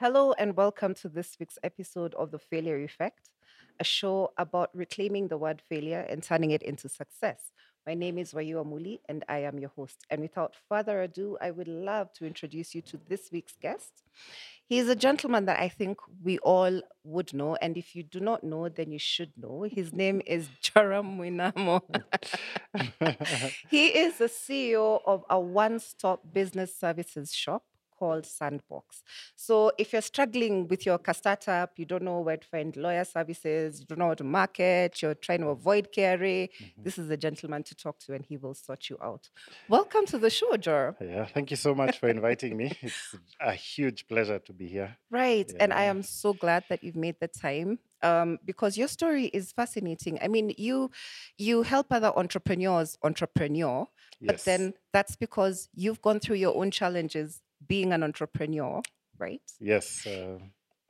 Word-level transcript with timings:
Hello 0.00 0.32
and 0.38 0.56
welcome 0.56 0.94
to 0.94 1.10
this 1.10 1.36
week's 1.38 1.58
episode 1.62 2.14
of 2.14 2.30
The 2.30 2.38
Failure 2.38 2.82
Effect, 2.82 3.32
a 3.78 3.84
show 3.84 4.32
about 4.38 4.70
reclaiming 4.72 5.28
the 5.28 5.36
word 5.36 5.60
failure 5.68 6.06
and 6.08 6.22
turning 6.22 6.52
it 6.52 6.62
into 6.62 6.88
success. 6.88 7.52
My 7.86 7.92
name 7.92 8.16
is 8.16 8.32
Wayu 8.32 8.64
Amuli 8.64 9.00
and 9.10 9.26
I 9.28 9.40
am 9.40 9.58
your 9.58 9.68
host. 9.68 10.06
And 10.08 10.22
without 10.22 10.54
further 10.70 11.02
ado, 11.02 11.36
I 11.38 11.50
would 11.50 11.68
love 11.68 12.14
to 12.14 12.24
introduce 12.24 12.74
you 12.74 12.80
to 12.80 12.98
this 13.10 13.28
week's 13.30 13.56
guest. 13.60 13.92
He 14.64 14.78
is 14.78 14.88
a 14.88 14.96
gentleman 14.96 15.44
that 15.44 15.60
I 15.60 15.68
think 15.68 15.98
we 16.24 16.38
all 16.38 16.80
would 17.04 17.34
know. 17.34 17.56
And 17.56 17.76
if 17.76 17.94
you 17.94 18.02
do 18.02 18.20
not 18.20 18.42
know, 18.42 18.70
then 18.70 18.92
you 18.92 18.98
should 18.98 19.32
know. 19.36 19.66
His 19.70 19.92
name 19.92 20.22
is 20.26 20.48
Joram 20.62 21.18
Mwinamo. 21.18 21.82
he 23.68 23.88
is 23.88 24.16
the 24.16 24.30
CEO 24.30 25.02
of 25.04 25.26
a 25.28 25.38
one 25.38 25.78
stop 25.78 26.32
business 26.32 26.74
services 26.74 27.34
shop 27.34 27.64
called 28.00 28.24
Sandbox. 28.24 29.02
So 29.36 29.72
if 29.76 29.92
you're 29.92 30.02
struggling 30.02 30.66
with 30.68 30.86
your 30.86 30.98
startup, 31.12 31.72
you 31.76 31.84
don't 31.84 32.02
know 32.02 32.20
where 32.20 32.38
to 32.38 32.46
find 32.46 32.74
lawyer 32.76 33.04
services, 33.04 33.80
you 33.80 33.86
don't 33.86 33.98
know 33.98 34.08
how 34.08 34.14
to 34.14 34.24
market, 34.24 35.02
you're 35.02 35.14
trying 35.14 35.42
to 35.42 35.48
avoid 35.48 35.88
KRA, 35.94 36.48
mm-hmm. 36.48 36.82
this 36.82 36.96
is 36.96 37.08
the 37.08 37.18
gentleman 37.18 37.62
to 37.64 37.74
talk 37.74 37.98
to 38.00 38.14
and 38.14 38.24
he 38.24 38.38
will 38.38 38.54
sort 38.54 38.88
you 38.88 38.96
out. 39.02 39.28
Welcome 39.68 40.06
to 40.06 40.18
the 40.18 40.30
show, 40.30 40.56
Jor. 40.56 40.96
Yeah, 40.98 41.26
thank 41.26 41.50
you 41.50 41.58
so 41.58 41.74
much 41.74 41.98
for 41.98 42.08
inviting 42.08 42.56
me. 42.56 42.72
It's 42.80 43.14
a 43.40 43.52
huge 43.52 44.08
pleasure 44.08 44.38
to 44.38 44.52
be 44.54 44.66
here. 44.66 44.96
Right. 45.10 45.48
Yeah. 45.48 45.62
And 45.62 45.72
I 45.72 45.82
am 45.82 46.02
so 46.02 46.32
glad 46.32 46.64
that 46.70 46.82
you've 46.82 46.96
made 46.96 47.16
the 47.20 47.28
time. 47.28 47.78
Um, 48.02 48.38
because 48.46 48.78
your 48.78 48.88
story 48.88 49.26
is 49.26 49.52
fascinating. 49.52 50.18
I 50.22 50.28
mean, 50.28 50.54
you 50.56 50.90
you 51.36 51.60
help 51.60 51.88
other 51.90 52.10
entrepreneurs 52.16 52.96
entrepreneur, 53.02 53.86
yes. 54.20 54.26
but 54.26 54.44
then 54.46 54.72
that's 54.94 55.16
because 55.16 55.68
you've 55.74 56.00
gone 56.00 56.18
through 56.18 56.36
your 56.36 56.56
own 56.56 56.70
challenges 56.70 57.42
being 57.66 57.92
an 57.92 58.02
entrepreneur, 58.02 58.82
right? 59.18 59.42
Yes. 59.60 60.06
Uh, 60.06 60.38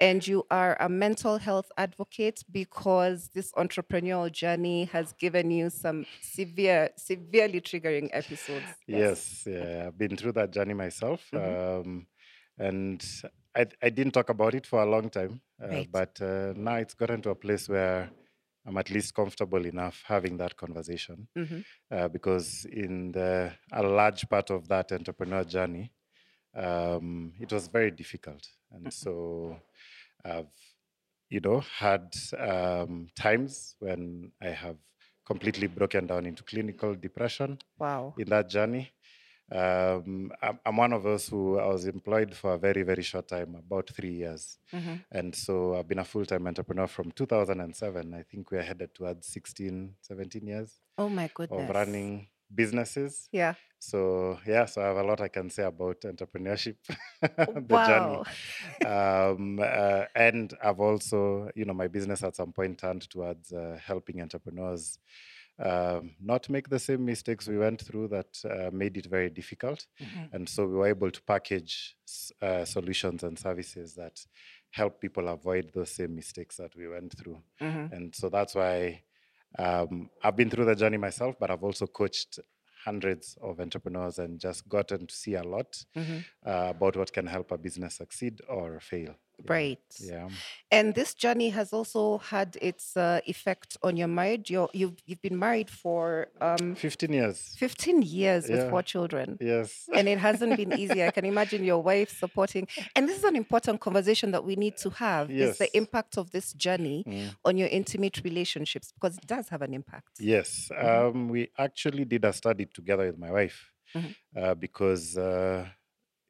and 0.01 0.27
you 0.27 0.47
are 0.51 0.79
a 0.81 0.89
mental 0.89 1.37
health 1.37 1.71
advocate 1.77 2.43
because 2.51 3.29
this 3.35 3.53
entrepreneurial 3.53 4.33
journey 4.33 4.87
has 4.87 5.13
given 5.13 5.51
you 5.51 5.69
some 5.69 6.07
severe, 6.23 6.91
severely 6.97 7.61
triggering 7.61 8.09
episodes. 8.13 8.65
Yes, 8.87 9.45
yes 9.47 9.47
yeah, 9.47 9.85
I've 9.89 9.99
been 9.99 10.17
through 10.17 10.33
that 10.33 10.53
journey 10.53 10.73
myself. 10.73 11.29
Mm-hmm. 11.35 11.91
Um, 11.91 12.07
and 12.59 13.05
I, 13.55 13.67
I 13.83 13.91
didn't 13.91 14.13
talk 14.13 14.31
about 14.31 14.55
it 14.55 14.67
for 14.67 14.83
a 14.83 14.87
long 14.87 15.11
time, 15.11 15.43
uh, 15.63 15.69
right. 15.69 15.89
but 15.93 16.19
uh, 16.23 16.55
now 16.57 16.77
it's 16.77 16.95
gotten 16.95 17.21
to 17.23 17.31
a 17.31 17.35
place 17.35 17.69
where 17.69 18.11
I'm 18.67 18.79
at 18.79 18.91
least 18.91 19.15
comfortable 19.15 19.65
enough 19.67 20.03
having 20.07 20.37
that 20.39 20.57
conversation 20.57 21.29
mm-hmm. 21.37 21.61
uh, 21.91 22.09
because 22.09 22.67
in 22.71 23.13
the, 23.13 23.53
a 23.73 23.83
large 23.83 24.29
part 24.29 24.51
of 24.51 24.69
that 24.69 24.93
entrepreneur 24.93 25.45
journey, 25.45 25.91
um, 26.55 27.33
it 27.41 27.53
was 27.53 27.69
very 27.69 27.91
difficult. 27.91 28.47
And 28.73 28.87
mm-hmm. 28.87 28.91
so 28.91 29.57
I've, 30.25 30.47
you 31.29 31.41
know, 31.41 31.63
had 31.79 32.15
um, 32.39 33.09
times 33.17 33.77
when 33.79 34.33
I 34.43 34.49
have 34.49 34.77
completely 35.25 35.69
broken 35.69 36.07
down 36.07 36.27
into 36.27 36.43
clinical 36.43 36.95
depression. 36.95 37.59
Wow. 37.79 38.15
In 38.19 38.29
that 38.29 38.49
journey. 38.49 38.93
Um, 39.53 40.31
I'm, 40.65 40.77
one 40.77 40.93
of 40.93 41.03
those 41.03 41.29
who 41.29 41.59
I 41.59 41.67
was 41.67 41.85
employed 41.85 42.35
for 42.35 42.55
a 42.55 42.59
very, 42.59 42.83
very 42.83 43.03
short 43.03 43.27
time, 43.29 43.57
about 43.57 43.91
three 43.91 44.13
years. 44.13 44.59
Mm-hmm. 44.73 44.95
And 45.11 45.35
so 45.35 45.77
I've 45.77 45.89
been 45.89 45.99
a 45.99 46.05
full 46.05 46.25
time 46.25 46.47
entrepreneur 46.47 46.87
from 46.87 47.11
2007. 47.11 48.15
I 48.15 48.23
think 48.23 48.51
we're 48.53 48.63
headed 48.63 48.95
towards 48.95 49.27
16, 49.27 49.95
17 50.01 50.47
years. 50.47 50.79
Oh, 50.97 51.09
my 51.09 51.29
goodness. 51.35 51.69
Of 51.69 51.75
running 51.75 52.29
businesses. 52.55 53.29
Yeah. 53.33 53.55
So 53.81 54.39
yeah, 54.47 54.67
so 54.67 54.83
I 54.83 54.89
have 54.89 54.99
a 54.99 55.03
lot 55.03 55.23
I 55.23 55.29
can 55.29 55.49
say 55.49 55.63
about 55.63 56.03
entrepreneurship, 56.03 56.77
the 57.23 57.65
wow. 57.69 58.25
journey, 58.85 58.87
um, 58.87 59.59
uh, 59.59 60.05
and 60.15 60.53
I've 60.63 60.81
also, 60.81 61.51
you 61.55 61.65
know, 61.65 61.73
my 61.73 61.89
business 61.89 62.23
at 62.23 62.37
some 62.37 62.53
point 62.53 62.79
turned 62.79 63.09
towards 63.09 63.53
uh, 63.53 63.79
helping 63.83 64.21
entrepreneurs 64.21 64.99
um, 65.59 66.11
not 66.21 66.49
make 66.49 66.69
the 66.69 66.79
same 66.79 67.05
mistakes 67.05 67.49
we 67.49 67.59
went 67.59 67.81
through 67.81 68.09
that 68.09 68.39
uh, 68.45 68.71
made 68.71 68.99
it 68.99 69.07
very 69.07 69.31
difficult, 69.31 69.87
mm-hmm. 70.01 70.35
and 70.35 70.49
so 70.49 70.67
we 70.67 70.75
were 70.75 70.87
able 70.87 71.11
to 71.11 71.23
package 71.23 71.97
uh, 72.43 72.67
solutions 72.67 73.23
and 73.23 73.39
services 73.39 73.95
that 73.95 74.25
help 74.73 75.01
people 75.01 75.29
avoid 75.29 75.71
those 75.75 75.91
same 75.91 76.15
mistakes 76.15 76.57
that 76.57 76.77
we 76.77 76.87
went 76.87 77.17
through, 77.19 77.41
mm-hmm. 77.61 77.95
and 77.95 78.15
so 78.15 78.29
that's 78.29 78.55
why. 78.55 79.03
Um, 79.59 80.11
I've 80.23 80.37
been 80.37 80.51
through 80.51 80.67
the 80.67 80.75
journey 80.75 80.97
myself, 80.97 81.37
but 81.39 81.51
I've 81.51 81.63
also 81.63 81.87
coached 81.87 82.39
hundreds 82.85 83.37
of 83.43 83.61
entrepreneurs 83.61 84.19
and 84.19 84.39
just 84.39 84.69
gotten 84.69 85.07
to 85.07 85.15
see 85.15 85.35
a 85.35 85.43
lot 85.43 85.85
mm-hmm. 85.97 86.19
uh, 86.47 86.71
about 86.71 86.97
what 86.97 87.13
can 87.13 87.27
help 87.27 87.53
a 87.53 87.59
business 87.59 87.97
succeed 87.97 88.41
or 88.49 88.81
fail. 88.81 89.15
Right. 89.49 89.79
Yeah. 89.99 90.29
And 90.71 90.95
this 90.95 91.15
journey 91.15 91.51
has 91.51 91.73
also 91.73 92.19
had 92.19 92.57
its 92.61 92.97
uh, 92.97 93.21
effect 93.27 93.77
on 93.83 93.97
your 93.97 94.09
marriage. 94.09 94.51
You're, 94.51 94.69
you've 94.73 94.97
you've 95.07 95.23
been 95.23 95.39
married 95.39 95.71
for 95.71 96.29
um, 96.41 96.75
fifteen 96.75 97.13
years. 97.13 97.55
Fifteen 97.59 98.03
years 98.03 98.49
yeah. 98.49 98.57
with 98.57 98.71
four 98.71 98.83
children. 98.83 99.39
Yes. 99.41 99.89
And 99.93 100.09
it 100.09 100.19
hasn't 100.19 100.57
been 100.57 100.73
easy. 100.79 101.05
I 101.05 101.11
can 101.11 101.25
imagine 101.25 101.65
your 101.65 101.83
wife 101.83 102.17
supporting. 102.19 102.69
And 102.95 103.09
this 103.09 103.19
is 103.19 103.25
an 103.25 103.37
important 103.37 103.81
conversation 103.81 104.31
that 104.33 104.45
we 104.45 104.57
need 104.57 104.77
to 104.79 104.91
have. 104.91 105.31
Yes. 105.31 105.53
Is 105.53 105.59
the 105.59 105.77
impact 105.77 106.19
of 106.19 106.31
this 106.31 106.53
journey 106.53 107.05
mm. 107.07 107.35
on 107.45 107.57
your 107.57 107.69
intimate 107.69 108.21
relationships 108.25 108.93
because 108.93 109.17
it 109.17 109.27
does 109.27 109.49
have 109.49 109.63
an 109.63 109.75
impact. 109.75 110.09
Yes. 110.19 110.71
Mm-hmm. 110.73 111.19
Um, 111.19 111.29
we 111.29 111.51
actually 111.59 112.05
did 112.05 112.25
a 112.25 112.33
study 112.33 112.67
together 112.67 113.07
with 113.07 113.19
my 113.19 113.31
wife 113.31 113.71
mm-hmm. 113.95 114.11
uh, 114.37 114.55
because 114.55 115.17
uh, 115.17 115.67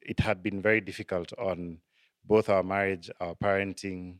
it 0.01 0.19
had 0.19 0.41
been 0.41 0.61
very 0.61 0.81
difficult 0.81 1.31
on 1.37 1.77
both 2.25 2.49
our 2.49 2.63
marriage, 2.63 3.09
our 3.19 3.35
parenting, 3.35 4.15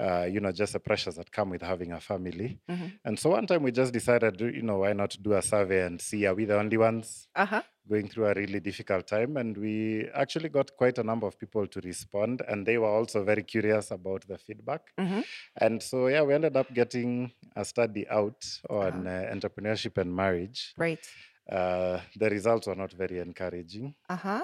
uh, 0.00 0.24
you 0.24 0.40
know, 0.40 0.50
just 0.50 0.72
the 0.72 0.80
pressures 0.80 1.16
that 1.16 1.30
come 1.30 1.50
with 1.50 1.62
having 1.62 1.92
a 1.92 2.00
family. 2.00 2.58
Mm-hmm. 2.68 2.86
And 3.04 3.18
so 3.18 3.30
one 3.30 3.46
time 3.46 3.62
we 3.62 3.72
just 3.72 3.92
decided, 3.92 4.40
you 4.40 4.62
know, 4.62 4.78
why 4.78 4.94
not 4.94 5.16
do 5.20 5.34
a 5.34 5.42
survey 5.42 5.84
and 5.86 6.00
see 6.00 6.26
are 6.26 6.34
we 6.34 6.44
the 6.44 6.58
only 6.58 6.76
ones 6.76 7.28
uh-huh. 7.36 7.62
going 7.88 8.08
through 8.08 8.26
a 8.26 8.34
really 8.34 8.60
difficult 8.60 9.06
time? 9.06 9.36
And 9.36 9.56
we 9.56 10.08
actually 10.14 10.48
got 10.48 10.74
quite 10.76 10.98
a 10.98 11.02
number 11.02 11.26
of 11.26 11.38
people 11.38 11.66
to 11.66 11.80
respond, 11.80 12.42
and 12.48 12.66
they 12.66 12.78
were 12.78 12.88
also 12.88 13.22
very 13.22 13.42
curious 13.42 13.90
about 13.90 14.26
the 14.26 14.38
feedback. 14.38 14.80
Mm-hmm. 14.98 15.20
And 15.58 15.82
so, 15.82 16.08
yeah, 16.08 16.22
we 16.22 16.34
ended 16.34 16.56
up 16.56 16.72
getting 16.72 17.32
a 17.54 17.64
study 17.64 18.08
out 18.08 18.44
on 18.70 19.06
uh-huh. 19.06 19.26
uh, 19.30 19.34
entrepreneurship 19.34 19.98
and 19.98 20.14
marriage. 20.16 20.72
Right. 20.76 21.06
Uh, 21.50 21.98
the 22.16 22.30
results 22.30 22.66
were 22.68 22.74
not 22.74 22.92
very 22.92 23.18
encouraging. 23.18 23.94
Uh 24.08 24.16
huh. 24.16 24.42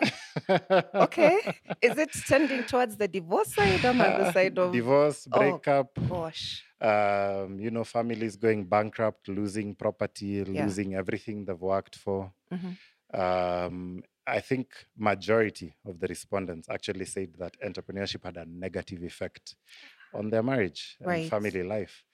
okay. 0.95 1.39
Is 1.81 1.97
it 1.97 2.11
tending 2.27 2.65
towards 2.65 2.97
the 2.97 3.07
divorce 3.07 3.55
side 3.55 3.85
or 3.85 3.93
the 3.93 4.33
side 4.33 4.59
of 4.59 4.73
divorce, 4.73 5.29
oh, 5.33 5.39
breakup? 5.39 5.91
Oh, 5.97 6.03
gosh. 6.03 6.65
Um, 6.81 7.59
you 7.61 7.71
know, 7.71 7.85
families 7.85 8.37
going 8.37 8.65
bankrupt, 8.65 9.29
losing 9.29 9.75
property, 9.75 10.45
yeah. 10.49 10.65
losing 10.65 10.95
everything 10.95 11.45
they've 11.45 11.61
worked 11.61 11.97
for. 11.97 12.33
Mm-hmm. 12.53 13.21
Um, 13.21 14.03
I 14.27 14.41
think 14.41 14.69
majority 14.97 15.75
of 15.87 15.99
the 15.99 16.07
respondents 16.09 16.69
actually 16.69 17.07
said 17.07 17.31
that 17.39 17.57
entrepreneurship 17.65 18.25
had 18.25 18.37
a 18.37 18.45
negative 18.45 19.03
effect 19.03 19.55
on 20.13 20.31
their 20.31 20.43
marriage 20.43 20.97
right. 21.01 21.23
and 21.23 21.31
family 21.31 21.63
life 21.63 22.05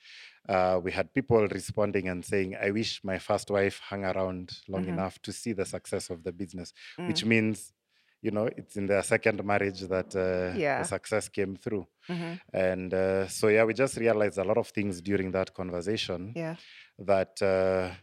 uh, 0.49 0.81
we 0.83 0.93
had 0.93 1.13
people 1.15 1.47
responding 1.49 2.09
and 2.09 2.25
saying, 2.25 2.57
I 2.61 2.71
wish 2.71 3.03
my 3.03 3.19
first 3.19 3.51
wife 3.51 3.81
hung 3.81 4.05
around 4.05 4.53
long 4.69 4.83
mm-hmm. 4.83 4.95
enough 4.95 5.21
to 5.23 5.33
see 5.33 5.53
the 5.53 5.65
success 5.65 6.11
of 6.11 6.23
the 6.23 6.33
business, 6.33 6.73
mm. 6.99 7.09
which 7.09 7.25
means, 7.25 7.73
you 8.21 8.31
know, 8.31 8.47
it's 8.47 8.77
in 8.77 8.87
their 8.87 9.03
second 9.03 9.45
marriage 9.45 9.81
that 9.83 10.15
uh, 10.15 10.57
yeah. 10.59 10.83
the 10.83 10.89
success 10.89 11.29
came 11.29 11.57
through. 11.57 11.87
Mm-hmm. 12.09 12.35
And 12.53 12.95
uh, 12.95 13.29
so, 13.29 13.49
yeah, 13.49 13.65
we 13.65 13.75
just 13.75 13.97
realized 13.97 14.39
a 14.39 14.45
lot 14.45 14.59
of 14.59 14.69
things 14.69 15.01
during 15.01 15.31
that 15.33 15.55
conversation. 15.55 16.33
Yeah. 16.37 16.57
That 16.99 17.41
uh, 17.43 17.95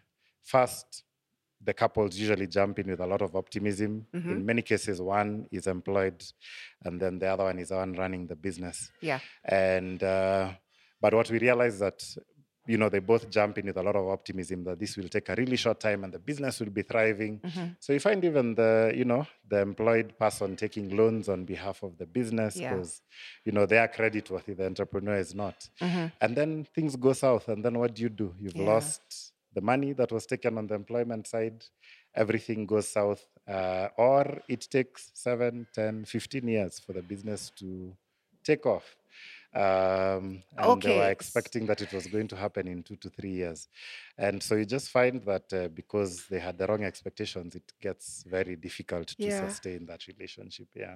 first, 0.44 1.03
the 1.63 1.74
couples 1.74 2.18
usually 2.18 2.47
jump 2.47 2.80
in 2.80 2.90
with 2.90 3.00
a 3.00 3.06
lot 3.06 3.22
of 3.22 3.35
optimism. 3.35 4.07
Mm-hmm. 4.13 4.31
In 4.31 4.46
many 4.46 4.62
cases, 4.63 5.00
one 5.01 5.46
is 5.51 5.68
employed, 5.68 6.24
and 6.83 7.00
then 7.00 7.19
the 7.19 7.27
other 7.27 7.44
one 7.44 7.60
is 7.60 7.69
the 7.69 7.75
one 7.75 7.94
running 7.94 8.25
the 8.25 8.36
business. 8.36 8.92
Yeah. 9.00 9.19
And 9.45 10.01
uh, 10.01 10.54
but 11.00 11.13
what 11.13 11.30
we 11.31 11.39
realized 11.39 11.80
that 11.80 12.04
you 12.68 12.78
know, 12.78 12.90
they 12.90 13.00
both 13.00 13.30
jump 13.30 13.58
in 13.58 13.66
with 13.66 13.78
a 13.78 13.84
lot 13.84 13.96
of 13.96 14.08
optimism 14.08 14.63
that 14.63 14.80
this 14.80 14.96
will 14.96 15.10
take 15.10 15.30
a 15.30 15.36
really 15.36 15.56
short 15.56 15.80
time 15.80 16.04
and 16.04 16.13
the 16.13 16.19
business 16.19 16.60
will 16.60 16.69
be 16.69 16.84
thriving. 16.84 17.40
Mm-hmm. 17.40 17.66
So 17.80 17.94
you 17.94 18.00
find 18.00 18.24
even 18.24 18.54
the, 18.54 18.94
you 18.96 19.06
know, 19.06 19.25
the 19.50 19.62
employed 19.62 20.18
person 20.18 20.56
taking 20.56 20.96
loans 20.96 21.28
on 21.28 21.46
behalf 21.46 21.81
of 21.81 21.98
the 21.98 22.06
business 22.06 22.58
because, 22.58 23.02
yeah. 23.02 23.16
you 23.46 23.52
know, 23.52 23.66
they 23.66 23.78
are 23.78 23.88
creditworthy, 23.88 24.56
the 24.56 24.66
entrepreneur 24.66 25.18
is 25.18 25.34
not. 25.34 25.68
Mm-hmm. 25.80 26.06
And 26.22 26.36
then 26.36 26.68
things 26.75 26.96
go 26.96 27.13
south. 27.13 27.48
And 27.48 27.66
then 27.66 27.80
what 27.80 27.96
do 27.96 28.04
you 28.04 28.10
do? 28.10 28.34
You've 28.40 28.56
yeah. 28.56 28.66
lost 28.66 29.34
the 29.54 29.62
money 29.62 29.94
that 29.94 30.12
was 30.12 30.25
taken 30.25 30.57
on 30.57 30.68
the 30.68 30.75
employment 30.75 31.28
side. 31.28 31.64
Everything 32.14 32.66
goes 32.66 32.88
south. 32.88 33.25
Uh, 33.48 33.88
or 33.98 34.42
it 34.48 34.68
takes 34.69 35.12
7, 35.16 35.68
10, 35.74 36.06
15 36.06 36.48
years 36.48 36.80
for 36.80 36.94
the 36.94 37.02
business 37.02 37.52
to 37.57 37.94
take 38.44 38.66
off. 38.66 38.96
Um, 39.53 40.44
and 40.57 40.65
okay. 40.65 40.89
they 40.89 40.98
were 40.98 41.09
expecting 41.09 41.65
that 41.65 41.81
it 41.81 41.92
was 41.92 42.07
going 42.07 42.27
to 42.30 42.36
happen 42.38 42.68
in 42.68 42.83
two 42.83 42.95
to 42.98 43.09
three 43.09 43.31
years. 43.31 43.68
And 44.18 44.42
so 44.42 44.56
you 44.56 44.65
just 44.65 44.89
find 44.89 45.21
that 45.25 45.51
uh, 45.53 45.68
because 45.68 46.25
they 46.30 46.39
had 46.39 46.57
the 46.57 46.68
wrong 46.68 46.83
expectations, 46.86 47.56
it 47.56 47.74
gets 47.81 48.24
very 48.24 48.56
difficult 48.56 49.07
to 49.09 49.15
yeah. 49.24 49.48
sustain 49.48 49.86
that 49.88 50.07
relationship. 50.07 50.68
Yeah. 50.74 50.95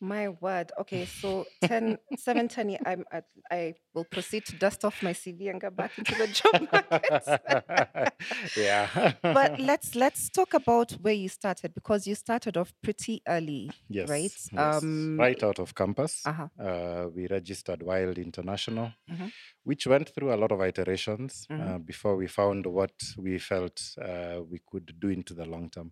My 0.00 0.28
word. 0.28 0.70
Okay, 0.80 1.06
so 1.06 1.44
10, 1.64 1.98
710, 2.16 2.78
I'm 2.86 3.04
at, 3.10 3.24
I 3.50 3.74
will 3.94 4.04
proceed 4.04 4.46
to 4.46 4.56
dust 4.56 4.84
off 4.84 5.02
my 5.02 5.12
CV 5.12 5.50
and 5.50 5.60
get 5.60 5.74
back 5.74 5.98
into 5.98 6.14
the 6.14 6.28
job 6.28 6.68
market. 6.72 8.12
yeah. 8.56 9.12
but 9.22 9.58
let's 9.58 9.94
let's 9.96 10.28
talk 10.28 10.54
about 10.54 10.92
where 11.02 11.14
you 11.14 11.28
started 11.28 11.74
because 11.74 12.06
you 12.06 12.14
started 12.14 12.56
off 12.56 12.72
pretty 12.82 13.22
early, 13.26 13.70
yes. 13.88 14.08
right? 14.08 14.32
yes. 14.52 14.82
Um, 14.82 15.18
right 15.18 15.42
out 15.42 15.58
of 15.58 15.74
campus, 15.74 16.22
uh-huh. 16.24 16.48
uh, 16.62 17.08
we 17.14 17.26
registered 17.26 17.82
Wylde 17.82 18.18
International, 18.18 18.92
Mhm. 19.10 19.32
Which 19.68 19.86
went 19.86 20.08
through 20.14 20.32
a 20.34 20.40
lot 20.42 20.52
of 20.52 20.60
iterations 20.62 21.32
Mhm. 21.50 21.60
uh, 21.62 21.78
before 21.90 22.14
we 22.20 22.26
found 22.40 22.62
what 22.78 22.96
we 23.24 23.38
felt 23.38 23.76
uh, 24.08 24.38
we 24.52 24.58
could 24.70 24.88
do 25.04 25.08
into 25.18 25.34
the 25.34 25.46
long 25.54 25.66
term. 25.70 25.88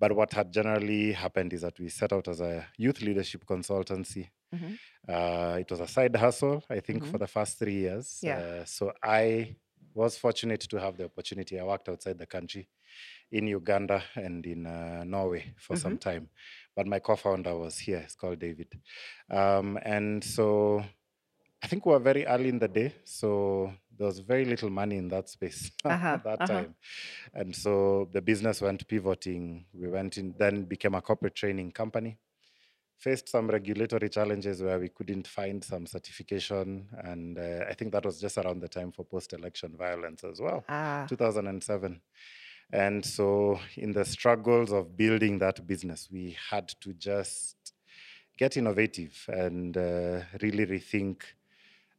But 0.00 0.10
what 0.18 0.32
had 0.38 0.52
generally 0.52 1.12
happened 1.24 1.52
is 1.52 1.62
that 1.62 1.78
we 1.80 1.88
set 1.88 2.12
out 2.12 2.28
as 2.28 2.40
a 2.40 2.54
youth 2.84 3.00
leadership 3.02 3.42
consultancy. 3.52 4.24
Mhm. 4.54 4.78
Uh, 5.08 5.56
it 5.62 5.70
was 5.70 5.80
a 5.80 5.88
side 5.88 6.16
hustle, 6.16 6.62
I 6.70 6.80
think, 6.80 7.04
for 7.04 7.18
Mhm. 7.18 7.24
the 7.24 7.26
first 7.36 7.58
three 7.58 7.78
years. 7.86 8.08
Yeah. 8.22 8.38
Uh, 8.38 8.64
so 8.64 8.92
I 9.02 9.56
was 9.94 10.18
fortunate 10.18 10.60
to 10.72 10.76
have 10.84 10.96
the 10.98 11.06
opportunity. 11.10 11.58
I 11.58 11.64
worked 11.64 11.88
outside 11.88 12.18
the 12.18 12.26
country 12.26 12.68
in 13.30 13.46
Uganda 13.46 14.02
and 14.16 14.46
in 14.46 14.66
uh, 14.66 15.04
Norway 15.04 15.54
for 15.58 15.76
some 15.76 15.96
Mm-hmm. 15.96 16.08
time. 16.08 16.30
But 16.76 16.86
my 16.86 17.00
co 17.00 17.16
founder 17.16 17.54
was 17.56 17.78
here, 17.86 17.98
it's 18.06 18.14
called 18.16 18.38
David. 18.40 18.70
Um, 19.30 19.78
and 19.82 20.22
so 20.24 20.84
I 21.62 21.66
think 21.66 21.84
we 21.86 21.92
were 21.92 21.98
very 21.98 22.24
early 22.26 22.48
in 22.48 22.58
the 22.58 22.68
day. 22.68 22.94
So 23.04 23.72
there 23.96 24.06
was 24.06 24.20
very 24.20 24.44
little 24.44 24.70
money 24.70 24.96
in 24.96 25.08
that 25.08 25.28
space 25.28 25.70
Uh-huh, 25.84 26.08
at 26.08 26.24
that 26.24 26.42
uh-huh. 26.42 26.46
time. 26.46 26.74
And 27.34 27.54
so 27.54 28.08
the 28.12 28.22
business 28.22 28.60
went 28.60 28.86
pivoting. 28.86 29.66
We 29.72 29.88
went 29.88 30.18
in, 30.18 30.34
then 30.38 30.64
became 30.64 30.94
a 30.94 31.02
corporate 31.02 31.34
training 31.34 31.72
company. 31.72 32.18
Faced 32.96 33.28
some 33.28 33.48
regulatory 33.48 34.08
challenges 34.08 34.60
where 34.60 34.78
we 34.78 34.88
couldn't 34.88 35.26
find 35.26 35.62
some 35.62 35.86
certification. 35.86 36.88
And 37.04 37.38
uh, 37.38 37.64
I 37.68 37.74
think 37.74 37.92
that 37.92 38.04
was 38.04 38.20
just 38.20 38.38
around 38.38 38.60
the 38.60 38.68
time 38.68 38.90
for 38.92 39.04
post 39.04 39.32
election 39.32 39.76
violence 39.76 40.24
as 40.24 40.40
well. 40.40 40.64
Ah, 40.68 41.06
2007. 41.08 42.00
And 42.70 43.04
so, 43.04 43.58
in 43.76 43.92
the 43.92 44.04
struggles 44.04 44.72
of 44.72 44.96
building 44.96 45.38
that 45.38 45.66
business, 45.66 46.08
we 46.12 46.36
had 46.50 46.68
to 46.80 46.92
just 46.92 47.72
get 48.36 48.56
innovative 48.56 49.24
and 49.28 49.76
uh, 49.76 50.20
really 50.42 50.66
rethink 50.66 51.22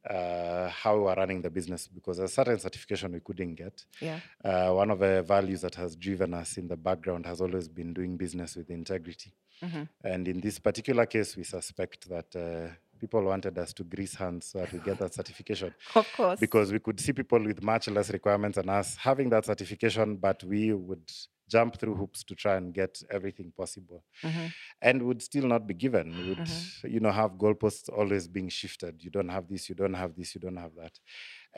uh, 0.09 0.69
how 0.69 0.95
we 0.97 1.03
were 1.03 1.15
running 1.15 1.41
the 1.41 1.49
business 1.49 1.87
because 1.87 2.19
a 2.19 2.27
certain 2.27 2.59
certification 2.59 3.11
we 3.11 3.19
couldn't 3.19 3.55
get. 3.55 3.83
yeah. 3.99 4.19
Uh, 4.43 4.71
one 4.73 4.89
of 4.91 4.99
the 4.99 5.21
values 5.23 5.61
that 5.61 5.75
has 5.75 5.95
driven 5.95 6.33
us 6.33 6.57
in 6.57 6.67
the 6.67 6.77
background 6.77 7.25
has 7.25 7.41
always 7.41 7.67
been 7.67 7.93
doing 7.93 8.15
business 8.17 8.55
with 8.55 8.69
integrity. 8.69 9.33
Mhm. 9.61 9.89
And 10.03 10.27
in 10.27 10.39
this 10.39 10.57
particular 10.59 11.05
case, 11.05 11.35
we 11.35 11.43
suspect 11.43 12.07
that 12.09 12.33
uh, 12.35 12.73
people 12.99 13.21
wanted 13.23 13.57
us 13.57 13.73
to 13.73 13.83
grease 13.83 14.15
hands 14.15 14.45
so 14.47 14.59
that 14.59 14.71
we 14.71 14.79
get 14.79 14.99
that 14.99 15.13
certification 15.13 15.73
Of 15.95 16.07
course. 16.15 16.39
because 16.39 16.71
we 16.71 16.79
could 16.79 16.99
see 16.99 17.11
people 17.13 17.39
with 17.43 17.61
much 17.61 17.87
less 17.89 18.09
requirements 18.09 18.55
than 18.57 18.69
us 18.69 18.95
having 18.95 19.29
that 19.31 19.45
certification, 19.45 20.15
but 20.15 20.43
we 20.45 20.73
would 20.73 21.09
jump 21.55 21.71
through 21.79 21.95
hoops 22.01 22.23
to 22.29 22.33
try 22.43 22.55
and 22.59 22.73
get 22.81 22.93
everything 23.17 23.51
possible 23.61 23.99
Mhm. 24.23 24.47
and 24.87 24.97
would 25.07 25.21
still 25.29 25.47
not 25.53 25.63
be 25.71 25.73
given. 25.85 26.07
We 26.19 26.23
would, 26.29 26.49
you 26.95 26.99
know, 26.99 27.11
have 27.21 27.31
goalposts 27.43 27.89
always 27.99 28.27
being 28.27 28.49
shifted. 28.49 28.93
You 29.05 29.11
don't 29.17 29.29
have 29.37 29.45
this, 29.51 29.67
you 29.69 29.75
don't 29.75 29.95
have 30.03 30.15
this, 30.15 30.35
you 30.35 30.41
don't 30.45 30.57
have 30.65 30.73
that. 30.81 30.95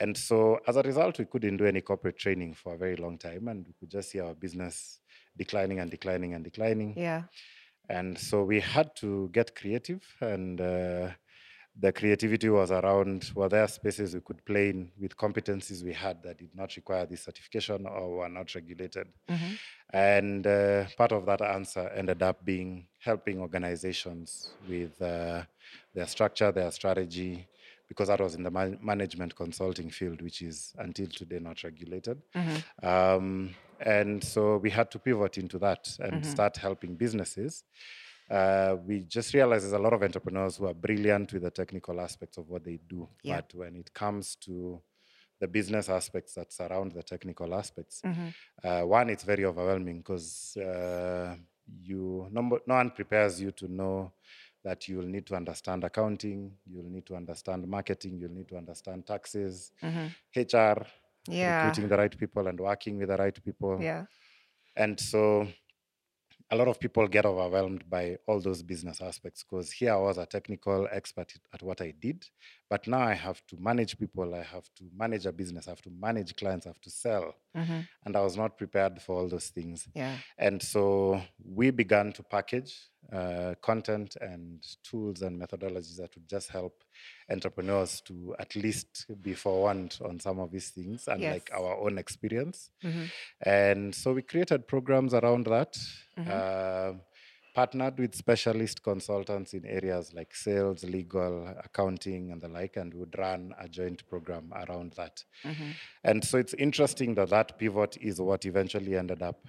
And 0.04 0.18
so 0.28 0.38
as 0.70 0.76
a 0.78 0.82
result, 0.92 1.20
we 1.20 1.26
couldn't 1.26 1.58
do 1.58 1.66
any 1.66 1.82
corporate 1.82 2.18
training 2.18 2.54
for 2.56 2.74
a 2.76 2.78
very 2.78 2.96
long 2.96 3.18
time 3.18 3.48
and 3.52 3.60
we 3.68 3.74
could 3.80 3.92
just 3.98 4.10
see 4.12 4.20
our 4.26 4.34
business 4.46 4.76
declining 5.38 5.80
and 5.80 5.92
declining 5.92 6.34
and 6.34 6.44
declining. 6.44 6.94
Yeah. 6.98 7.24
And 7.90 8.18
so 8.18 8.44
we 8.52 8.60
had 8.62 8.96
to 8.98 9.30
get 9.34 9.54
creative, 9.60 10.04
and 10.22 10.62
uh, 10.62 11.10
the 11.80 11.92
creativity 11.92 12.50
was 12.50 12.70
around 12.72 13.32
were 13.34 13.48
there 13.50 13.68
spaces 13.68 14.14
we 14.14 14.20
could 14.22 14.44
play 14.46 14.70
in 14.70 14.92
with 15.00 15.16
competencies 15.16 15.84
we 15.84 15.94
had 15.94 16.22
that 16.24 16.38
did 16.38 16.54
not 16.54 16.76
require 16.76 17.06
this 17.06 17.24
certification 17.24 17.86
or 17.86 18.18
were 18.18 18.30
not 18.30 18.54
regulated. 18.54 19.08
Mhm. 19.30 19.58
And 19.94 20.48
uh, 20.48 20.86
part 20.98 21.12
of 21.12 21.26
that 21.26 21.42
answer 21.42 21.88
ended 21.96 22.22
up 22.22 22.44
being 22.44 22.88
helping 23.00 23.40
organizations 23.40 24.56
with 24.68 25.02
uh, 25.02 25.44
their 25.94 26.08
structure, 26.08 26.52
their 26.52 26.72
strategy, 26.72 27.48
because 27.88 28.08
that 28.10 28.20
was 28.20 28.36
in 28.36 28.44
the 28.44 28.52
man- 28.52 28.80
management 28.82 29.36
consulting 29.36 29.90
field, 29.90 30.22
which 30.22 30.42
is 30.42 30.74
until 30.78 31.08
today 31.08 31.40
not 31.40 31.64
regulated. 31.64 32.22
Mhm. 32.36 32.64
Um, 32.84 33.56
and 33.80 34.24
so 34.24 34.58
we 34.58 34.70
had 34.70 34.92
to 34.92 35.00
pivot 35.00 35.38
into 35.38 35.58
that 35.60 35.98
and 36.00 36.26
start 36.26 36.58
helping 36.58 36.96
businesses. 36.96 37.64
Uh, 38.32 38.78
we 38.88 39.04
just 39.04 39.34
realized 39.34 39.66
there's 39.66 39.74
a 39.74 39.80
lot 39.80 39.94
of 39.94 40.02
entrepreneurs 40.04 40.56
who 40.58 40.66
are 40.66 40.74
brilliant 40.74 41.34
with 41.34 41.44
the 41.44 41.52
technical 41.52 42.00
aspects 42.00 42.38
of 42.38 42.48
what 42.50 42.64
they 42.64 42.80
do. 42.88 43.08
Yeah. 43.24 43.42
But 43.42 43.54
when 43.56 43.76
it 43.76 43.94
comes 43.94 44.36
to 44.48 44.82
the 45.40 45.48
business 45.48 45.90
aspects 45.90 46.34
that 46.36 46.54
surround 46.54 46.94
the 46.94 47.04
technical 47.04 47.54
aspects, 47.54 48.02
Mhm. 48.06 48.34
uh, 48.64 48.84
one, 48.88 49.10
it's 49.10 49.24
very 49.26 49.44
overwhelming 49.44 49.98
because 49.98 50.56
uh, 50.58 51.36
you 51.82 52.28
no, 52.32 52.42
no 52.68 52.76
one 52.76 52.92
prepares 52.92 53.42
you 53.42 53.52
to 53.52 53.68
know 53.68 54.14
that 54.64 54.88
you'll 54.88 55.08
need 55.08 55.26
to 55.26 55.36
understand 55.36 55.84
accounting, 55.84 56.56
you'll 56.68 56.90
need 56.90 57.06
to 57.08 57.16
understand 57.16 57.68
marketing, 57.68 58.20
you'll 58.20 58.32
need 58.32 58.48
to 58.48 58.56
understand 58.58 59.06
taxes, 59.08 59.72
Mhm. 59.82 60.12
HR, 60.36 60.86
Yeah. 61.28 61.64
recruiting 61.66 61.90
the 61.90 61.98
right 61.98 62.16
people 62.18 62.48
and 62.48 62.60
working 62.60 62.98
with 62.98 63.10
the 63.10 63.18
right 63.18 63.44
people. 63.44 63.82
Yeah. 63.82 64.06
And 64.76 65.00
so 65.00 65.48
a 66.52 66.56
lot 66.56 66.68
of 66.68 66.80
people 66.80 67.08
get 67.08 67.26
overwhelmed 67.26 67.90
by 67.90 68.18
all 68.28 68.42
those 68.42 68.62
business 68.62 69.02
aspects 69.02 69.44
because 69.44 69.72
here 69.72 69.94
I 69.94 69.98
was 69.98 70.18
a 70.18 70.26
technical 70.26 70.88
expert 70.92 71.34
at 71.54 71.64
what 71.64 71.82
I 71.82 71.94
did, 72.00 72.26
but 72.72 72.88
now 72.88 73.02
I 73.02 73.16
have 73.28 73.40
to 73.48 73.56
manage 73.70 73.94
people, 74.00 74.34
I 74.34 74.44
have 74.44 74.68
to 74.78 74.84
manage 75.04 75.26
a 75.26 75.34
business, 75.42 75.68
I 75.68 75.72
have 75.72 75.82
to 75.82 75.92
manage 76.08 76.32
clients, 76.38 76.66
I 76.66 76.70
have 76.70 76.80
to 76.88 76.90
sell. 76.90 77.36
Mhm. 77.54 77.86
And 78.06 78.16
I 78.16 78.22
was 78.22 78.38
not 78.38 78.58
prepared 78.58 79.02
for 79.02 79.14
all 79.18 79.28
those 79.28 79.50
things. 79.58 79.90
Yeah. 79.94 80.16
And 80.38 80.62
so 80.74 81.22
we 81.60 81.72
began 81.72 82.14
to 82.14 82.24
package 82.24 82.74
uh, 83.12 83.56
content 83.62 84.16
and 84.22 84.64
tools 84.90 85.22
and 85.22 85.34
methodologies 85.42 85.98
that 85.98 86.16
would 86.16 86.30
just 86.30 86.50
help 86.50 86.76
entrepreneurs 87.30 88.00
to 88.02 88.36
at 88.40 88.56
least 88.56 89.06
be 89.22 89.34
forewarned 89.34 89.98
on 90.08 90.20
some 90.20 90.40
of 90.40 90.50
these 90.52 90.70
things 90.70 91.08
and 91.08 91.22
like 91.34 91.50
our 91.52 91.76
own 91.84 91.98
experience. 91.98 92.70
Mhm. 92.84 93.10
And 93.42 93.96
so 93.96 94.14
we 94.14 94.22
created 94.22 94.66
programs 94.68 95.14
around 95.14 95.46
that, 95.48 95.74
Mhm. 96.18 96.28
uh, 96.30 96.94
partnered 97.54 98.00
with 98.00 98.16
specialist 98.16 98.82
consultants 98.84 99.54
in 99.54 99.66
areas 99.66 100.14
like 100.14 100.34
sales, 100.36 100.84
legal, 100.84 101.48
accounting, 101.64 102.32
and 102.32 102.42
the 102.42 102.48
like, 102.48 102.78
and 102.78 102.94
would 102.94 103.16
run 103.18 103.54
a 103.60 103.68
joint 103.68 104.08
program 104.10 104.52
around 104.54 104.94
that. 104.94 105.24
Mhm. 105.44 105.74
And 106.04 106.24
so 106.24 106.38
it's 106.38 106.54
interesting 106.54 107.16
that 107.16 107.30
that 107.30 107.58
pivot 107.58 107.98
is 107.98 108.20
what 108.22 108.46
eventually 108.46 108.96
ended 108.96 109.22
up 109.22 109.46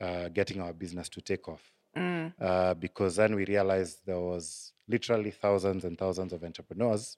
uh, 0.00 0.28
getting 0.28 0.60
our 0.60 0.72
business 0.72 1.08
to 1.08 1.20
take 1.20 1.48
off. 1.48 1.70
Mm. 1.96 2.32
Uh, 2.40 2.74
because 2.74 3.16
then 3.16 3.34
we 3.34 3.44
realized 3.44 4.04
there 4.04 4.20
was 4.20 4.72
literally 4.88 5.30
thousands 5.30 5.84
and 5.84 5.96
thousands 5.96 6.32
of 6.32 6.42
entrepreneurs 6.42 7.16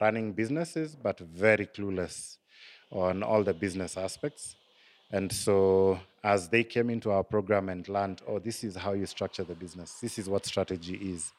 running 0.00 0.32
businesses, 0.32 0.94
but 0.96 1.18
very 1.18 1.66
clueless 1.66 2.38
on 2.90 3.22
all 3.22 3.42
the 3.42 3.52
business 3.52 3.96
aspects. 3.96 4.56
And 5.12 5.30
so, 5.30 6.00
as 6.24 6.48
they 6.48 6.64
came 6.64 6.88
into 6.88 7.10
our 7.10 7.22
program 7.22 7.68
and 7.68 7.86
learned, 7.88 8.22
oh, 8.26 8.38
this 8.38 8.64
is 8.64 8.76
how 8.76 8.92
you 8.92 9.04
structure 9.04 9.44
the 9.44 9.54
business, 9.54 9.98
this 10.00 10.18
is 10.18 10.28
what 10.28 10.46
strategy 10.46 10.94
is, 10.94 11.32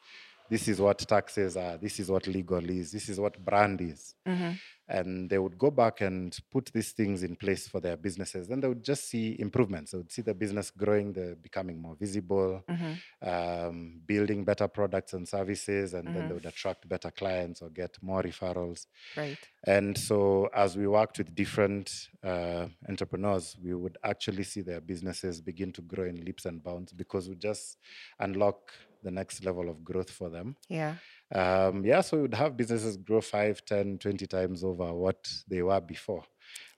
this 0.50 0.68
is 0.68 0.80
what 0.80 0.98
taxes 0.98 1.56
are, 1.56 1.78
this 1.78 1.98
is 1.98 2.10
what 2.10 2.26
legal 2.26 2.68
is, 2.68 2.92
this 2.92 3.08
is 3.08 3.18
what 3.18 3.42
brand 3.44 3.80
is. 3.80 4.14
Mhm. 4.26 4.58
And 4.86 5.30
they 5.30 5.38
would 5.38 5.56
go 5.56 5.70
back 5.70 6.02
and 6.02 6.38
put 6.50 6.66
these 6.74 6.92
things 6.92 7.22
in 7.22 7.36
place 7.36 7.66
for 7.66 7.80
their 7.80 7.96
businesses. 7.96 8.48
Then 8.48 8.60
they 8.60 8.68
would 8.68 8.84
just 8.84 9.08
see 9.08 9.34
improvements. 9.40 9.92
They 9.92 9.98
would 9.98 10.12
see 10.12 10.20
the 10.20 10.34
business 10.34 10.70
growing, 10.70 11.14
they're 11.14 11.34
becoming 11.36 11.80
more 11.80 11.96
visible, 11.96 12.62
Mhm. 12.68 12.98
um, 13.22 14.02
building 14.04 14.44
better 14.44 14.68
products 14.68 15.14
and 15.14 15.26
services, 15.26 15.94
and 15.94 16.08
then 16.08 16.24
Mhm. 16.24 16.28
they 16.28 16.34
would 16.34 16.46
attract 16.46 16.86
better 16.86 17.10
clients 17.10 17.62
or 17.62 17.70
get 17.70 17.96
more 18.02 18.22
referrals. 18.22 18.86
Right. 19.16 19.38
And 19.66 19.96
so, 19.96 20.50
as 20.54 20.76
we 20.76 20.86
worked 20.86 21.16
with 21.18 21.34
different 21.34 21.90
uh, 22.22 22.68
entrepreneurs, 22.88 23.56
we 23.62 23.74
would 23.74 23.96
actually 24.02 24.44
see 24.44 24.60
their 24.62 24.80
businesses 24.80 25.40
begin 25.40 25.72
to 25.72 25.82
grow 25.82 26.04
in 26.04 26.24
leaps 26.24 26.44
and 26.46 26.62
bounds 26.62 26.92
because 26.92 27.28
we 27.28 27.36
just 27.36 27.78
unlock 28.18 28.72
the 29.04 29.10
next 29.10 29.44
level 29.44 29.68
of 29.68 29.84
growth 29.84 30.10
for 30.10 30.28
them. 30.30 30.56
Yeah. 30.68 30.96
Um, 31.34 31.84
yeah, 31.84 32.00
so 32.00 32.16
we 32.16 32.22
would 32.22 32.34
have 32.34 32.56
businesses 32.56 32.96
grow 32.96 33.20
5, 33.20 33.64
10, 33.64 33.98
20 33.98 34.26
times 34.26 34.62
over 34.64 34.92
what 34.92 35.28
they 35.48 35.62
were 35.62 35.80
before. 35.80 36.24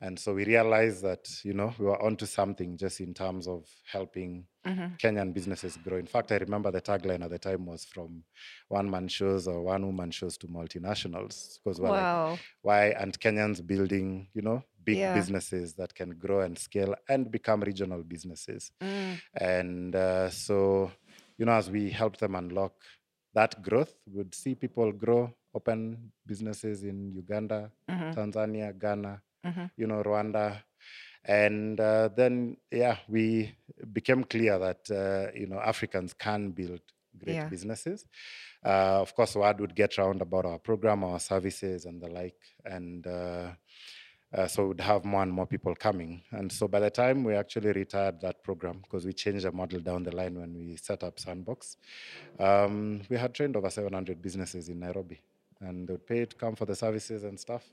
And 0.00 0.18
so 0.18 0.34
we 0.34 0.44
realized 0.44 1.02
that, 1.02 1.26
you 1.44 1.52
know, 1.52 1.74
we 1.78 1.86
were 1.86 2.00
onto 2.02 2.26
something 2.26 2.76
just 2.76 3.00
in 3.00 3.12
terms 3.14 3.46
of 3.48 3.66
helping 3.90 4.46
Mhm. 4.64 4.98
Kenyan 4.98 5.32
businesses 5.32 5.76
grow. 5.76 5.96
In 5.98 6.06
fact, 6.06 6.32
I 6.32 6.36
remember 6.38 6.70
the 6.70 6.80
tagline 6.80 7.22
at 7.24 7.30
the 7.30 7.38
time 7.38 7.66
was 7.66 7.84
from 7.84 8.24
one 8.68 8.90
man 8.90 9.08
shows 9.08 9.46
or 9.46 9.62
one 9.62 9.84
woman 9.86 10.10
shows 10.10 10.36
to 10.38 10.46
multinationals. 10.48 11.58
Because 11.62 11.80
we're 11.80 11.90
like, 11.90 12.38
why 12.62 12.92
aren't 12.92 13.18
Kenyans 13.20 13.64
building, 13.66 14.28
you 14.34 14.42
know, 14.42 14.62
big 14.84 14.98
Yeah. 14.98 15.14
businesses 15.14 15.74
that 15.74 15.94
can 15.94 16.10
grow 16.10 16.40
and 16.40 16.58
scale 16.58 16.94
and 17.08 17.30
become 17.30 17.60
regional 17.62 18.02
businesses? 18.02 18.72
Mm. 18.80 19.20
And 19.34 19.94
uh, 19.96 20.30
so, 20.30 20.90
you 21.38 21.44
know, 21.46 21.52
as 21.52 21.70
we 21.70 21.90
help 21.90 22.16
them 22.18 22.34
unlock 22.34 22.72
that 23.34 23.62
growth. 23.62 23.94
We'd 24.06 24.34
see 24.34 24.54
people 24.54 24.92
grow, 24.92 25.34
open 25.54 26.12
businesses 26.26 26.82
in 26.84 27.12
Uganda, 27.12 27.70
Mhm. 27.88 28.14
Tanzania, 28.14 28.78
Ghana, 28.78 29.22
Mhm. 29.44 29.70
you 29.76 29.86
know, 29.86 30.02
Rwanda. 30.02 30.62
And 31.24 31.80
uh, 31.80 32.08
then, 32.16 32.56
yeah, 32.70 32.98
we 33.08 33.54
became 33.92 34.24
clear 34.24 34.58
that, 34.58 34.90
uh, 34.90 35.32
you 35.38 35.46
know, 35.46 35.58
Africans 35.60 36.14
can 36.14 36.50
build 36.52 36.80
great 37.18 37.34
Yeah. 37.36 37.48
businesses. 37.48 38.06
Uh, 38.64 39.00
of 39.02 39.14
course, 39.14 39.34
word 39.36 39.60
would 39.60 39.74
get 39.74 39.98
round 39.98 40.22
about 40.22 40.46
our 40.46 40.58
program, 40.58 41.02
our 41.04 41.18
services, 41.20 41.84
and 41.84 42.00
the 42.00 42.08
like. 42.08 42.40
And 42.64 43.06
uh, 44.34 44.46
so 44.46 44.68
we'd 44.68 44.80
have 44.80 45.04
more 45.04 45.22
and 45.22 45.32
more 45.32 45.46
people 45.46 45.74
coming. 45.74 46.22
And 46.30 46.50
so 46.50 46.68
by 46.68 46.80
the 46.80 46.90
time 46.90 47.24
we 47.24 47.34
actually 47.34 47.72
retired 47.72 48.20
that 48.20 48.42
program, 48.42 48.80
because 48.82 49.04
we 49.06 49.12
changed 49.12 49.44
the 49.44 49.52
model 49.52 49.80
down 49.80 50.02
the 50.02 50.14
line 50.14 50.38
when 50.38 50.54
we 50.54 50.76
set 50.76 51.02
up 51.02 51.18
Sandbox, 51.18 51.76
um, 52.38 53.02
we 53.08 53.16
had 53.16 53.34
trained 53.34 53.56
over 53.56 53.70
700 53.70 54.20
businesses 54.20 54.68
in 54.68 54.80
Nairobi. 54.80 55.20
And 55.60 55.88
they 55.88 55.92
would 55.92 56.06
pay 56.06 56.24
to 56.26 56.36
come 56.36 56.54
for 56.54 56.66
the 56.66 56.74
services 56.76 57.24
and 57.24 57.38
stuff. 57.40 57.64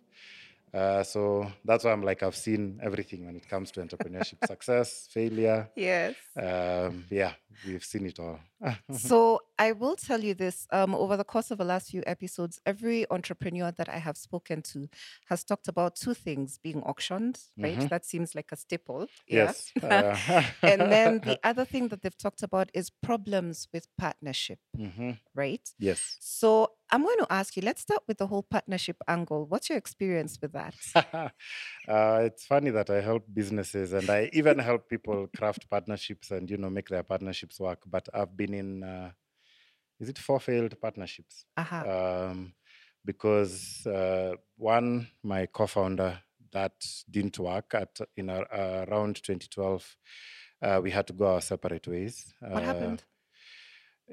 Uh, 0.73 1.03
so 1.03 1.51
that's 1.63 1.83
why 1.83 1.91
I'm 1.91 2.01
like, 2.01 2.23
I've 2.23 2.35
seen 2.35 2.79
everything 2.81 3.25
when 3.25 3.35
it 3.35 3.47
comes 3.47 3.69
to 3.71 3.81
entrepreneurship 3.81 4.37
success, 4.47 5.07
failure. 5.11 5.69
Yes. 5.75 6.15
Um, 6.35 7.05
yeah, 7.11 7.33
we've 7.65 7.83
seen 7.83 8.07
it 8.07 8.19
all. 8.19 8.39
So 8.91 9.41
I 9.59 9.71
will 9.71 9.95
tell 9.95 10.23
you 10.23 10.33
this. 10.33 10.67
Um, 10.71 10.95
over 10.95 11.15
the 11.15 11.23
course 11.23 11.51
of 11.51 11.57
the 11.57 11.65
last 11.65 11.91
few 11.91 12.03
episodes, 12.07 12.59
every 12.65 13.09
entrepreneur 13.11 13.71
that 13.71 13.87
I 13.89 13.97
have 13.97 14.17
spoken 14.17 14.61
to 14.63 14.89
has 15.27 15.43
talked 15.43 15.67
about 15.67 15.95
two 15.95 16.13
things: 16.13 16.57
being 16.57 16.81
auctioned, 16.83 17.39
right? 17.61 17.79
Mhm. 17.79 17.89
That 17.89 18.05
seems 18.05 18.35
like 18.35 18.51
a 18.51 18.55
staple. 18.57 19.09
Yeah. 19.29 19.53
yes. 19.53 19.73
uh, 19.81 20.17
and 20.65 20.89
then 20.91 21.21
the 21.23 21.39
other 21.43 21.65
thing 21.65 21.89
that 21.89 22.01
they've 22.01 22.17
talked 22.17 22.43
about 22.43 22.69
is 22.73 22.89
problems 22.89 23.67
with 23.73 23.87
partnership, 23.97 24.59
Mhm. 24.77 25.17
right? 25.35 25.67
Yes. 25.77 26.19
So 26.19 26.73
I'm 26.91 27.03
going 27.03 27.19
to 27.19 27.27
ask 27.33 27.55
you. 27.57 27.63
Let's 27.63 27.81
start 27.81 28.03
with 28.07 28.17
the 28.19 28.27
whole 28.27 28.43
partnership 28.43 28.97
angle. 29.07 29.45
What's 29.47 29.69
your 29.69 29.77
experience 29.77 30.39
with 30.41 30.53
that? 30.53 30.75
uh, 30.95 31.29
it's 31.87 32.45
funny 32.45 32.69
that 32.71 32.89
I 32.89 33.01
help 33.01 33.25
businesses 33.33 33.93
and 33.93 34.09
I 34.09 34.29
even 34.33 34.59
help 34.59 34.89
people 34.89 35.27
craft 35.27 35.69
partnerships 35.69 36.31
and 36.31 36.49
you 36.49 36.57
know 36.57 36.69
make 36.69 36.89
their 36.89 37.03
partnerships 37.03 37.59
work. 37.59 37.83
But 37.87 38.09
I've 38.13 38.35
been 38.37 38.53
in 38.53 38.83
uh, 38.83 39.11
is 39.99 40.09
it 40.09 40.17
four 40.19 40.39
failed 40.39 40.79
partnerships? 40.81 41.45
Aha. 41.57 41.81
Um, 42.29 42.53
because 43.05 43.85
uh, 43.85 44.33
one, 44.57 45.07
my 45.23 45.45
co-founder, 45.47 46.19
that 46.51 46.73
didn't 47.09 47.39
work 47.39 47.73
at 47.73 47.99
in 48.15 48.29
a, 48.29 48.41
around 48.89 49.21
2012. 49.23 49.95
Uh, 50.61 50.79
we 50.81 50.91
had 50.91 51.07
to 51.07 51.13
go 51.13 51.33
our 51.33 51.41
separate 51.41 51.87
ways. 51.87 52.33
What 52.39 52.63
Uh, 52.63 52.65
happened? 52.65 53.03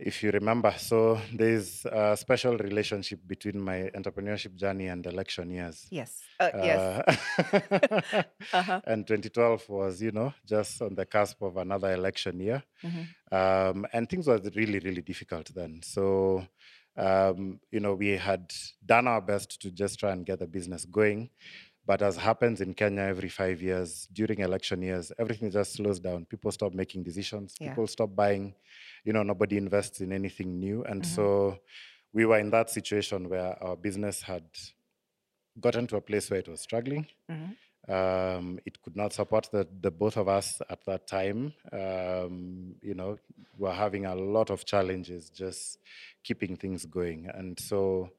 If 0.01 0.23
you 0.23 0.31
remember, 0.31 0.73
so 0.79 1.21
there's 1.33 1.85
a 1.87 2.17
special 2.17 2.57
relationship 2.57 3.21
between 3.27 3.61
my 3.61 3.91
entrepreneurship 3.95 4.55
journey 4.57 4.87
and 4.89 5.07
election 5.07 5.51
years. 5.51 5.87
Yes. 5.91 6.21
Uh, 6.39 6.51
yes. 6.55 7.03
Uh, 7.39 8.23
Uh-huh. 8.53 8.81
and 8.87 9.07
2012 9.07 9.69
was, 9.69 10.03
you 10.03 10.11
know, 10.13 10.33
just 10.45 10.83
on 10.83 10.95
the 10.95 11.07
cusp 11.07 11.41
of 11.43 11.57
another 11.57 11.93
election 11.93 12.41
year. 12.41 12.63
Mhm. 12.83 13.07
Um, 13.31 13.87
and 13.93 14.09
things 14.09 14.27
were 14.27 14.41
really, 14.57 14.79
really 14.81 15.03
difficult 15.03 15.55
then. 15.55 15.81
So, 15.85 16.47
um, 16.97 17.61
you 17.71 17.81
know, 17.81 17.95
we 17.95 18.17
had 18.17 18.51
done 18.85 19.07
our 19.07 19.21
best 19.21 19.61
to 19.63 19.71
just 19.71 20.01
try 20.01 20.11
and 20.13 20.27
get 20.27 20.41
the 20.41 20.47
business 20.47 20.85
going. 20.85 21.31
But 21.87 22.03
as 22.03 22.17
happens 22.17 22.61
in 22.61 22.75
Kenya 22.75 23.03
every 23.03 23.29
five 23.29 23.61
years, 23.63 24.07
during 24.13 24.41
election 24.41 24.83
years, 24.83 25.11
everything 25.19 25.51
just 25.51 25.73
slows 25.75 25.99
down. 25.99 26.25
People 26.27 26.53
stop 26.53 26.73
making 26.75 27.03
decisions. 27.03 27.55
Yeah. 27.59 27.69
People 27.71 27.87
stop 27.87 28.15
buying. 28.15 28.55
You 29.05 29.13
know, 29.13 29.23
nobody 29.23 29.57
invests 29.57 30.01
in 30.01 30.13
anything 30.13 30.59
new. 30.59 30.85
And 30.85 31.03
Mhm. 31.03 31.07
so 31.07 31.59
we 32.13 32.27
were 32.27 32.39
in 32.39 32.51
that 32.51 32.71
situation 32.71 33.29
where 33.29 33.61
our 33.63 33.77
business 33.77 34.23
had 34.23 34.45
gotten 35.59 35.87
to 35.89 35.97
a 35.97 36.01
place 36.01 36.31
where 36.31 36.41
it 36.41 36.49
was 36.49 36.61
struggling. 36.61 37.07
Mhm. 37.29 37.57
Um, 37.89 38.61
it 38.67 38.81
could 38.83 38.95
not 38.95 39.13
support 39.13 39.49
the, 39.51 39.67
the 39.81 39.91
both 39.91 40.17
of 40.17 40.29
us 40.29 40.61
at 40.69 40.85
that 40.85 41.07
time. 41.07 41.55
Um, 41.73 42.77
you 42.83 42.95
know, 42.95 43.19
we 43.59 43.67
were 43.67 43.73
having 43.73 44.05
a 44.05 44.15
lot 44.15 44.51
of 44.51 44.65
challenges 44.65 45.31
just 45.31 45.79
keeping 46.23 46.57
things 46.57 46.85
going. 46.85 47.27
And 47.35 47.59
so 47.59 48.11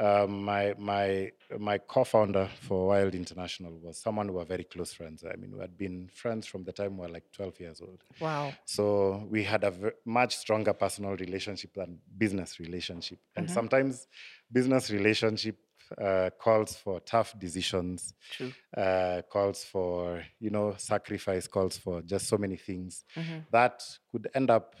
um, 0.00 0.42
my 0.44 0.74
my 0.78 1.30
my 1.58 1.78
co-founder 1.78 2.48
for 2.60 2.88
Wylde 2.88 3.14
International 3.14 3.72
was 3.78 3.98
someone 3.98 4.28
who 4.28 4.34
were 4.34 4.44
very 4.44 4.64
close 4.64 4.92
friends. 4.92 5.24
I 5.24 5.36
mean, 5.36 5.52
we 5.54 5.60
had 5.60 5.76
been 5.76 6.08
friends 6.22 6.46
from 6.46 6.64
the 6.64 6.72
time 6.72 6.96
we 6.96 7.02
were 7.06 7.12
like 7.12 7.30
12 7.32 7.60
years 7.60 7.80
old. 7.80 8.02
Wow. 8.18 8.54
So 8.64 9.26
we 9.30 9.44
had 9.44 9.62
a 9.64 9.72
much 10.04 10.36
stronger 10.36 10.72
personal 10.72 11.16
relationship 11.16 11.74
than 11.74 11.98
business 12.16 12.58
relationship. 12.58 13.18
And 13.36 13.46
Mhm. 13.46 13.50
sometimes 13.50 14.06
business 14.50 14.90
relationship 14.90 15.56
uh, 16.00 16.30
calls 16.38 16.76
for 16.76 17.00
tough 17.00 17.38
decisions, 17.38 18.14
True. 18.30 18.54
uh, 18.76 19.22
calls 19.30 19.64
for 19.64 20.24
you 20.38 20.50
know 20.50 20.74
sacrifice, 20.78 21.46
calls 21.48 21.76
for 21.76 22.00
just 22.02 22.26
so 22.28 22.38
many 22.38 22.56
things 22.56 23.04
Mhm. 23.16 23.44
that 23.50 23.82
could 24.10 24.28
end 24.34 24.50
up 24.50 24.76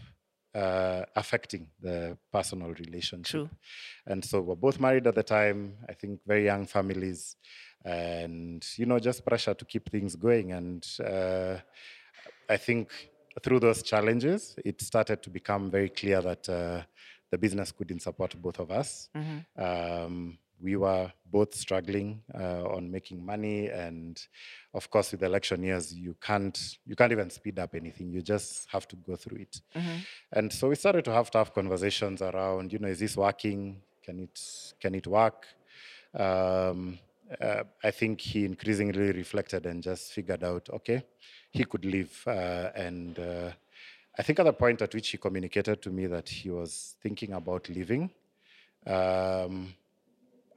uh, 0.54 1.04
affecting 1.14 1.68
the 1.80 2.16
personal 2.32 2.72
relationship. 2.74 3.30
True. 3.30 3.50
And 4.06 4.24
so 4.24 4.40
we're 4.40 4.56
both 4.56 4.80
married 4.80 5.06
at 5.06 5.14
the 5.14 5.22
time. 5.22 5.74
I 5.88 5.94
think 5.94 6.20
very 6.26 6.44
young 6.44 6.66
families, 6.66 7.36
and 7.84 8.66
you 8.76 8.86
know 8.86 8.98
just 8.98 9.24
pressure 9.24 9.54
to 9.54 9.64
keep 9.64 9.90
things 9.90 10.16
going. 10.16 10.52
And 10.52 10.86
uh, 11.04 11.56
I 12.48 12.56
think 12.56 12.90
through 13.42 13.60
those 13.60 13.82
challenges, 13.82 14.56
it 14.64 14.80
started 14.80 15.22
to 15.22 15.30
become 15.30 15.70
very 15.70 15.88
clear 15.88 16.20
that 16.20 16.48
uh, 16.48 16.82
the 17.30 17.38
business 17.38 17.72
couldn't 17.72 18.00
support 18.00 18.34
both 18.40 18.58
of 18.58 18.70
us. 18.70 19.08
Mhm. 19.14 19.44
Um, 19.56 20.38
we 20.62 20.76
were 20.76 21.12
both 21.26 21.54
struggling 21.54 22.22
uh, 22.34 22.64
on 22.64 22.90
making 22.90 23.24
money, 23.24 23.68
and 23.68 24.20
of 24.74 24.90
course, 24.90 25.12
with 25.12 25.22
election 25.22 25.62
years, 25.62 25.94
you 25.94 26.14
can't 26.20 26.78
you 26.84 26.96
can't 26.96 27.12
even 27.12 27.30
speed 27.30 27.58
up 27.58 27.74
anything. 27.74 28.10
You 28.10 28.22
just 28.22 28.68
have 28.70 28.86
to 28.88 28.96
go 28.96 29.16
through 29.16 29.38
it. 29.38 29.60
Mhm. 29.74 30.06
And 30.32 30.52
so 30.52 30.68
we 30.68 30.74
started 30.76 31.04
to 31.04 31.12
have 31.12 31.30
tough 31.30 31.52
conversations 31.54 32.22
around, 32.22 32.72
you 32.72 32.78
know, 32.78 32.88
is 32.88 32.98
this 33.00 33.16
working? 33.16 33.80
Can 34.02 34.20
it 34.20 34.40
can 34.80 34.94
it 34.94 35.06
work? 35.06 35.46
Um, 36.14 36.98
uh, 37.40 37.62
I 37.84 37.90
think 37.92 38.20
he 38.20 38.44
increasingly 38.44 39.12
reflected 39.12 39.66
and 39.66 39.82
just 39.82 40.12
figured 40.12 40.42
out, 40.42 40.68
okay, 40.70 41.04
he 41.50 41.64
could 41.64 41.84
leave. 41.84 42.22
Uh, 42.26 42.70
and 42.74 43.16
uh, 43.18 43.52
I 44.18 44.22
think 44.22 44.40
at 44.40 44.44
the 44.44 44.52
point 44.52 44.82
at 44.82 44.92
which 44.92 45.10
he 45.10 45.18
communicated 45.18 45.80
to 45.82 45.90
me 45.90 46.06
that 46.06 46.28
he 46.28 46.50
was 46.50 46.96
thinking 47.00 47.32
about 47.32 47.68
leaving, 47.68 48.10
um, 48.86 49.72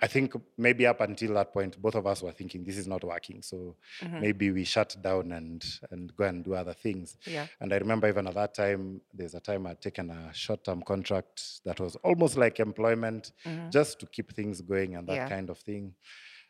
I 0.03 0.07
think 0.07 0.33
maybe 0.57 0.85
up 0.85 0.99
until 1.01 1.33
that 1.35 1.53
point, 1.53 1.81
both 1.81 1.95
of 1.95 2.05
us 2.05 2.21
were 2.21 2.33
thinking 2.33 2.63
this 2.65 2.77
is 2.77 2.87
not 2.87 3.03
working. 3.05 3.41
So 3.41 3.57
Mhm. 4.01 4.19
maybe 4.21 4.51
we 4.51 4.63
shut 4.65 4.91
down 5.01 5.31
and 5.31 5.63
and 5.91 6.13
go 6.19 6.25
and 6.25 6.43
do 6.43 6.53
other 6.61 6.73
things. 6.85 7.17
Yeah. 7.25 7.47
And 7.61 7.73
I 7.73 7.77
remember 7.77 8.07
even 8.09 8.27
at 8.27 8.33
that 8.35 8.53
time, 8.53 9.01
there's 9.17 9.33
a 9.33 9.39
time 9.39 9.65
I'd 9.65 9.81
taken 9.81 10.09
a 10.11 10.33
short-term 10.33 10.81
contract 10.83 11.35
that 11.67 11.79
was 11.79 11.95
almost 12.09 12.35
like 12.37 12.59
employment, 12.59 13.31
Mhm. 13.45 13.71
just 13.71 13.99
to 14.01 14.05
keep 14.15 14.33
things 14.39 14.61
going 14.61 14.95
and 14.97 15.07
that 15.07 15.15
Yeah. 15.15 15.29
kind 15.29 15.49
of 15.49 15.57
thing. 15.59 15.95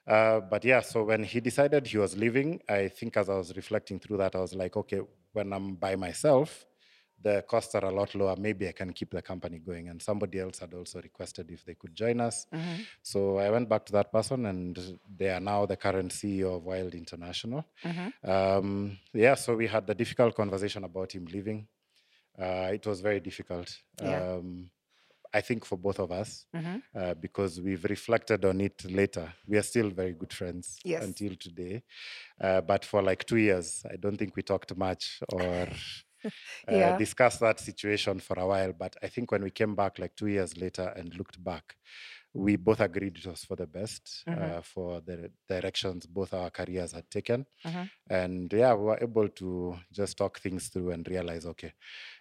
Uh, 0.08 0.40
but 0.42 0.66
yeah, 0.66 0.82
so 0.82 1.04
when 1.04 1.24
he 1.24 1.40
decided 1.40 1.88
he 1.88 1.98
was 1.98 2.18
leaving, 2.18 2.50
I 2.68 2.88
think 2.90 3.16
as 3.18 3.30
I 3.30 3.36
was 3.36 3.56
reflecting 3.56 4.00
through 4.00 4.18
that, 4.18 4.36
I 4.36 4.40
was 4.40 4.54
like, 4.54 4.76
okay, 4.76 5.02
when 5.34 5.54
I'm 5.54 5.76
by 5.76 5.96
myself, 5.96 6.66
the 7.24 7.42
costs 7.48 7.74
are 7.76 7.86
a 7.86 7.92
lot 7.92 8.14
lower. 8.16 8.36
Maybe 8.38 8.68
I 8.68 8.74
can 8.74 8.92
keep 8.94 9.12
the 9.12 9.22
company 9.22 9.60
going. 9.60 9.90
And 9.90 10.02
somebody 10.02 10.40
else 10.40 10.60
had 10.60 10.74
also 10.74 11.02
requested 11.02 11.50
if 11.52 11.64
they 11.66 11.76
could 11.76 11.96
join 11.96 12.20
us. 12.20 12.46
Mhm. 12.52 12.86
So 13.02 13.38
I 13.38 13.50
went 13.50 13.68
back 13.70 13.86
to 13.86 13.94
that 13.94 14.12
person, 14.12 14.46
and 14.46 14.78
they 15.18 15.30
are 15.30 15.40
now 15.40 15.66
the 15.66 15.78
current 15.78 16.12
CEO 16.12 16.56
of 16.58 16.64
Wylde 16.66 16.96
International. 16.96 17.64
Mhm. 17.84 18.14
Um, 18.24 18.98
yeah, 19.14 19.36
so 19.36 19.56
we 19.56 19.68
had 19.68 19.88
the 19.88 19.96
difficult 19.96 20.36
conversation 20.36 20.84
about 20.84 21.14
him 21.16 21.26
leaving. 21.26 21.68
Uh, 22.38 22.72
it 22.74 22.86
was 22.86 23.00
very 23.02 23.20
difficult. 23.20 23.70
Yeah. 24.02 24.34
Um, 24.36 24.70
I 25.36 25.42
think 25.42 25.66
for 25.66 25.78
both 25.78 26.00
of 26.00 26.12
us, 26.12 26.46
Mhm. 26.54 26.84
uh, 26.94 27.14
because 27.16 27.60
we've 27.60 27.84
reflected 27.86 28.46
on 28.46 28.62
it 28.62 28.86
later. 28.86 29.34
We 29.48 29.58
are 29.58 29.64
still 29.64 29.90
very 29.90 30.14
good 30.14 30.32
friends 30.34 30.78
Yes. 30.84 31.04
until 31.04 31.36
today. 31.36 31.84
Uh, 32.40 32.62
but 32.62 32.86
for 32.86 33.02
like 33.02 33.24
two 33.26 33.38
years, 33.38 33.84
I 33.92 33.96
don't 33.98 34.18
think 34.18 34.36
we 34.36 34.44
talked 34.44 34.76
much 34.78 35.22
or 35.32 35.68
Yeah. 36.70 37.04
discussed 37.04 37.40
that 37.42 37.60
situation 37.60 38.20
for 38.20 38.40
a 38.40 38.48
while. 38.48 38.74
But 38.74 38.96
I 39.04 39.08
think 39.08 39.32
when 39.32 39.44
we 39.44 39.52
came 39.52 39.76
back 39.76 40.00
like 40.00 40.16
two 40.16 40.28
years 40.28 40.58
later 40.58 40.94
and 40.96 41.14
looked 41.16 41.44
back, 41.44 41.78
we 42.34 42.56
both 42.58 42.82
agreed 42.82 43.18
it 43.18 43.28
was 43.28 43.46
for 43.46 43.56
the 43.56 43.68
best 43.68 44.26
Mhm. 44.28 44.54
uh, 44.54 44.62
for 44.62 45.02
the 45.02 45.32
directions 45.48 46.06
both 46.08 46.34
our 46.34 46.50
careers 46.52 46.92
had 46.94 47.10
taken. 47.10 47.46
Mhm. 47.66 47.90
And 48.10 48.52
yeah, 48.52 48.74
we 48.74 48.84
were 48.86 49.00
able 49.02 49.30
to 49.30 49.80
just 49.92 50.18
talk 50.18 50.40
things 50.40 50.68
through 50.70 50.92
and 50.92 51.08
realize, 51.08 51.46
okay, 51.46 51.74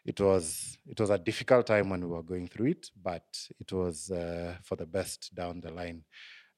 it 0.04 0.20
was 0.20 0.78
it 0.86 1.00
was 1.00 1.10
a 1.10 1.18
difficult 1.18 1.66
time 1.66 1.90
when 1.90 2.00
we 2.02 2.06
were 2.08 2.22
going 2.22 2.48
through 2.48 2.68
it, 2.68 2.90
but 2.96 3.26
it 3.60 3.72
was 3.72 4.10
uh, 4.10 4.58
for 4.62 4.76
the 4.76 4.86
best 4.86 5.34
down 5.34 5.60
the 5.60 5.70
line 5.72 6.04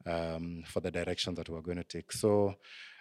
um, 0.06 0.62
for 0.66 0.80
the 0.80 0.90
direction 0.90 1.34
that 1.34 1.48
we 1.48 1.54
were 1.54 1.62
going 1.62 1.78
to 1.78 1.84
take. 1.84 2.12
So 2.12 2.54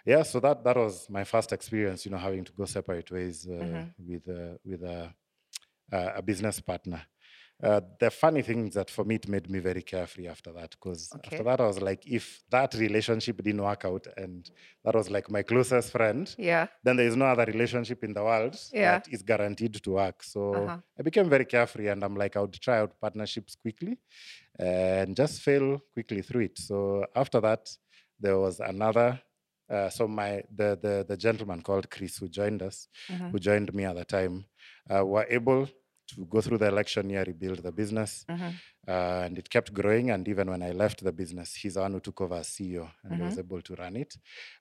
yeah, 0.06 0.22
so 0.22 0.40
that 0.40 0.64
that 0.64 0.76
was 0.76 1.08
my 1.10 1.24
first 1.24 1.52
experience, 1.52 2.04
you 2.04 2.10
know, 2.12 2.18
having 2.18 2.44
to 2.44 2.52
go 2.52 2.64
separate 2.64 3.10
ways 3.10 3.46
uh, 3.48 3.52
Mhm. 3.64 3.94
with 3.98 4.28
uh, 4.28 4.56
with 4.64 4.82
a, 4.82 5.14
a 5.92 5.98
a 6.16 6.22
business 6.22 6.60
partner. 6.60 7.02
Uh, 7.62 7.80
the 8.00 8.10
funny 8.10 8.42
thing 8.42 8.68
is 8.68 8.74
that 8.74 8.90
for 8.90 9.04
me, 9.04 9.14
it 9.16 9.28
made 9.28 9.48
me 9.48 9.58
very 9.60 9.82
carefree 9.82 10.26
after 10.28 10.52
that 10.52 10.70
because 10.72 11.16
Okay. 11.16 11.36
after 11.36 11.42
that, 11.44 11.60
I 11.60 11.66
was 11.66 11.80
like, 11.80 12.06
if 12.06 12.42
that 12.50 12.74
relationship 12.74 13.42
didn't 13.42 13.62
work 13.62 13.84
out 13.84 14.06
and 14.16 14.50
that 14.84 14.94
was 14.94 15.10
like 15.10 15.30
my 15.30 15.42
closest 15.42 15.90
friend, 15.92 16.34
Yeah. 16.36 16.66
then 16.82 16.96
there 16.96 17.06
is 17.06 17.16
no 17.16 17.26
other 17.26 17.44
relationship 17.44 18.04
in 18.04 18.12
the 18.12 18.22
world 18.22 18.58
Yeah. 18.72 19.00
that 19.00 19.08
is 19.08 19.22
guaranteed 19.22 19.74
to 19.82 19.90
work. 19.92 20.22
So 20.22 20.68
Uh-huh. 20.68 20.80
I 20.98 21.02
became 21.02 21.28
very 21.30 21.44
carefree 21.46 21.88
and 21.88 22.02
I'm 22.04 22.16
like, 22.16 22.36
I 22.36 22.40
would 22.40 22.54
try 22.60 22.78
out 22.78 23.00
partnerships 23.00 23.54
quickly 23.54 23.98
and 24.58 25.16
just 25.16 25.40
fail 25.42 25.80
quickly 25.92 26.22
through 26.22 26.42
it. 26.42 26.58
So 26.58 27.06
after 27.14 27.40
that, 27.40 27.68
there 28.20 28.38
was 28.38 28.60
another. 28.60 29.20
Uh, 29.68 29.88
so 29.88 30.06
my 30.06 30.42
the, 30.54 30.78
the 30.80 31.04
the 31.08 31.16
gentleman 31.16 31.62
called 31.62 31.90
Chris 31.90 32.18
who 32.18 32.28
joined 32.28 32.62
us, 32.62 32.88
Mhm. 33.08 33.30
who 33.32 33.38
joined 33.38 33.72
me 33.74 33.84
at 33.84 33.96
the 33.96 34.04
time, 34.04 34.44
uh, 34.94 35.04
were 35.04 35.26
able 35.30 35.66
to 36.06 36.24
go 36.26 36.40
through 36.40 36.58
the 36.58 36.68
election 36.68 37.08
year, 37.10 37.24
rebuild 37.26 37.58
the 37.62 37.72
business, 37.72 38.24
Mhm. 38.28 38.52
uh, 38.88 39.22
and 39.26 39.38
it 39.38 39.48
kept 39.48 39.72
growing. 39.72 40.10
And 40.10 40.26
even 40.28 40.48
when 40.50 40.62
I 40.62 40.72
left 40.72 41.02
the 41.02 41.12
business, 41.12 41.54
he's 41.54 41.74
the 41.74 41.80
one 41.80 41.92
who 41.92 42.00
took 42.00 42.20
over 42.20 42.36
as 42.36 42.48
CEO 42.48 42.90
and 43.02 43.14
he 43.14 43.22
was 43.22 43.38
able 43.38 43.62
to 43.62 43.74
run 43.74 43.96
it. 43.96 44.16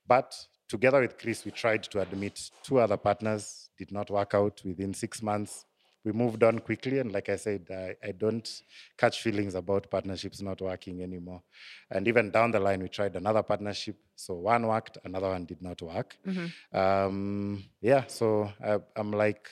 But 0.07 0.33
together 0.67 1.01
with 1.01 1.17
Chris, 1.17 1.43
we 1.45 1.51
tried 1.51 1.83
to 1.83 1.99
admit 2.01 2.49
two 2.63 2.79
other 2.79 2.97
partners, 2.97 3.69
did 3.77 3.91
not 3.91 4.09
work 4.09 4.33
out 4.33 4.61
within 4.63 4.93
six 4.93 5.21
months. 5.21 5.65
We 6.05 6.11
moved 6.11 6.43
on 6.43 6.59
quickly. 6.59 6.99
And 6.99 7.11
like 7.13 7.29
I 7.29 7.37
said, 7.37 7.67
I, 7.71 7.95
I 8.09 8.11
don't 8.11 8.61
catch 8.97 9.21
feelings 9.21 9.55
about 9.55 9.89
partnerships 9.89 10.41
not 10.41 10.61
working 10.61 11.01
anymore. 11.01 11.43
And 11.89 12.07
even 12.07 12.29
down 12.31 12.51
the 12.51 12.59
line, 12.59 12.81
we 12.81 12.89
tried 12.89 13.15
another 13.15 13.41
partnership. 13.43 13.95
So 14.15 14.33
one 14.35 14.67
worked, 14.67 14.97
another 15.05 15.29
one 15.29 15.45
did 15.45 15.61
not 15.61 15.81
work. 15.81 16.17
Mhm. 16.25 16.51
Um, 16.73 17.63
yeah, 17.81 18.05
so 18.07 18.51
I, 18.61 18.79
I'm 18.95 19.11
like, 19.11 19.47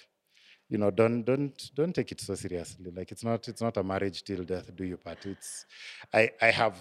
you 0.72 0.78
know 0.78 0.90
don't 1.00 1.24
don't 1.30 1.58
don't 1.76 1.94
take 1.94 2.12
it 2.14 2.22
so 2.22 2.34
seriously 2.34 2.90
like 2.98 3.12
it's 3.12 3.24
not 3.30 3.48
it's 3.52 3.62
not 3.62 3.76
a 3.78 3.84
marriage 3.84 4.24
till 4.24 4.44
death 4.52 4.68
do 4.80 4.84
you 4.92 4.98
part 5.06 5.26
it's 5.26 5.66
i 6.14 6.24
i 6.42 6.50
have 6.62 6.78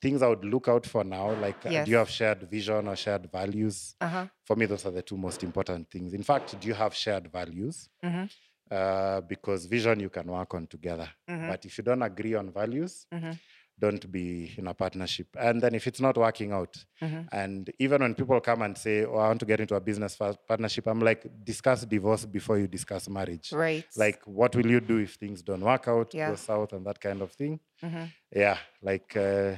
things 0.00 0.22
i 0.22 0.28
would 0.32 0.44
look 0.44 0.68
out 0.68 0.86
for 0.86 1.02
now 1.04 1.26
like 1.46 1.60
uh, 1.66 1.70
do 1.84 1.90
you 1.90 1.96
have 1.96 2.08
shared 2.08 2.40
vision 2.56 2.86
or 2.92 2.96
shared 2.96 3.24
values 3.40 3.96
Uh-huh. 4.00 4.26
for 4.44 4.54
me 4.56 4.66
those 4.66 4.86
are 4.86 4.92
the 5.00 5.02
two 5.02 5.16
most 5.26 5.42
important 5.42 5.90
things 5.90 6.14
in 6.14 6.22
fact 6.22 6.46
do 6.60 6.68
you 6.68 6.74
have 6.74 6.94
shared 6.94 7.26
values 7.40 7.76
Mhm. 8.04 8.30
uh, 8.70 9.20
because 9.22 9.66
vision 9.66 9.98
you 10.00 10.10
can 10.10 10.26
work 10.38 10.54
on 10.54 10.66
together 10.66 11.08
Mhm. 11.28 11.48
but 11.48 11.64
if 11.68 11.72
you 11.78 11.84
don't 11.84 12.02
agree 12.02 12.34
on 12.34 12.46
values 12.52 13.06
Mhm. 13.12 13.36
Don't 13.78 14.10
be 14.10 14.52
in 14.58 14.66
a 14.66 14.74
partnership 14.74 15.28
and 15.38 15.60
then 15.62 15.74
if 15.74 15.86
it's 15.86 16.00
not 16.00 16.16
working 16.16 16.52
out 16.52 16.76
Mhm. 17.00 17.28
and 17.32 17.70
even 17.78 18.00
when 18.02 18.14
people 18.14 18.40
come 18.40 18.62
and 18.62 18.76
say 18.76 19.04
oh 19.04 19.16
i 19.16 19.28
want 19.28 19.40
to 19.40 19.46
get 19.46 19.60
into 19.60 19.74
a 19.74 19.80
business 19.80 20.16
partnership 20.48 20.86
i'm 20.86 21.00
like 21.00 21.26
discuss 21.44 21.84
divorce 21.84 22.24
before 22.26 22.58
you 22.58 22.66
discuss 22.68 23.08
marriage 23.08 23.52
Right. 23.52 23.84
like 23.96 24.20
what 24.26 24.54
will 24.56 24.66
you 24.70 24.80
do 24.80 24.98
if 24.98 25.14
things 25.14 25.42
don't 25.42 25.62
work 25.62 25.86
out 25.88 26.12
Yeah. 26.14 26.30
go 26.30 26.36
south 26.36 26.72
and 26.72 26.84
that 26.86 27.00
kind 27.00 27.22
of 27.22 27.30
thing 27.32 27.60
Mhm. 27.82 28.10
yeah 28.34 28.58
like 28.82 29.16
uh, 29.16 29.56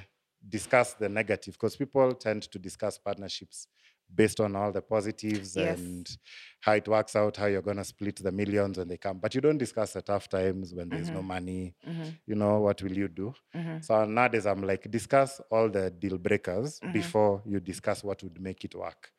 discuss 0.48 0.94
the 0.94 1.08
negative 1.08 1.54
because 1.54 1.76
people 1.76 2.12
tend 2.14 2.42
to 2.50 2.58
discuss 2.58 2.98
partnerships 2.98 3.68
based 4.14 4.40
on 4.40 4.56
all 4.56 4.72
the 4.72 4.82
positives 4.82 5.56
Yes. 5.56 5.78
and 5.78 6.16
how 6.60 6.72
it 6.74 6.86
works 6.88 7.16
out 7.16 7.36
how 7.36 7.46
you're 7.46 7.62
going 7.62 7.76
to 7.78 7.84
split 7.84 8.16
the 8.16 8.32
millions 8.32 8.78
when 8.78 8.88
they 8.88 8.96
come 8.98 9.18
but 9.18 9.34
you 9.34 9.40
don't 9.40 9.58
discuss 9.58 9.92
the 9.92 10.02
tough 10.02 10.28
times 10.28 10.74
when 10.74 10.88
there's 10.90 11.10
no 11.10 11.22
money 11.22 11.74
Mhm. 11.86 12.18
you 12.26 12.34
know 12.34 12.60
what 12.60 12.82
will 12.82 12.92
you 12.96 13.08
do 13.08 13.32
Mhm. 13.54 13.82
so 13.84 14.04
nowadays 14.04 14.46
i'm 14.46 14.62
like 14.62 14.90
discuss 14.90 15.40
all 15.50 15.68
the 15.70 15.90
deal 15.90 16.18
breakers 16.18 16.80
Mhm. 16.80 16.92
before 16.92 17.42
you 17.46 17.60
discuss 17.60 18.04
what 18.04 18.22
would 18.22 18.40
make 18.40 18.64
it 18.64 18.74
work 18.74 19.10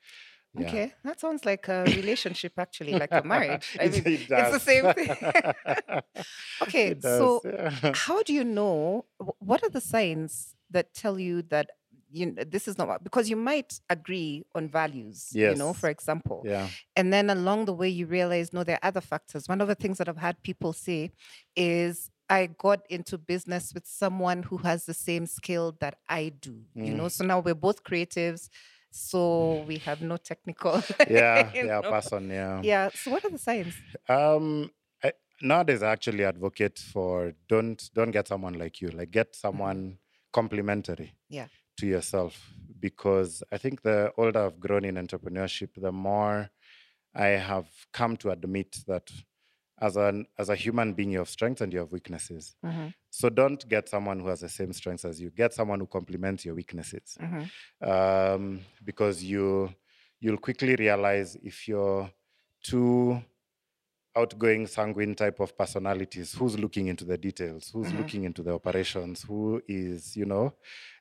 yeah. 0.54 0.68
Okay, 0.68 0.94
that 1.06 1.18
sounds 1.18 1.46
like 1.46 1.70
a 1.70 1.84
relationship, 1.96 2.52
actually, 2.58 2.92
like 2.92 3.10
a 3.14 3.24
marriage. 3.24 3.78
I 3.80 3.88
mean, 3.88 4.04
it 4.06 4.30
it's 4.30 4.52
the 4.52 4.60
same 4.60 4.94
thing. 4.94 5.16
Okay, 6.62 6.94
does, 6.94 7.02
so 7.20 7.42
yeah. 7.46 7.94
how 7.96 8.22
do 8.24 8.34
you 8.34 8.44
know? 8.44 9.06
What 9.40 9.64
are 9.64 9.70
the 9.70 9.82
signs 9.82 10.56
that 10.70 10.94
tell 10.94 11.18
you 11.20 11.42
that 11.44 11.70
you 12.12 12.34
kn- 12.34 12.50
this 12.50 12.68
is 12.68 12.78
not 12.78 12.88
what- 12.88 13.04
because 13.04 13.30
you 13.30 13.36
might 13.38 13.80
agree 13.90 14.44
on 14.54 14.68
values, 14.68 15.30
you 15.34 15.56
know, 15.56 15.74
for 15.74 15.90
example, 15.90 16.44
yeah 16.46 16.68
and 16.96 17.12
then 17.14 17.30
along 17.30 17.66
the 17.66 17.74
way 17.74 17.88
you 17.90 18.06
realize 18.06 18.52
no, 18.54 18.64
there 18.64 18.78
are 18.82 18.88
other 18.88 19.02
factors. 19.02 19.48
One 19.48 19.62
of 19.62 19.68
the 19.68 19.76
things 19.76 19.98
that 19.98 20.08
I've 20.10 20.18
had 20.30 20.42
people 20.44 20.74
say 20.74 21.12
is. 21.56 22.10
I 22.30 22.46
got 22.46 22.80
into 22.90 23.18
business 23.18 23.74
with 23.74 23.86
someone 23.86 24.44
who 24.44 24.56
has 24.60 24.86
the 24.86 24.94
same 24.94 25.26
skill 25.26 25.76
that 25.82 25.96
I 26.08 26.30
do, 26.30 26.64
you 26.76 26.94
know. 26.94 27.08
Mm. 27.08 27.12
So 27.12 27.26
now 27.26 27.40
we're 27.42 27.54
both 27.68 27.84
creatives, 27.84 28.48
so 28.90 29.66
we 29.68 29.80
have 29.80 30.02
no 30.02 30.16
technical. 30.16 30.82
yeah 31.10 31.52
yeah 31.54 31.82
know. 31.82 31.90
person 31.90 32.30
yeah 32.30 32.62
Yeah. 32.64 32.90
So 32.96 33.12
what 33.12 33.26
are 33.26 33.32
the 33.32 33.38
signs? 33.38 33.74
um 34.08 34.72
I, 35.04 35.12
nowadays 35.42 35.82
i 35.84 35.92
actually 35.92 36.24
advocate 36.24 36.80
for 36.80 37.34
don't 37.50 37.90
don't 37.94 38.12
get 38.12 38.28
someone 38.30 38.54
like 38.58 38.80
you 38.82 38.90
like 38.92 39.12
get 39.12 39.36
someone 39.36 39.98
complementary 40.32 41.08
Mm-hmm. 41.08 41.36
Yeah. 41.36 41.48
To 41.82 41.88
yourself 41.88 42.34
because 42.80 43.32
i 43.52 43.58
think 43.58 43.82
the 43.82 43.98
older 44.18 44.42
i've 44.46 44.60
grown 44.66 44.86
in 44.86 44.96
entrepreneurship 44.96 45.70
the 45.86 45.92
more 45.92 46.38
i 47.16 47.30
have 47.50 47.68
come 47.92 48.14
to 48.16 48.30
admit 48.32 48.72
that 48.88 49.08
as 49.88 49.96
an 49.98 50.26
as 50.38 50.50
a 50.50 50.56
human 50.56 50.94
being 50.94 51.12
you 51.12 51.20
have 51.24 51.30
strengths 51.38 51.62
and 51.62 51.74
you 51.74 51.80
have 51.80 51.92
weaknesses. 51.92 52.56
Mhm, 52.64 52.94
so 53.10 53.30
don't 53.30 53.68
get 53.68 53.90
someone 53.90 54.20
who 54.20 54.28
has 54.28 54.42
the 54.42 54.50
same 54.60 54.72
strengths 54.74 55.06
as 55.06 55.20
you. 55.20 55.32
Get 55.32 55.54
someone 55.54 55.80
who 55.80 55.88
complements 55.88 56.46
your 56.46 56.56
weaknesses. 56.62 57.18
Mhm, 57.20 57.44
um, 57.92 58.44
because 58.84 59.24
you 59.24 59.74
you'll 60.20 60.38
quickly 60.48 60.76
realize 60.76 61.36
if 61.52 61.68
you're 61.68 62.04
too 62.62 63.24
outgoing 64.16 64.68
sanguine 64.68 65.16
type 65.16 65.40
of 65.40 65.58
personalities 65.58 66.34
who's 66.34 66.58
looking 66.60 66.88
into 66.88 67.06
the 67.06 67.18
details 67.18 67.70
who's 67.74 67.88
Mhm. 67.92 67.98
looking 67.98 68.24
into 68.26 68.44
the 68.44 68.54
operations 68.54 69.24
who 69.24 69.62
is 69.68 70.16
you 70.18 70.26
know 70.26 70.54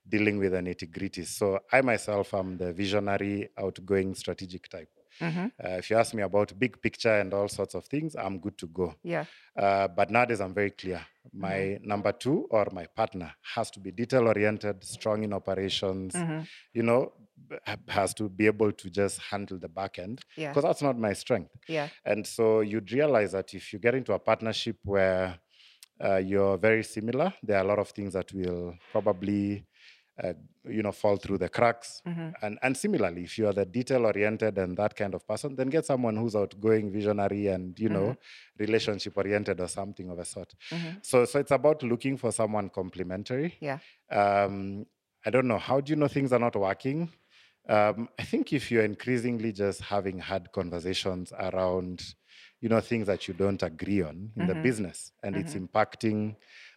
dealing 0.08 0.38
with 0.38 0.52
the 0.52 0.58
nitty 0.60 0.90
gritty 0.90 1.24
so 1.24 1.58
i 1.72 1.80
myself 1.82 2.32
am 2.34 2.56
the 2.56 2.72
visionary 2.72 3.48
outgoing 3.58 4.14
strategic 4.14 4.68
type 4.68 4.88
mhm. 5.20 5.50
uh, 5.64 5.76
if 5.78 5.90
you 5.90 5.96
ask 5.96 6.14
me 6.14 6.22
about 6.22 6.58
big 6.58 6.80
picture 6.80 7.20
and 7.20 7.34
all 7.34 7.48
sorts 7.48 7.74
of 7.74 7.84
things 7.86 8.14
i'm 8.16 8.38
good 8.38 8.56
to 8.56 8.66
go 8.68 8.94
Yeah. 9.02 9.24
uh, 9.56 9.88
but 9.88 10.10
nowadays, 10.10 10.40
I'm 10.40 10.54
very 10.54 10.70
clear. 10.70 11.00
My 11.32 11.78
number 11.82 12.12
two 12.12 12.46
or 12.50 12.66
my 12.72 12.86
partner 12.86 13.34
has 13.54 13.70
to 13.72 13.80
be 13.80 13.90
detail 13.92 14.26
oriented, 14.28 14.82
strong 14.84 15.22
in 15.24 15.32
operations, 15.32 16.14
mhm. 16.14 16.46
you 16.72 16.82
know, 16.82 17.12
has 17.88 18.14
to 18.14 18.28
be 18.28 18.46
able 18.46 18.72
to 18.72 18.90
just 18.90 19.18
handle 19.20 19.58
the 19.58 19.68
back 19.68 19.98
end 19.98 20.20
Yeah. 20.36 20.48
because 20.50 20.64
that's 20.64 20.82
not 20.82 20.98
my 20.98 21.12
strength. 21.12 21.50
Yeah. 21.68 21.88
And 22.04 22.26
so 22.26 22.60
you'd 22.60 22.90
realize 22.92 23.32
that 23.32 23.54
if 23.54 23.72
you 23.72 23.78
get 23.78 23.94
into 23.94 24.12
a 24.12 24.18
partnership 24.18 24.76
where 24.84 25.38
uh, 26.02 26.16
you're 26.16 26.56
very 26.56 26.82
similar, 26.84 27.32
there 27.42 27.58
are 27.58 27.64
a 27.64 27.68
lot 27.68 27.78
of 27.78 27.90
things 27.90 28.14
that 28.14 28.32
will 28.32 28.74
probably, 28.90 29.66
uh, 30.22 30.32
you 30.64 30.82
know, 30.82 30.92
fall 30.92 31.16
through 31.18 31.36
the 31.38 31.48
cracks. 31.48 32.00
Mhm. 32.06 32.32
And 32.42 32.58
and 32.62 32.76
similarly, 32.76 33.22
if 33.24 33.36
you 33.38 33.46
are 33.48 33.52
the 33.52 33.66
detail 33.66 34.06
oriented 34.06 34.56
and 34.58 34.76
that 34.78 34.94
kind 34.96 35.14
of 35.14 35.26
person, 35.26 35.56
then 35.56 35.68
get 35.68 35.84
someone 35.84 36.16
who's 36.16 36.34
outgoing, 36.34 36.90
visionary, 36.90 37.48
and 37.48 37.78
you 37.78 37.88
know, 37.90 38.16
relationship 38.58 39.16
oriented 39.16 39.60
or 39.60 39.68
something 39.68 40.08
of 40.10 40.18
a 40.18 40.24
sort. 40.24 40.54
Mhm. 40.70 41.04
So 41.04 41.24
so 41.26 41.38
it's 41.38 41.50
about 41.50 41.82
looking 41.82 42.16
for 42.16 42.32
someone 42.32 42.70
complementary. 42.70 43.56
Yeah. 43.60 43.78
Um, 44.10 44.86
I 45.26 45.28
don't 45.30 45.48
know. 45.48 45.58
How 45.58 45.80
do 45.82 45.90
you 45.90 45.96
know 45.96 46.08
things 46.08 46.32
are 46.32 46.38
not 46.38 46.56
working? 46.56 47.10
Um, 47.70 48.08
I 48.18 48.24
think 48.24 48.52
if 48.52 48.70
you're 48.70 48.84
increasingly 48.84 49.52
just 49.52 49.80
having 49.82 50.18
hard 50.18 50.50
conversations 50.52 51.32
around, 51.38 52.14
you 52.60 52.68
know, 52.68 52.80
things 52.80 53.06
that 53.06 53.28
you 53.28 53.34
don't 53.34 53.62
agree 53.62 54.02
on 54.02 54.30
in 54.36 54.46
the 54.48 54.54
business 54.56 55.12
and 55.22 55.36
it's 55.36 55.54
impacting 55.54 56.34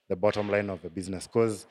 the 0.07 0.15
bottom 0.15 0.49
line 0.49 0.69
of 0.69 0.81
the 0.83 0.89
business. 0.89 1.25
Because 1.27 1.65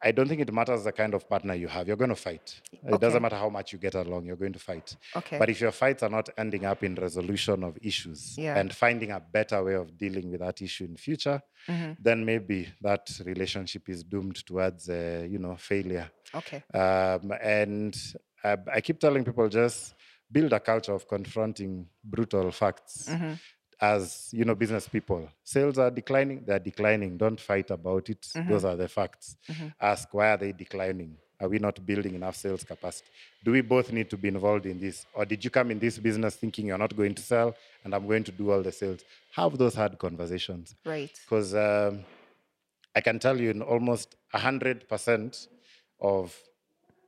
I 0.00 0.12
don't 0.12 0.28
think 0.28 0.40
it 0.40 0.52
matters 0.52 0.84
the 0.84 0.92
kind 0.92 1.12
of 1.12 1.28
partner 1.28 1.54
you 1.54 1.66
have. 1.68 1.88
You're 1.88 1.96
going 1.96 2.08
to 2.10 2.16
fight. 2.16 2.60
It 2.72 3.00
doesn't 3.00 3.20
matter 3.20 3.36
how 3.36 3.48
much 3.50 3.72
you 3.72 3.78
get 3.80 3.96
along. 3.96 4.26
You're 4.26 4.36
going 4.36 4.52
to 4.52 4.58
fight. 4.60 4.96
Okay. 5.14 5.38
But 5.38 5.50
if 5.50 5.60
your 5.60 5.72
fights 5.72 6.02
are 6.04 6.08
not 6.08 6.28
ending 6.38 6.64
up 6.64 6.82
in 6.84 6.94
resolution 6.94 7.64
of 7.64 7.76
issues 7.82 8.38
Yeah. 8.38 8.56
and 8.58 8.72
finding 8.72 9.10
a 9.10 9.20
better 9.20 9.62
way 9.62 9.74
of 9.74 9.98
dealing 9.98 10.30
with 10.30 10.40
that 10.40 10.62
issue 10.62 10.84
in 10.84 10.96
future, 10.96 11.42
Mhm. 11.68 11.96
then 12.00 12.24
maybe 12.24 12.68
that 12.80 13.10
relationship 13.26 13.88
is 13.88 14.04
doomed 14.04 14.36
towards, 14.46 14.88
uh, 14.88 15.26
you 15.28 15.38
know, 15.38 15.56
failure. 15.56 16.08
Okay. 16.34 16.62
Um, 16.72 17.32
and 17.42 17.96
I, 18.44 18.56
I 18.74 18.80
keep 18.80 18.98
telling 19.00 19.24
people 19.24 19.48
just 19.48 19.94
build 20.30 20.52
a 20.52 20.60
culture 20.60 20.92
of 20.92 21.06
confronting 21.08 21.86
brutal 22.04 22.50
facts 22.50 23.08
Mhm. 23.10 23.38
as 23.80 24.28
you 24.32 24.44
know 24.44 24.54
business 24.54 24.88
people. 24.88 25.28
Sales 25.44 25.78
are 25.78 25.90
declining 25.90 26.44
they're 26.46 26.58
declining. 26.58 27.16
Don't 27.16 27.40
fight 27.40 27.70
about 27.70 28.08
it. 28.10 28.26
Those 28.48 28.64
are 28.64 28.76
the 28.76 28.88
facts. 28.88 29.36
Ask 29.80 30.12
why 30.14 30.30
are 30.32 30.36
they 30.36 30.52
declining? 30.52 31.16
Are 31.40 31.48
we 31.48 31.58
not 31.60 31.84
building 31.86 32.14
enough 32.16 32.34
sales 32.34 32.64
capacity? 32.64 33.08
Do 33.44 33.52
we 33.52 33.60
both 33.60 33.92
need 33.92 34.10
to 34.10 34.16
be 34.16 34.26
involved 34.26 34.66
in 34.66 34.80
this? 34.80 35.06
Or 35.14 35.24
did 35.24 35.44
you 35.44 35.50
come 35.50 35.70
in 35.70 35.78
this 35.78 35.96
business 35.96 36.34
thinking 36.34 36.66
you're 36.66 36.76
not 36.86 36.96
going 36.96 37.14
to 37.14 37.22
sell 37.22 37.54
and 37.84 37.94
i'm 37.94 38.06
going 38.08 38.24
to 38.24 38.32
do 38.32 38.50
all 38.50 38.60
the 38.62 38.72
sales? 38.72 39.00
Have 39.36 39.56
those 39.56 39.74
hard 39.76 39.98
conversations. 39.98 40.74
Right. 40.84 41.12
because 41.24 41.54
um, 41.54 42.04
I 42.96 43.00
can 43.00 43.18
tell 43.20 43.40
you 43.40 43.50
in 43.50 43.62
almost 43.62 44.16
100% 44.34 45.46
of 46.00 46.36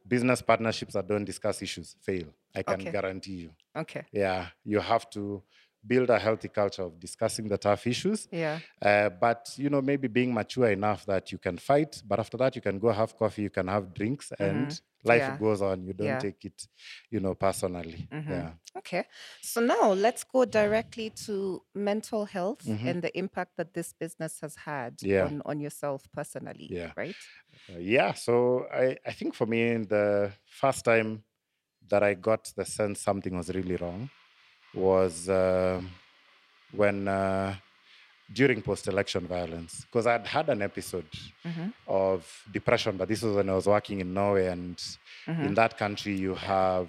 business 0.06 0.42
partnerships 0.42 0.94
that 0.94 1.08
don't 1.08 1.24
discuss 1.24 1.62
issues 1.62 1.96
fail. 2.02 2.28
I 2.54 2.62
can 2.62 2.78
Okay. 2.78 2.90
guarantee 2.90 3.32
you. 3.34 3.50
Okay. 3.76 4.04
Yeah, 4.12 4.48
you 4.64 4.80
have 4.80 5.08
to 5.10 5.42
build 5.86 6.10
a 6.10 6.18
healthy 6.18 6.48
culture 6.48 6.82
of 6.82 6.98
discussing 7.00 7.48
the 7.48 7.58
tough 7.58 7.86
issues. 7.86 8.28
Yeah. 8.30 8.58
Uh, 8.82 9.08
but 9.10 9.52
you 9.56 9.70
know, 9.70 9.80
maybe 9.82 10.08
being 10.08 10.32
mature 10.32 10.70
enough 10.70 11.06
that 11.06 11.32
you 11.32 11.38
can 11.38 11.56
fight, 11.58 12.02
but 12.06 12.18
after 12.18 12.36
that 12.36 12.54
you 12.56 12.62
can 12.62 12.78
go 12.78 12.90
have 12.90 13.16
coffee, 13.16 13.42
you 13.42 13.50
can 13.50 13.68
have 13.68 13.94
drinks, 13.94 14.32
and 14.38 14.80
life 15.04 15.26
Yeah. 15.26 15.36
goes 15.38 15.62
on. 15.62 15.84
You 15.84 15.92
don't 15.92 16.06
Yeah. 16.06 16.18
take 16.18 16.44
it, 16.44 16.66
you 17.10 17.20
know, 17.20 17.34
personally. 17.34 18.08
Mhm. 18.12 18.30
Yeah. 18.30 18.52
Okay. 18.76 19.04
So 19.42 19.60
now 19.60 19.92
let's 19.92 20.24
go 20.24 20.44
directly 20.44 21.10
to 21.26 21.62
mental 21.74 22.24
health 22.26 22.64
Mhm. 22.66 22.86
and 22.88 23.02
the 23.02 23.16
impact 23.18 23.56
that 23.56 23.74
this 23.74 23.92
business 23.92 24.40
has 24.40 24.56
had 24.56 25.02
Yeah. 25.02 25.26
on, 25.26 25.42
on 25.44 25.60
yourself 25.60 26.08
personally. 26.12 26.68
Yeah. 26.70 26.92
Right? 26.96 27.16
Uh, 27.68 27.78
yeah. 27.78 28.12
So 28.12 28.66
I, 28.72 28.96
I 29.06 29.12
think 29.12 29.34
for 29.34 29.46
me, 29.46 29.76
the 29.78 30.32
first 30.46 30.84
time 30.84 31.24
that 31.88 32.02
I 32.02 32.14
got 32.14 32.52
the 32.56 32.64
sense 32.64 33.00
something 33.00 33.36
was 33.36 33.48
really 33.54 33.76
wrong 33.76 34.10
was 34.74 35.28
um 35.28 35.90
when 36.72 37.08
uh, 37.08 37.54
during 38.32 38.62
post-election 38.62 39.26
violence, 39.26 39.84
because 39.86 40.06
I'd 40.06 40.26
had 40.26 40.48
an 40.50 40.62
episode 40.62 41.08
Mhm. 41.44 41.72
of 41.86 42.44
depression, 42.52 42.96
but 42.96 43.08
this 43.08 43.22
was 43.22 43.34
when 43.34 43.48
I 43.50 43.54
was 43.54 43.66
working 43.66 44.00
in 44.00 44.14
Norway, 44.14 44.46
and 44.46 44.78
Mm-hmm. 45.26 45.46
in 45.46 45.54
that 45.54 45.76
country 45.76 46.14
you 46.16 46.34
have 46.36 46.88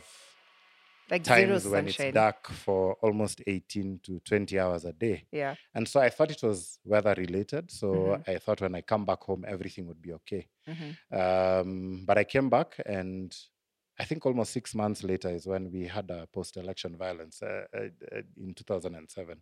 Like 1.10 1.26
zero 1.26 1.36
times 1.48 1.68
when 1.68 1.88
sunshine. 1.88 2.08
it's 2.08 2.14
dark 2.14 2.48
for 2.48 2.94
almost 3.02 3.42
18 3.48 4.00
to 4.04 4.20
20 4.20 4.60
hours 4.60 4.86
a 4.86 4.94
day. 4.94 5.26
Yeah. 5.32 5.56
And 5.74 5.88
so 5.88 6.00
I 6.00 6.10
thought 6.10 6.32
it 6.32 6.44
was 6.44 6.80
weather 6.86 7.16
related. 7.18 7.72
So 7.72 7.88
Mhm. 7.88 8.24
I 8.28 8.38
thought 8.38 8.62
when 8.62 8.76
I 8.76 8.82
come 8.82 9.04
back 9.06 9.22
home, 9.24 9.44
everything 9.48 9.88
would 9.88 10.02
be 10.02 10.14
okay. 10.14 10.48
Mhm. 10.68 10.96
Um, 11.12 12.06
but 12.06 12.18
I 12.18 12.24
came 12.24 12.50
back, 12.50 12.80
and 12.86 13.36
I 14.00 14.06
think 14.06 14.26
almost 14.26 14.52
six 14.54 14.74
months 14.74 15.04
later 15.04 15.30
is 15.30 15.46
when 15.46 15.72
we 15.72 15.88
had 15.88 16.10
a 16.10 16.28
post 16.34 16.58
election 16.58 16.98
violence 16.98 17.42
uh, 17.44 17.66
uh, 17.76 17.80
uh, 18.16 18.22
in 18.38 18.54
2007. 18.54 19.38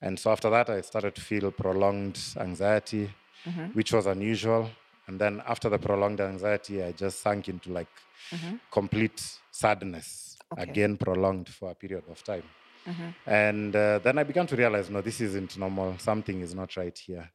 And 0.00 0.18
so 0.18 0.32
after 0.32 0.50
that, 0.50 0.70
I 0.70 0.80
started 0.80 1.14
to 1.14 1.20
feel 1.20 1.50
prolonged 1.52 2.18
anxiety, 2.36 3.10
Mhm. 3.46 3.74
which 3.74 3.92
was 3.92 4.06
unusual. 4.06 4.70
And 5.06 5.20
then 5.20 5.42
after 5.46 5.68
the 5.68 5.78
prolonged 5.78 6.20
anxiety, 6.20 6.82
I 6.82 6.92
just 6.92 7.20
sank 7.20 7.48
into 7.48 7.72
like 7.72 7.90
Mhm. 8.32 8.60
complete 8.70 9.22
sadness, 9.50 10.36
Okay. 10.52 10.62
again 10.70 10.96
prolonged 10.96 11.48
for 11.48 11.70
a 11.70 11.74
period 11.74 12.04
of 12.08 12.22
time. 12.24 12.44
Mhm. 12.86 13.14
And 13.26 13.76
uh, 13.76 13.98
then 14.00 14.18
I 14.18 14.24
began 14.24 14.46
to 14.48 14.56
realize, 14.56 14.90
no, 14.90 15.00
this 15.00 15.20
isn't 15.20 15.56
normal. 15.58 15.98
Something 15.98 16.40
is 16.40 16.54
not 16.54 16.76
right 16.76 16.96
here. 16.98 17.30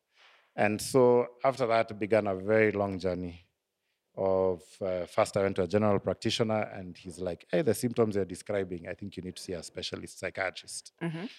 And 0.56 0.82
so 0.82 1.28
after 1.44 1.68
that 1.68 1.98
began 2.00 2.28
a 2.28 2.36
very 2.36 2.72
long 2.72 3.00
journey 3.00 3.47
of 4.18 4.62
uh, 4.82 5.06
first 5.06 5.38
I 5.38 5.44
went 5.44 5.56
to 5.58 5.64
a 5.64 5.68
general 5.68 6.00
practitioner 6.00 6.62
and 6.74 6.98
he's 6.98 7.20
like, 7.20 7.46
hey, 7.52 7.62
the 7.62 7.74
symptoms 7.74 8.16
you're 8.16 8.26
describing, 8.26 8.88
I 8.88 8.94
think 8.94 9.16
you 9.18 9.24
need 9.24 9.36
to 9.36 9.42
see 9.42 9.54
a 9.54 9.64
specialist 9.64 10.20
psychiatrist. 10.20 10.92
Mhm. 11.02 11.30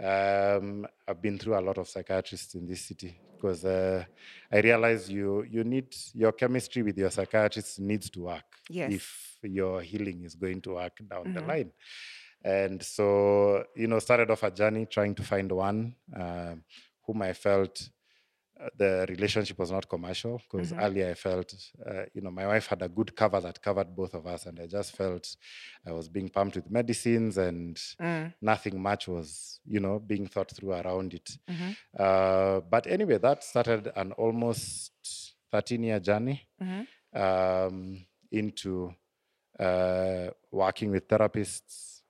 Um, 0.00 0.86
I've 1.08 1.20
been 1.20 1.38
through 1.38 1.58
a 1.58 1.60
lot 1.60 1.76
of 1.78 1.88
psychiatrists 1.88 2.54
in 2.54 2.66
this 2.66 2.82
city 2.82 3.20
because 3.36 3.64
uh, 3.64 4.04
I 4.52 4.60
realized 4.60 5.08
you 5.10 5.42
you 5.42 5.64
need 5.64 5.94
your 6.14 6.32
chemistry 6.32 6.82
with 6.82 6.96
your 6.96 7.10
psychiatrist 7.10 7.80
needs 7.80 8.08
to 8.10 8.20
work 8.22 8.44
Yes. 8.70 8.92
if 8.92 9.38
your 9.42 9.80
healing 9.82 10.22
is 10.24 10.34
going 10.36 10.60
to 10.62 10.74
work 10.74 10.98
down 11.08 11.32
the 11.34 11.40
Mhm. 11.40 11.48
line. 11.48 11.72
And 12.44 12.80
so 12.82 13.64
you 13.74 13.88
know, 13.88 13.98
started 13.98 14.30
off 14.30 14.44
a 14.44 14.50
journey 14.52 14.86
trying 14.86 15.14
to 15.16 15.22
find 15.24 15.50
one 15.50 15.96
um, 16.14 16.62
whom 17.04 17.22
I 17.22 17.32
felt 17.32 17.74
uh, 17.82 17.88
the 18.76 19.06
relationship 19.08 19.58
was 19.58 19.70
not 19.70 19.88
commercial 19.88 20.38
because 20.38 20.72
Mhm. 20.72 20.82
earlier 20.82 21.10
I 21.10 21.14
felt, 21.14 21.54
uh, 21.86 22.04
you 22.14 22.20
know, 22.22 22.30
my 22.30 22.46
wife 22.46 22.66
had 22.66 22.82
a 22.82 22.88
good 22.88 23.14
cover 23.14 23.40
that 23.40 23.62
covered 23.62 23.94
both 23.94 24.14
of 24.14 24.26
us, 24.26 24.46
and 24.46 24.58
I 24.60 24.66
just 24.66 24.96
felt 24.96 25.36
I 25.86 25.92
was 25.92 26.08
being 26.08 26.28
pumped 26.28 26.56
with 26.56 26.70
medicines 26.70 27.38
and 27.38 27.76
Mm. 28.00 28.34
nothing 28.40 28.80
much 28.80 29.06
was, 29.08 29.60
you 29.64 29.80
know, 29.80 29.98
being 29.98 30.26
thought 30.26 30.50
through 30.50 30.72
around 30.72 31.14
it. 31.14 31.38
Mhm. 31.48 31.76
Uh, 31.98 32.60
but 32.60 32.86
anyway, 32.86 33.18
that 33.18 33.44
started 33.44 33.92
an 33.96 34.12
almost 34.12 35.34
13 35.50 35.82
year 35.84 36.00
journey 36.00 36.48
Mhm. 36.60 36.86
um, 37.14 38.06
into 38.30 38.94
uh, 39.58 40.30
working 40.52 40.90
with 40.90 41.08
therapists, 41.08 42.02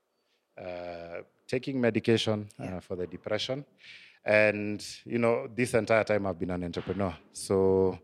uh, 0.61 1.23
taking 1.47 1.81
medication 1.81 2.49
Yeah. 2.59 2.77
uh, 2.77 2.81
for 2.81 2.97
the 2.97 3.07
depression. 3.07 3.65
And, 4.39 4.85
you 5.07 5.19
know, 5.19 5.49
this 5.55 5.73
entire 5.73 6.05
time 6.05 6.27
I've 6.27 6.39
been 6.39 6.51
an 6.51 6.63
entrepreneur. 6.63 7.15
So, 7.33 7.99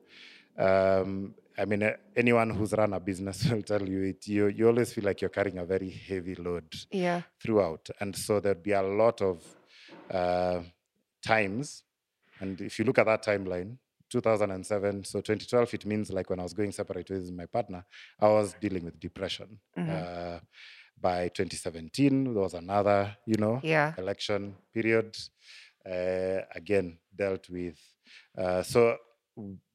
um, 0.56 1.34
I 1.58 1.64
mean, 1.66 1.82
uh, 1.82 1.92
anyone 2.16 2.48
who's 2.50 2.72
run 2.72 2.94
a 2.94 2.98
business 3.00 3.44
will 3.50 3.62
tell 3.62 3.87
you 3.87 4.04
it. 4.04 4.26
You, 4.26 4.46
you 4.48 4.66
always 4.66 4.90
feel 4.94 5.04
like 5.04 5.20
you're 5.20 5.28
carrying 5.28 5.58
a 5.58 5.66
very 5.66 5.90
heavy 5.90 6.34
load 6.37 6.64
Yeah. 6.90 7.20
throughout. 7.42 7.90
And 8.00 8.16
so 8.16 8.40
there'd 8.40 8.62
be 8.62 8.72
a 8.72 8.82
lot 8.82 9.20
of 9.20 9.44
uh, 10.10 10.62
times. 11.22 11.84
And 12.40 12.58
if 12.62 12.78
you 12.78 12.87
look 12.87 12.98
at 12.98 13.06
that 13.06 13.22
timeline, 13.24 13.76
2007, 14.08 15.04
so 15.04 15.20
2012, 15.20 15.74
it 15.74 15.87
means 15.87 16.10
like 16.10 16.30
when 16.30 16.40
I 16.40 16.42
was 16.42 16.54
going 16.54 16.72
separate 16.72 17.10
ways 17.10 17.24
with 17.26 17.34
my 17.34 17.46
partner, 17.46 17.84
I 18.18 18.28
was 18.28 18.54
dealing 18.60 18.84
with 18.84 18.98
depression. 18.98 19.58
Mhm. 19.76 19.90
Uh, 20.37 20.40
by 21.00 21.28
2017, 21.28 22.32
there 22.32 22.42
was 22.42 22.54
another, 22.54 23.14
you 23.26 23.37
know, 23.37 23.60
Yeah. 23.62 23.92
election 23.98 24.54
period. 24.72 25.14
Uh, 25.87 26.40
again, 26.55 26.99
dealt 27.14 27.49
with. 27.51 27.79
Uh, 28.38 28.62
so 28.62 28.97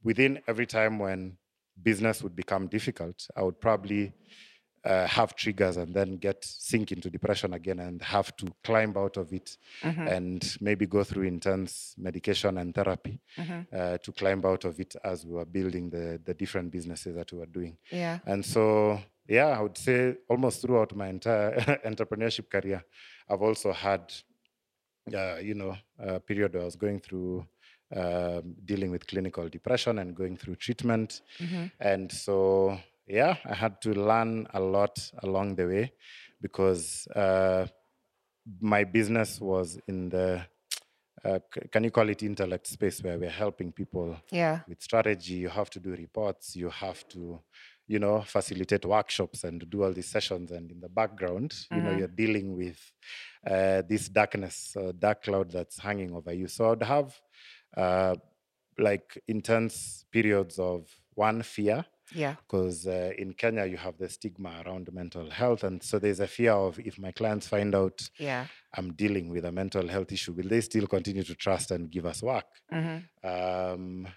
within 0.04 0.39
every 0.48 0.65
time 0.65 0.98
when 1.00 1.38
business 1.84 2.22
would 2.24 2.36
become 2.36 2.67
difficult, 2.67 3.28
I 3.36 3.41
would 3.43 3.60
probably 3.60 4.13
uh, 4.86 5.06
have 5.08 5.36
triggers 5.36 5.76
and 5.76 5.93
then 5.93 6.15
get 6.15 6.43
sink 6.43 6.93
into 6.93 7.10
depression 7.10 7.54
again 7.54 7.80
and 7.80 8.02
have 8.02 8.34
to 8.38 8.48
climb 8.63 8.95
out 8.95 9.17
of 9.17 9.34
it 9.34 9.58
Mhm. 9.84 10.08
and 10.10 10.58
maybe 10.62 10.86
go 10.88 11.04
through 11.04 11.24
intense 11.28 11.93
medication 11.98 12.58
and 12.58 12.74
therapy 12.74 13.19
Mhm. 13.38 13.67
uh, 13.74 13.98
to 13.98 14.12
climb 14.13 14.45
out 14.45 14.63
of 14.63 14.80
it 14.80 14.95
as 15.04 15.26
we 15.26 15.34
were 15.34 15.45
building 15.45 15.89
the, 15.89 16.22
the 16.24 16.34
different 16.34 16.72
businesses 16.72 17.13
that 17.13 17.30
we 17.34 17.39
were 17.39 17.45
doing. 17.52 17.78
Yeah. 17.91 18.19
And 18.26 18.45
so, 18.45 19.02
yeah, 19.28 19.48
I 19.48 19.62
would 19.62 19.78
say 19.78 20.15
almost 20.30 20.62
throughout 20.62 20.95
my 20.95 21.10
entire 21.10 21.56
entrepreneurship 21.86 22.50
career, 22.50 22.82
I've 23.30 23.41
also 23.41 23.74
had, 23.74 24.13
uh, 25.13 25.38
you 25.41 25.53
know, 25.55 25.75
a 25.97 26.19
period 26.19 26.53
where 26.53 26.62
I 26.62 26.65
was 26.65 26.75
going 26.75 26.99
through 26.99 27.45
um, 27.95 28.55
dealing 28.65 28.91
with 28.91 29.07
clinical 29.07 29.49
depression 29.49 29.97
and 29.99 30.15
going 30.15 30.38
through 30.38 30.55
treatment. 30.57 31.21
Mhm. 31.39 31.71
And 31.79 32.12
so, 32.12 32.77
yeah, 33.07 33.38
I 33.45 33.55
had 33.55 33.81
to 33.81 33.93
learn 33.93 34.47
a 34.53 34.59
lot 34.59 35.12
along 35.23 35.55
the 35.55 35.65
way 35.65 35.93
because 36.41 37.07
uh, 37.15 37.65
my 38.62 38.83
business 38.83 39.41
was 39.41 39.79
in 39.88 40.09
the, 40.09 40.45
uh, 41.25 41.39
can 41.71 41.83
you 41.83 41.91
call 41.91 42.09
it 42.09 42.21
intellect 42.23 42.67
space 42.67 43.01
where 43.03 43.17
we're 43.17 43.29
helping 43.29 43.71
people 43.71 44.15
Yeah. 44.31 44.59
with 44.67 44.81
strategy 44.81 45.33
you 45.35 45.49
have 45.49 45.69
to 45.71 45.79
do 45.79 45.91
reports 45.95 46.55
you 46.55 46.69
have 46.69 47.07
to 47.09 47.41
you 47.93 47.99
know 48.04 48.15
facilitate 48.38 48.86
workshops 48.86 49.43
and 49.47 49.58
do 49.73 49.84
all 49.84 49.93
these 49.93 50.12
sessions 50.17 50.52
and 50.58 50.65
in 50.71 50.80
the 50.86 50.89
background 51.02 51.49
you 51.75 51.82
know 51.84 51.91
Mhm. 51.91 51.99
you're 51.99 52.15
dealing 52.23 52.47
with 52.62 52.80
uh, 53.54 53.82
this 53.91 54.04
darkness 54.19 54.58
uh, 54.78 54.91
dark 55.08 55.19
cloud 55.23 55.47
that's 55.52 55.78
hanging 55.88 56.12
over 56.17 56.32
you 56.41 56.47
so 56.47 56.62
i'd 56.71 56.84
have 56.95 57.10
uh, 57.84 58.15
like 58.89 59.10
intense 59.28 60.06
periods 60.12 60.56
of 60.60 60.82
one 61.15 61.41
fear 61.56 61.80
Yeah. 62.23 62.36
because 62.41 62.88
uh, 62.88 63.12
in 63.23 63.34
Kenya 63.41 63.65
you 63.73 63.78
have 63.78 63.97
the 64.04 64.10
stigma 64.10 64.52
around 64.65 64.86
mental 65.02 65.30
health, 65.30 65.63
and 65.63 65.78
so 65.89 65.99
there's 65.99 66.21
a 66.21 66.28
fear 66.28 66.54
of 66.67 66.80
if 66.89 66.95
my 67.06 67.12
clients 67.19 67.47
find 67.56 67.75
out 67.75 67.99
Yeah. 68.17 68.43
I'm 68.78 68.89
dealing 69.04 69.30
with 69.34 69.45
a 69.45 69.52
mental 69.52 69.88
health 69.95 70.12
issue, 70.17 70.34
will 70.38 70.49
they 70.54 70.62
still 70.62 70.88
continue 70.88 71.23
to 71.32 71.36
trust 71.36 71.71
and 71.71 71.91
give 71.95 72.06
us 72.12 72.19
work? 72.23 72.49
Mhm. 72.71 72.97
Um, 73.32 74.08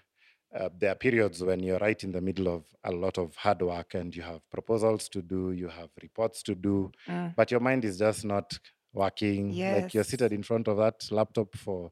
uh, 0.53 0.69
there 0.77 0.91
are 0.91 0.95
periods 0.95 1.43
when 1.43 1.61
you're 1.61 1.79
right 1.79 2.03
in 2.03 2.11
the 2.11 2.21
middle 2.21 2.47
of 2.47 2.65
a 2.83 2.91
lot 2.91 3.17
of 3.17 3.35
hard 3.35 3.61
work 3.61 3.93
and 3.95 4.15
you 4.15 4.21
have 4.21 4.47
proposals 4.49 5.09
to 5.09 5.21
do, 5.21 5.51
you 5.51 5.67
have 5.67 5.89
reports 6.01 6.43
to 6.43 6.55
do, 6.55 6.91
Mm. 7.07 7.35
but 7.35 7.51
your 7.51 7.59
mind 7.59 7.85
is 7.85 7.97
just 7.99 8.23
not 8.25 8.59
working. 8.93 9.61
Like 9.65 9.93
you're 9.93 10.03
seated 10.03 10.31
in 10.33 10.43
front 10.43 10.67
of 10.67 10.77
that 10.77 11.11
laptop 11.11 11.55
for 11.55 11.91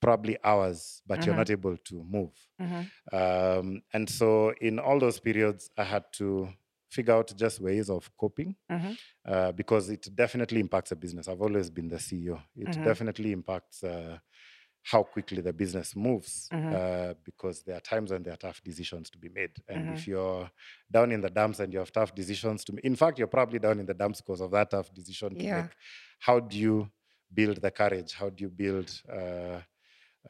probably 0.00 0.36
hours, 0.44 1.02
but 1.06 1.24
you're 1.24 1.34
Mhm. 1.34 1.36
not 1.36 1.50
able 1.50 1.76
to 1.76 2.04
move. 2.04 2.32
Mhm. 2.58 2.90
Um, 3.12 3.82
and 3.92 4.08
so, 4.08 4.52
in 4.60 4.78
all 4.78 4.98
those 4.98 5.20
periods, 5.20 5.70
I 5.76 5.84
had 5.84 6.04
to 6.14 6.48
figure 6.90 7.14
out 7.14 7.32
just 7.36 7.60
ways 7.60 7.90
of 7.90 8.10
coping 8.16 8.56
Mhm. 8.68 8.96
uh, 9.26 9.52
because 9.52 9.90
it 9.90 10.08
definitely 10.14 10.60
impacts 10.60 10.92
a 10.92 10.96
business. 10.96 11.28
I've 11.28 11.42
always 11.42 11.70
been 11.70 11.88
the 11.88 11.98
CEO. 11.98 12.40
It 12.56 12.78
definitely 12.82 13.32
impacts 13.32 13.82
uh, 13.84 14.18
how 14.84 15.02
quickly 15.02 15.40
the 15.42 15.52
business 15.52 15.96
moves 15.96 16.52
Mhm. 16.52 16.78
uh, 16.78 17.14
because 17.24 17.62
there 17.64 17.76
are 17.76 17.80
times 17.80 18.10
when 18.12 18.22
there 18.22 18.34
are 18.34 18.38
tough 18.38 18.62
decisions 18.62 19.10
to 19.10 19.18
be 19.18 19.28
made. 19.30 19.52
And 19.68 19.88
Mhm. 19.88 19.90
if 19.90 20.06
you're 20.06 20.50
down 20.90 21.12
in 21.12 21.20
the 21.22 21.30
dumps 21.30 21.60
and 21.60 21.72
you 21.72 21.78
have 21.78 21.92
tough 21.92 22.14
decisions 22.14 22.64
to 22.64 22.72
make, 22.74 22.84
in 22.84 22.96
fact, 22.96 23.18
you're 23.18 23.28
probably 23.28 23.58
down 23.58 23.80
in 23.80 23.86
the 23.86 23.94
dumps 23.94 24.20
because 24.20 24.40
of 24.42 24.50
that 24.52 24.70
tough 24.70 24.92
decision 24.92 25.36
to 25.36 25.46
Yeah. 25.46 25.50
make. 25.50 25.72
How 26.20 26.40
do 26.40 26.58
you 26.58 26.90
build 27.32 27.62
the 27.62 27.70
courage? 27.70 28.12
How 28.14 28.30
do 28.30 28.42
you 28.44 28.50
build 28.50 28.90
uh, 29.08 29.62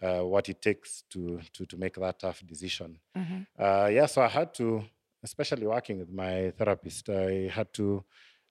uh, 0.03 0.23
what 0.23 0.49
it 0.49 0.61
takes 0.63 1.03
to, 1.11 1.41
to, 1.53 1.67
to 1.67 1.77
make 1.77 1.95
that 1.95 2.19
tough 2.19 2.45
decision? 2.47 3.01
Mhm. 3.15 3.45
uh, 3.59 3.91
yeah, 3.93 4.07
so 4.07 4.23
I 4.23 4.29
had 4.29 4.55
to, 4.55 4.85
especially 5.23 5.67
working 5.67 5.99
with 5.99 6.11
my 6.11 6.53
therapist, 6.53 7.09
I 7.11 7.49
had 7.49 7.73
to 7.75 8.05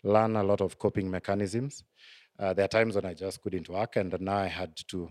learn 0.03 0.35
a 0.35 0.43
lot 0.43 0.61
of 0.61 0.79
coping 0.79 1.09
mechanisms 1.09 1.83
uh, 2.39 2.53
there 2.53 2.65
are 2.65 2.69
times 2.69 2.95
when 2.95 3.05
I 3.05 3.13
just 3.15 3.41
couldn't 3.41 3.69
work, 3.69 3.95
and 3.97 4.19
now 4.21 4.37
I 4.37 4.47
had 4.47 4.75
to 4.89 5.09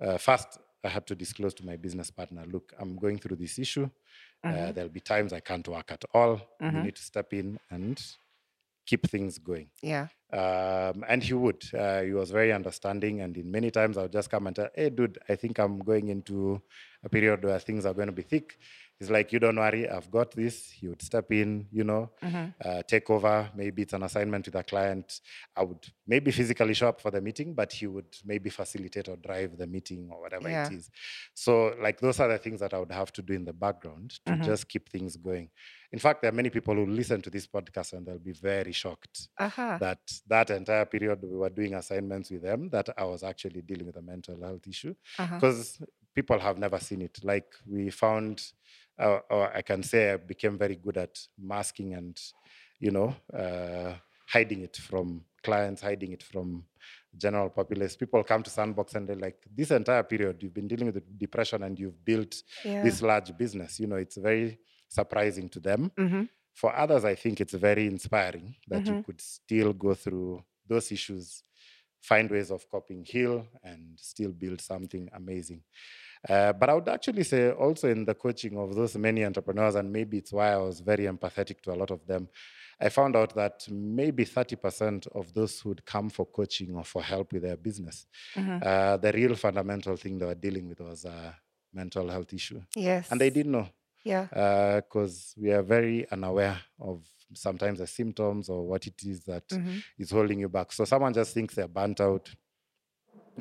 uh, 0.00 0.18
first 0.18 0.58
I 0.84 0.88
had 0.88 1.06
to 1.08 1.14
disclose 1.14 1.54
to 1.54 1.66
my 1.66 1.76
business 1.76 2.10
partner, 2.10 2.44
look, 2.46 2.72
I'm 2.78 2.96
going 2.96 3.18
through 3.18 3.36
this 3.36 3.58
issue. 3.58 3.90
Uh, 4.44 4.72
there'll 4.72 4.90
be 4.90 5.00
times 5.00 5.32
I 5.32 5.40
can't 5.40 5.66
work 5.66 5.90
at 5.90 6.04
all. 6.14 6.40
You 6.60 6.82
need 6.82 6.96
to 6.96 7.02
step 7.02 7.32
in 7.32 7.58
and 7.70 8.00
keep 8.86 9.08
things 9.08 9.38
going. 9.38 9.68
Yeah. 9.82 10.06
Um, 10.32 11.04
and 11.08 11.22
he 11.22 11.34
would. 11.34 11.62
Uh, 11.74 12.02
he 12.02 12.12
was 12.12 12.30
very 12.30 12.52
understanding, 12.52 13.20
and 13.22 13.36
in 13.36 13.50
many 13.50 13.70
times 13.70 13.98
I 13.98 14.02
would 14.02 14.12
just 14.12 14.30
come 14.30 14.46
and 14.46 14.54
tell, 14.54 14.68
"Hey, 14.74 14.90
dude, 14.90 15.18
I 15.28 15.36
think 15.36 15.58
I'm 15.58 15.78
going 15.78 16.08
into 16.08 16.62
a 17.02 17.08
period 17.08 17.44
where 17.44 17.58
things 17.58 17.84
are 17.86 17.94
going 17.94 18.08
to 18.08 18.12
be 18.12 18.22
thick." 18.22 18.58
He's 18.98 19.10
like, 19.10 19.32
"You 19.32 19.38
don't 19.38 19.54
worry, 19.56 19.88
I've 19.88 20.10
got 20.10 20.32
this." 20.32 20.70
He 20.72 20.88
would 20.88 21.00
step 21.02 21.30
in, 21.30 21.68
you 21.70 21.84
know, 21.84 22.10
uh, 22.64 22.82
take 22.82 23.08
over. 23.10 23.48
Maybe 23.54 23.82
it's 23.82 23.92
an 23.92 24.02
assignment 24.02 24.46
with 24.46 24.56
a 24.56 24.64
client. 24.64 25.20
I 25.54 25.62
would 25.62 25.86
maybe 26.04 26.32
physically 26.32 26.74
show 26.74 26.88
up 26.88 27.00
for 27.00 27.12
the 27.12 27.20
meeting, 27.20 27.54
but 27.54 27.72
he 27.72 27.86
would 27.86 28.16
maybe 28.24 28.50
facilitate 28.50 29.08
or 29.08 29.16
drive 29.16 29.56
the 29.56 29.68
meeting 29.68 30.08
or 30.10 30.20
whatever 30.20 30.50
Yeah. 30.50 30.66
it 30.66 30.72
is. 30.72 30.90
So, 31.32 31.76
like, 31.80 32.00
those 32.00 32.18
are 32.18 32.26
the 32.26 32.38
things 32.38 32.58
that 32.58 32.74
I 32.74 32.80
would 32.80 32.90
have 32.90 33.12
to 33.12 33.22
do 33.22 33.34
in 33.34 33.44
the 33.44 33.52
background 33.52 34.18
to 34.26 34.32
just 34.44 34.68
keep 34.68 34.88
things 34.88 35.16
going. 35.16 35.50
In 35.92 36.00
fact, 36.00 36.22
there 36.22 36.30
are 36.32 36.34
many 36.34 36.50
people 36.50 36.74
who 36.74 36.84
listen 36.86 37.22
to 37.22 37.30
this 37.30 37.46
podcast 37.46 37.92
and 37.92 38.04
they'll 38.04 38.18
be 38.18 38.32
very 38.32 38.72
shocked 38.72 39.28
Uh-huh. 39.38 39.78
that 39.80 40.00
that 40.26 40.50
entire 40.50 40.84
period 40.86 41.22
we 41.22 41.36
were 41.36 41.50
doing 41.50 41.74
assignments 41.74 42.30
with 42.32 42.42
them 42.42 42.68
that 42.70 42.88
I 42.98 43.04
was 43.04 43.22
actually 43.22 43.62
dealing 43.62 43.86
with 43.86 43.96
a 43.96 44.02
mental 44.02 44.42
health 44.42 44.66
issue 44.66 44.94
Uh-huh. 45.18 45.36
because 45.36 45.80
people 46.16 46.40
have 46.40 46.58
never 46.58 46.80
seen 46.80 47.00
it. 47.02 47.22
Like 47.22 47.46
we 47.64 47.90
found, 47.90 48.42
uh, 48.98 49.20
or 49.30 49.56
I 49.56 49.62
can 49.62 49.82
say, 49.82 50.12
I 50.12 50.16
became 50.16 50.58
very 50.58 50.76
good 50.76 50.96
at 50.96 51.18
masking 51.38 51.94
and, 51.94 52.18
you 52.80 52.90
know, 52.90 53.14
uh, 53.32 53.94
hiding 54.28 54.62
it 54.62 54.76
from 54.76 55.24
clients, 55.42 55.82
hiding 55.82 56.12
it 56.12 56.22
from 56.22 56.64
general 57.16 57.48
populace. 57.50 57.96
People 57.96 58.22
come 58.24 58.42
to 58.42 58.50
Sandbox 58.50 58.94
and 58.94 59.08
they're 59.08 59.16
like, 59.16 59.38
"This 59.54 59.70
entire 59.70 60.02
period 60.02 60.42
you've 60.42 60.54
been 60.54 60.68
dealing 60.68 60.92
with 60.92 61.18
depression 61.18 61.62
and 61.62 61.78
you've 61.78 62.04
built 62.04 62.42
Yeah. 62.64 62.82
this 62.82 63.00
large 63.02 63.36
business." 63.36 63.80
You 63.80 63.86
know, 63.86 63.96
it's 63.96 64.16
very 64.16 64.58
surprising 64.88 65.48
to 65.50 65.60
them. 65.60 65.90
Mm-hmm. 65.96 66.24
For 66.54 66.74
others, 66.76 67.04
I 67.04 67.14
think 67.14 67.40
it's 67.40 67.54
very 67.54 67.86
inspiring 67.86 68.56
that 68.68 68.84
you 68.86 69.02
could 69.04 69.20
still 69.20 69.72
go 69.72 69.94
through 69.94 70.42
those 70.66 70.90
issues, 70.92 71.44
find 72.00 72.28
ways 72.30 72.50
of 72.50 72.68
coping, 72.68 73.04
heal, 73.04 73.46
and 73.62 73.98
still 73.98 74.32
build 74.32 74.60
something 74.60 75.08
amazing. 75.12 75.62
Uh, 76.28 76.52
but 76.52 76.68
I 76.70 76.74
would 76.74 76.88
actually 76.88 77.24
say 77.24 77.50
also 77.50 77.88
in 77.88 78.04
the 78.04 78.14
coaching 78.14 78.56
of 78.58 78.74
those 78.74 78.96
many 78.96 79.24
entrepreneurs, 79.24 79.74
and 79.74 79.92
maybe 79.92 80.18
it's 80.18 80.32
why 80.32 80.52
I 80.52 80.56
was 80.56 80.80
very 80.80 81.04
empathetic 81.04 81.60
to 81.62 81.72
a 81.72 81.76
lot 81.76 81.90
of 81.90 82.06
them, 82.06 82.28
I 82.80 82.88
found 82.90 83.16
out 83.16 83.34
that 83.34 83.66
maybe 83.70 84.24
30% 84.24 85.08
of 85.08 85.34
those 85.34 85.60
who'd 85.60 85.84
come 85.84 86.08
for 86.10 86.26
coaching 86.26 86.76
or 86.76 86.84
for 86.84 87.02
help 87.02 87.32
with 87.32 87.42
their 87.42 87.56
business, 87.56 88.06
uh, 88.36 88.96
the 88.96 89.12
real 89.12 89.34
fundamental 89.34 89.96
thing 89.96 90.18
they 90.18 90.26
were 90.26 90.34
dealing 90.36 90.68
with 90.68 90.80
was 90.80 91.04
a 91.04 91.36
mental 91.72 92.08
health 92.08 92.32
issue. 92.32 92.60
Yes. 92.76 93.10
And 93.10 93.20
they 93.20 93.30
didn't 93.30 93.52
know 93.52 93.68
Yeah. 94.04 94.26
because 94.80 95.34
we 95.36 95.50
are 95.52 95.62
very 95.62 96.08
unaware 96.10 96.58
of 96.80 97.04
sometimes 97.34 97.78
the 97.80 97.86
symptoms 97.86 98.48
or 98.48 98.66
what 98.66 98.86
it 98.86 99.02
is 99.04 99.24
that 99.24 99.44
is 99.98 100.10
holding 100.12 100.40
you 100.40 100.48
back. 100.48 100.72
So 100.72 100.84
someone 100.84 101.12
just 101.12 101.34
thinks 101.34 101.54
they're 101.54 101.68
burnt 101.68 102.00
out 102.00 102.30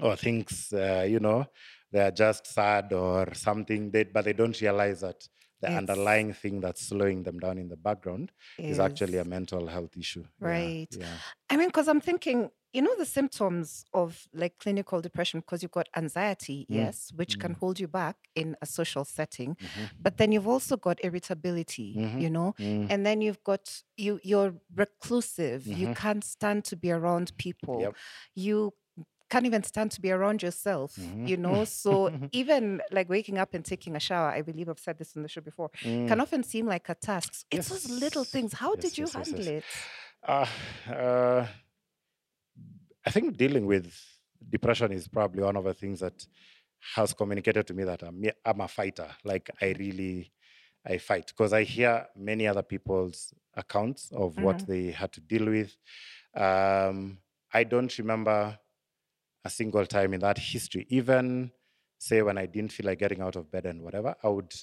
or 0.01 0.15
thinks, 0.15 0.73
uh, 0.73 1.05
you 1.07 1.19
know, 1.19 1.45
they're 1.91 2.11
just 2.11 2.47
sad 2.47 2.93
or 2.93 3.33
something, 3.33 3.91
they, 3.91 4.03
but 4.03 4.25
they 4.25 4.33
don't 4.33 4.59
realize 4.61 5.01
that 5.01 5.27
the 5.61 5.67
It's- 5.67 5.77
underlying 5.79 6.33
thing 6.33 6.59
that's 6.61 6.81
slowing 6.85 7.23
them 7.23 7.39
down 7.39 7.57
in 7.57 7.67
the 7.67 7.77
background 7.77 8.31
is, 8.59 8.79
actually 8.79 9.17
a 9.17 9.23
mental 9.25 9.65
health 9.67 9.97
issue. 9.97 10.23
Right. 10.39 10.87
Yeah. 10.91 11.07
I 11.49 11.57
mean, 11.57 11.67
because 11.69 11.87
I'm 11.87 11.99
thinking, 12.01 12.51
you 12.73 12.81
know, 12.83 12.95
the 12.95 13.05
symptoms 13.07 13.83
of 13.91 14.27
like 14.35 14.59
clinical 14.59 15.01
depression, 15.01 15.39
because 15.39 15.63
you've 15.63 15.71
got 15.71 15.87
anxiety, 15.95 16.67
Mm. 16.69 16.75
yes, 16.75 17.11
which 17.15 17.39
can 17.39 17.53
hold 17.55 17.79
you 17.79 17.87
back 17.87 18.17
in 18.35 18.55
a 18.61 18.67
social 18.67 19.03
setting, 19.03 19.55
Mm-hmm. 19.55 19.85
but 19.99 20.17
then 20.17 20.31
you've 20.31 20.47
also 20.47 20.77
got 20.77 21.03
irritability, 21.03 21.89
you 22.19 22.29
know, 22.29 22.53
Mm. 22.59 22.87
and 22.91 23.03
then 23.03 23.21
you've 23.21 23.43
got 23.43 23.81
you. 23.95 24.19
You're 24.23 24.53
reclusive. 24.75 25.65
You 25.65 25.93
can't 25.95 26.23
stand 26.23 26.65
to 26.65 26.75
be 26.75 26.91
around 26.91 27.35
people. 27.37 27.75
Mm-hmm. 27.75 27.81
Yep. 27.83 27.95
You 28.35 28.73
can't 29.29 29.45
even 29.45 29.63
stand 29.63 29.91
to 29.91 30.01
be 30.01 30.11
around 30.11 30.41
yourself, 30.41 30.95
Mm-hmm. 30.95 31.27
you 31.27 31.37
know. 31.45 31.63
So 31.65 32.11
even 32.31 32.81
like 32.91 33.09
waking 33.09 33.37
up 33.37 33.53
and 33.53 33.63
taking 33.63 33.95
a 33.95 33.99
shower, 33.99 34.29
I 34.29 34.41
believe 34.41 34.69
I've 34.69 34.79
said 34.79 34.97
this 34.97 35.15
on 35.17 35.23
the 35.23 35.29
show 35.29 35.41
before, 35.41 35.69
can 35.81 36.19
often 36.21 36.43
seem 36.43 36.65
like 36.65 36.87
a 36.89 36.95
task. 36.95 37.45
It's 37.51 37.69
those 37.69 37.89
little 37.89 38.23
Mm. 38.25 38.27
Things. 38.33 38.53
How 38.53 38.73
Yes, 38.73 38.81
did 38.83 38.97
you 38.97 39.05
yes, 39.05 39.15
yes, 39.15 39.27
handle 39.27 39.45
yes. 39.45 39.63
it? 39.63 39.63
Uh, 40.27 40.45
uh, 40.93 41.47
I 43.05 43.11
think 43.11 43.37
dealing 43.37 43.65
with 43.65 43.93
depression 44.49 44.91
is 44.91 45.07
probably 45.07 45.43
one 45.43 45.55
of 45.55 45.63
the 45.63 45.73
things 45.73 45.99
that 46.01 46.25
has 46.95 47.13
communicated 47.13 47.65
to 47.67 47.73
me 47.73 47.83
that 47.85 48.03
I'm, 48.03 48.23
I'm 48.45 48.61
a 48.61 48.67
fighter. 48.67 49.07
Like 49.23 49.49
I 49.61 49.75
really, 49.79 50.31
I 50.85 50.97
fight 50.97 51.27
because 51.27 51.53
I 51.53 51.63
hear 51.63 52.07
many 52.15 52.47
other 52.47 52.63
people's 52.63 53.33
accounts 53.55 54.11
of 54.11 54.37
what 54.37 54.59
they 54.67 54.91
had 54.91 55.11
to 55.13 55.21
deal 55.21 55.45
with. 55.45 55.75
Um, 56.35 57.19
I 57.53 57.63
don't 57.63 57.95
remember 57.97 58.57
a 59.47 59.49
single 59.49 59.85
time 59.85 60.13
in 60.13 60.19
that 60.27 60.37
history, 60.37 60.85
even 60.89 61.51
say 61.97 62.21
when 62.21 62.37
I 62.37 62.45
didn't 62.45 62.71
feel 62.75 62.85
like 62.89 62.99
getting 62.99 63.21
out 63.21 63.35
of 63.35 63.49
bed 63.53 63.65
and 63.65 63.81
whatever, 63.81 64.11
I 64.23 64.27
would 64.35 64.53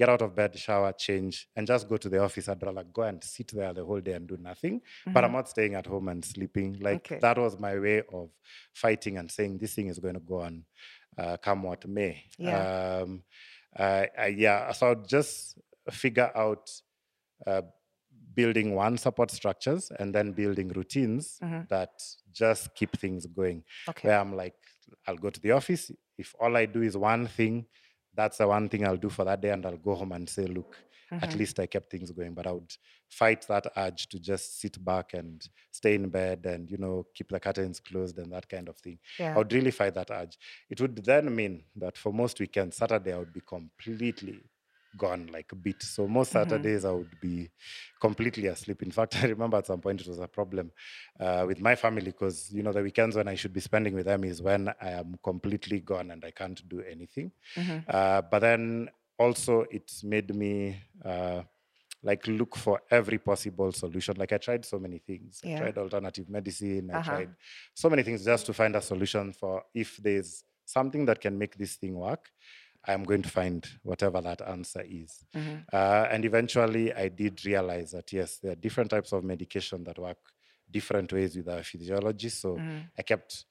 get 0.00 0.08
out 0.08 0.22
of 0.22 0.34
bed, 0.40 0.56
shower, 0.56 0.92
change, 0.92 1.48
and 1.56 1.66
just 1.66 1.88
go 1.88 1.96
to 1.96 2.08
the 2.08 2.20
office. 2.26 2.48
I'd 2.48 2.62
rather 2.62 2.84
go 2.84 3.02
and 3.02 3.22
sit 3.22 3.50
there 3.52 3.72
the 3.74 3.84
whole 3.84 4.00
day 4.00 4.12
and 4.18 4.28
do 4.28 4.36
nothing. 4.50 4.80
But 5.12 5.24
I'm 5.24 5.32
not 5.32 5.48
staying 5.48 5.74
at 5.74 5.86
home 5.86 6.08
and 6.08 6.24
sleeping. 6.24 6.78
Like 6.80 6.96
Okay. 7.06 7.18
that 7.20 7.36
was 7.36 7.58
my 7.58 7.74
way 7.78 8.02
of 8.12 8.30
fighting 8.72 9.18
and 9.18 9.28
saying 9.30 9.58
this 9.58 9.74
thing 9.74 9.88
is 9.88 9.98
going 9.98 10.14
to 10.14 10.20
go 10.20 10.40
on, 10.42 10.64
uh, 11.18 11.36
come 11.46 11.64
what 11.64 11.86
may. 11.88 12.12
Yeah. 12.38 13.00
Um, 13.02 13.22
I, 13.76 14.08
I, 14.16 14.26
yeah. 14.28 14.70
So 14.72 14.92
I'd 14.92 15.08
just 15.08 15.58
figure 15.90 16.30
out 16.34 16.70
uh, 17.46 17.62
building 18.38 18.72
one 18.72 18.96
support 18.96 19.32
structures 19.32 19.90
and 19.98 20.14
then 20.14 20.30
building 20.30 20.68
routines 20.68 21.40
mm-hmm. 21.42 21.62
that 21.68 21.90
just 22.32 22.72
keep 22.72 22.96
things 22.96 23.26
going. 23.26 23.64
Okay. 23.88 24.06
Where 24.06 24.20
I'm 24.20 24.36
like, 24.36 24.54
I'll 25.08 25.16
go 25.16 25.30
to 25.30 25.40
the 25.40 25.50
office. 25.50 25.90
If 26.16 26.36
all 26.38 26.56
I 26.56 26.66
do 26.66 26.82
is 26.82 26.96
one 26.96 27.26
thing, 27.26 27.66
that's 28.14 28.38
the 28.38 28.46
one 28.46 28.68
thing 28.68 28.86
I'll 28.86 29.04
do 29.06 29.08
for 29.08 29.24
that 29.24 29.40
day, 29.40 29.50
and 29.50 29.66
I'll 29.66 29.76
go 29.76 29.96
home 29.96 30.12
and 30.12 30.28
say, 30.28 30.46
look, 30.46 30.76
at 31.10 31.20
mm-hmm. 31.20 31.38
least 31.38 31.58
I 31.58 31.66
kept 31.66 31.90
things 31.90 32.12
going. 32.12 32.34
But 32.34 32.46
I 32.46 32.52
would 32.52 32.72
fight 33.08 33.44
that 33.48 33.66
urge 33.76 34.08
to 34.10 34.20
just 34.20 34.60
sit 34.60 34.84
back 34.84 35.14
and 35.14 35.44
stay 35.72 35.96
in 35.96 36.08
bed 36.08 36.46
and 36.46 36.70
you 36.70 36.76
know 36.76 37.06
keep 37.14 37.30
the 37.30 37.40
curtains 37.40 37.80
closed 37.80 38.18
and 38.18 38.32
that 38.32 38.48
kind 38.48 38.68
of 38.68 38.76
thing. 38.76 38.98
Yeah. 39.18 39.34
I 39.34 39.38
would 39.38 39.52
really 39.52 39.72
fight 39.72 39.94
that 39.94 40.12
urge. 40.12 40.38
It 40.70 40.80
would 40.80 41.04
then 41.04 41.34
mean 41.34 41.64
that 41.74 41.98
for 41.98 42.12
most 42.12 42.38
weekends, 42.38 42.76
Saturday 42.76 43.12
I 43.14 43.18
would 43.18 43.32
be 43.32 43.42
completely 43.56 44.38
gone 44.96 45.28
like 45.32 45.52
a 45.52 45.56
bit. 45.56 45.82
So 45.82 46.08
most 46.08 46.32
Saturdays 46.32 46.84
I 46.84 46.90
would 46.90 47.18
be 47.20 47.50
completely 48.00 48.46
asleep. 48.46 48.82
In 48.82 48.90
fact, 48.90 49.16
I 49.22 49.26
remember 49.26 49.56
at 49.58 49.66
some 49.66 49.80
point 49.80 50.00
it 50.00 50.08
was 50.08 50.18
a 50.18 50.28
problem 50.28 50.70
uh, 51.20 51.44
with 51.46 51.60
my 51.60 51.74
family 51.74 52.06
because 52.06 52.50
you 52.52 52.62
know 52.62 52.72
the 52.72 52.82
weekends 52.82 53.16
when 53.16 53.28
I 53.28 53.34
should 53.34 53.52
be 53.52 53.60
spending 53.60 53.94
with 53.94 54.06
them 54.06 54.24
is 54.24 54.42
when 54.42 54.68
I 54.80 54.90
am 54.90 55.16
completely 55.22 55.80
gone 55.80 56.10
and 56.10 56.24
I 56.24 56.30
can't 56.30 56.66
do 56.68 56.82
anything. 56.82 57.32
Uh, 57.88 58.22
but 58.22 58.40
then 58.40 58.88
also 59.18 59.64
it 59.70 59.90
made 60.02 60.34
me. 60.34 60.80
Uh, 61.04 61.42
like 62.02 62.26
look 62.28 62.54
for 62.56 62.80
every 62.90 63.18
possible 63.18 63.72
solution. 63.72 64.16
Like 64.16 64.32
I 64.32 64.38
tried 64.38 64.64
so 64.64 64.78
many 64.78 64.98
things. 64.98 65.40
I 65.44 65.48
Yeah. 65.48 65.58
tried 65.58 65.78
alternative 65.78 66.28
medicine. 66.28 66.90
I 66.92 66.98
Uh-huh. 66.98 67.02
tried 67.02 67.30
so 67.74 67.90
many 67.90 68.02
things 68.04 68.24
just 68.24 68.46
to 68.46 68.52
find 68.52 68.76
a 68.76 68.80
solution 68.80 69.32
for 69.32 69.64
if 69.74 69.96
there's 69.96 70.44
something 70.64 71.04
that 71.06 71.20
can 71.20 71.36
make 71.36 71.56
this 71.56 71.74
thing 71.76 71.94
work. 71.96 72.30
I'm 72.86 73.04
going 73.04 73.22
to 73.22 73.28
find 73.28 73.66
whatever 73.82 74.20
that 74.22 74.40
answer 74.42 74.82
is. 74.88 75.24
Uh, 75.72 76.06
and 76.10 76.24
eventually, 76.24 76.92
I 76.94 77.08
did 77.08 77.44
realize 77.44 77.90
that 77.92 78.12
yes, 78.12 78.38
there 78.42 78.52
are 78.52 78.56
different 78.56 78.90
types 78.90 79.12
of 79.12 79.24
medication 79.24 79.84
that 79.84 79.98
work 79.98 80.18
different 80.70 81.12
ways 81.12 81.36
with 81.36 81.48
our 81.48 81.62
physiology. 81.62 82.28
So 82.28 82.58
I 82.98 83.02
kept 83.02 83.44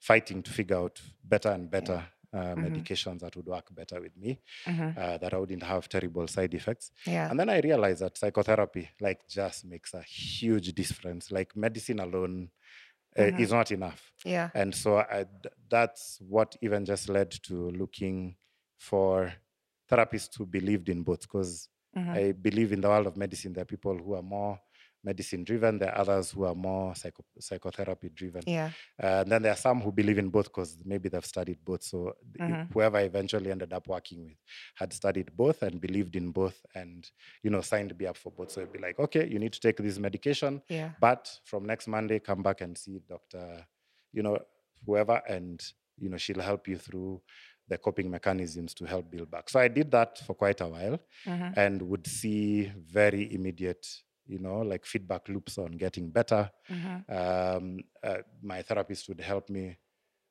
fighting 0.00 0.42
to 0.42 0.50
figure 0.50 0.76
out 0.76 1.00
better 1.22 1.50
and 1.50 1.70
better 1.70 2.04
uh, 2.34 2.54
medications 2.56 3.20
that 3.20 3.36
would 3.36 3.46
work 3.46 3.74
better 3.74 4.00
with 4.00 4.16
me, 4.16 4.40
uh, 4.66 5.18
that 5.18 5.32
I 5.32 5.36
wouldn't 5.38 5.62
have 5.62 5.88
terrible 5.88 6.26
side 6.26 6.52
effects. 6.52 6.90
Yeah. 7.06 7.30
And 7.30 7.38
then 7.38 7.48
I 7.48 7.60
realized 7.60 8.00
that 8.00 8.18
psychotherapy, 8.18 8.90
like, 9.00 9.28
just 9.28 9.64
makes 9.64 9.94
a 9.94 10.02
huge 10.02 10.74
difference. 10.74 11.30
Like 11.30 11.56
medicine 11.56 12.00
alone 12.00 12.50
uh, 13.18 13.30
is 13.38 13.52
not 13.52 13.70
enough. 13.70 14.10
Yeah. 14.24 14.50
And 14.54 14.74
so 14.74 14.98
I, 14.98 15.26
that's 15.70 16.18
what 16.20 16.56
even 16.60 16.84
just 16.84 17.08
led 17.08 17.30
to 17.44 17.70
looking 17.70 18.36
for 18.90 19.32
therapists 19.90 20.36
who 20.36 20.46
believed 20.46 20.88
in 20.88 21.02
both. 21.02 21.22
Because 21.22 21.68
I 21.96 22.32
believe 22.32 22.72
in 22.72 22.80
the 22.80 22.88
world 22.88 23.06
of 23.06 23.16
medicine, 23.16 23.52
there 23.52 23.62
are 23.62 23.72
people 23.76 23.96
who 23.96 24.14
are 24.14 24.22
more 24.22 24.58
medicine 25.04 25.44
driven, 25.44 25.78
there 25.78 25.92
are 25.94 25.98
others 26.00 26.30
who 26.32 26.44
are 26.44 26.54
more 26.54 26.94
psycho- 26.96 27.24
psychotherapy 27.38 28.08
driven. 28.08 28.42
Yeah. 28.46 28.70
Uh, 29.00 29.20
and 29.22 29.30
then 29.30 29.42
there 29.42 29.52
are 29.52 29.56
some 29.68 29.80
who 29.82 29.92
believe 29.92 30.16
in 30.18 30.30
both 30.30 30.46
because 30.46 30.78
maybe 30.84 31.08
they've 31.10 31.24
studied 31.36 31.58
both. 31.62 31.82
So 31.82 32.14
th- 32.38 32.66
whoever 32.72 32.96
I 32.96 33.02
eventually 33.02 33.50
ended 33.50 33.72
up 33.74 33.86
working 33.86 34.24
with 34.24 34.38
had 34.76 34.92
studied 34.94 35.30
both 35.36 35.62
and 35.62 35.78
believed 35.78 36.16
in 36.16 36.30
both 36.30 36.58
and, 36.74 37.08
you 37.42 37.50
know, 37.50 37.60
signed 37.60 37.96
me 37.98 38.06
up 38.06 38.16
for 38.16 38.32
both. 38.32 38.50
So 38.50 38.62
it'd 38.62 38.72
be 38.72 38.78
like, 38.78 38.98
okay, 38.98 39.28
you 39.28 39.38
need 39.38 39.52
to 39.52 39.60
take 39.60 39.76
this 39.76 39.98
medication, 39.98 40.62
Yeah. 40.68 40.90
but 41.00 41.22
from 41.44 41.64
next 41.66 41.86
Monday, 41.86 42.18
come 42.18 42.42
back 42.42 42.62
and 42.62 42.76
see 42.76 43.00
Dr. 43.08 43.66
you 44.12 44.22
know, 44.22 44.38
whoever, 44.86 45.20
and 45.28 45.62
you 45.98 46.08
know, 46.08 46.16
she'll 46.16 46.40
help 46.40 46.66
you 46.66 46.76
through 46.78 47.20
the 47.68 47.78
coping 47.78 48.10
mechanisms 48.10 48.74
to 48.74 48.84
help 48.84 49.10
build 49.10 49.30
back. 49.30 49.48
So 49.48 49.60
I 49.60 49.68
did 49.68 49.90
that 49.92 50.18
for 50.18 50.34
quite 50.34 50.60
a 50.60 50.68
while 50.68 50.98
Mhm. 51.26 51.54
and 51.56 51.82
would 51.82 52.06
see 52.06 52.72
very 52.76 53.32
immediate, 53.34 53.86
you 54.26 54.38
know, 54.38 54.58
like 54.60 54.84
feedback 54.86 55.28
loops 55.28 55.58
on 55.58 55.72
getting 55.72 56.10
better. 56.10 56.50
Mhm. 56.68 57.04
Um, 57.08 57.80
uh, 58.02 58.18
my 58.42 58.62
therapist 58.62 59.08
would 59.08 59.20
help 59.20 59.50
me, 59.50 59.78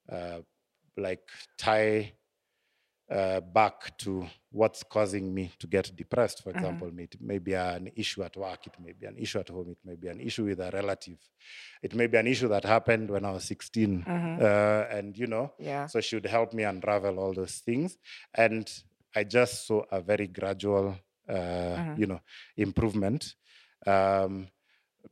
uh, 0.09 0.41
like 0.97 1.29
tie 1.57 2.13
uh, 3.13 3.39
back 3.41 3.95
to 3.97 4.25
what's 4.51 4.81
causing 4.83 5.33
me 5.33 5.51
to 5.59 5.67
get 5.67 5.95
depressed. 5.95 6.43
For 6.43 6.49
example, 6.51 6.89
it 6.97 7.15
may 7.21 7.39
be 7.39 7.53
an 7.53 7.91
issue 7.95 8.23
at 8.23 8.35
work, 8.37 8.65
it 8.67 8.73
may 8.79 8.93
be 8.93 9.05
an 9.05 9.17
issue 9.17 9.39
at 9.39 9.49
home, 9.49 9.69
it 9.71 9.77
may 9.85 9.95
be 9.95 10.07
an 10.07 10.19
issue 10.19 10.45
with 10.45 10.59
a 10.59 10.69
relative, 10.71 11.17
it 11.81 11.93
may 11.95 12.07
be 12.07 12.17
an 12.17 12.27
issue 12.27 12.47
that 12.49 12.63
happened 12.65 13.09
when 13.09 13.23
I 13.25 13.31
was 13.31 13.43
16, 13.45 14.03
uh, 14.41 14.87
and 14.97 15.17
you 15.17 15.27
know, 15.27 15.53
Yeah. 15.59 15.87
so 15.87 16.01
she 16.01 16.15
would 16.15 16.25
help 16.25 16.53
me 16.53 16.63
unravel 16.63 17.19
all 17.19 17.33
those 17.33 17.59
things. 17.59 17.97
And 18.33 18.67
I 19.15 19.23
just 19.25 19.67
saw 19.67 19.83
a 19.91 20.01
very 20.01 20.27
gradual, 20.27 20.95
uh, 21.29 21.95
you 21.97 22.07
know, 22.07 22.21
improvement. 22.57 23.35
Um, 23.85 24.47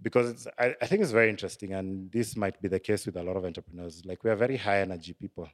because 0.01 0.29
it's, 0.31 0.47
I, 0.57 0.73
I 0.81 0.85
think 0.87 1.01
it's 1.03 1.11
very 1.11 1.29
interesting, 1.29 1.73
and 1.73 2.09
this 2.11 2.35
might 2.37 2.61
be 2.61 2.69
the 2.69 2.79
case 2.79 3.05
with 3.05 3.17
a 3.17 3.23
lot 3.23 3.35
of 3.35 3.43
entrepreneurs. 3.45 4.03
Like, 4.05 4.23
we 4.23 4.29
are 4.31 4.35
very 4.37 4.57
high 4.57 4.79
energy 4.81 5.13
people. 5.13 5.47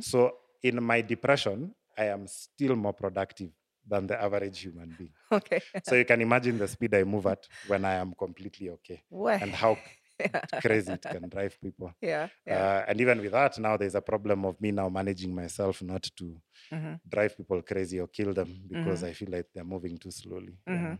So, 0.00 0.32
in 0.62 0.80
my 0.82 1.00
depression, 1.02 1.74
I 1.98 2.06
am 2.06 2.26
still 2.26 2.76
more 2.76 2.92
productive 2.94 3.52
than 3.86 4.06
the 4.06 4.20
average 4.20 4.60
human 4.60 4.94
being. 4.94 5.14
Okay. 5.32 5.62
So, 5.82 5.94
you 5.96 6.04
can 6.04 6.20
imagine 6.20 6.58
the 6.58 6.68
speed 6.68 6.94
I 6.94 7.04
move 7.04 7.26
at 7.26 7.48
when 7.62 7.84
I 7.84 7.94
am 7.94 8.14
completely 8.14 8.70
okay, 8.70 9.04
Well, 9.10 9.40
and 9.40 9.54
how 9.54 9.82
crazy 10.60 10.94
it 10.94 11.08
can 11.08 11.28
drive 11.28 11.60
people. 11.60 11.92
yeah. 12.00 12.28
Yeah. 12.46 12.64
Uh, 12.64 12.84
and 12.88 13.00
even 13.00 13.20
with 13.20 13.32
that, 13.32 13.58
now 13.58 13.76
there's 13.76 13.94
a 13.94 14.02
problem 14.02 14.44
of 14.44 14.60
me 14.60 14.72
now 14.72 14.88
managing 14.88 15.34
myself 15.34 15.82
not 15.82 16.04
to 16.16 16.40
Mhm. 16.70 17.00
drive 17.08 17.36
people 17.36 17.62
crazy 17.62 18.00
or 18.00 18.08
kill 18.08 18.34
them 18.34 18.62
because 18.68 19.02
Mhm. 19.02 19.04
I 19.04 19.12
feel 19.12 19.30
like 19.30 19.48
they're 19.54 19.64
moving 19.64 19.98
too 19.98 20.10
slowly. 20.10 20.58
Mhm. 20.68 20.98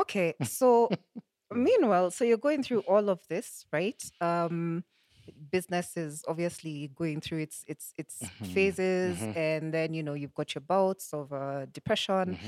Okay. 0.00 0.34
So, 0.42 0.90
meanwhile, 1.52 2.10
so 2.12 2.24
you're 2.24 2.38
going 2.38 2.62
through 2.62 2.80
all 2.82 3.10
of 3.10 3.26
this, 3.28 3.66
right? 3.72 4.02
Um, 4.20 4.84
business 5.50 5.96
is 5.96 6.24
obviously 6.28 6.88
going 6.94 7.20
through 7.20 7.40
its 7.40 7.64
its 7.66 7.92
its 7.96 8.32
phases, 8.42 9.28
and 9.34 9.72
then 9.74 9.94
you 9.94 10.02
know 10.02 10.14
you've 10.14 10.34
got 10.34 10.54
your 10.54 10.62
bouts 10.62 11.12
of 11.14 11.32
uh, 11.32 11.66
depression, 11.66 12.38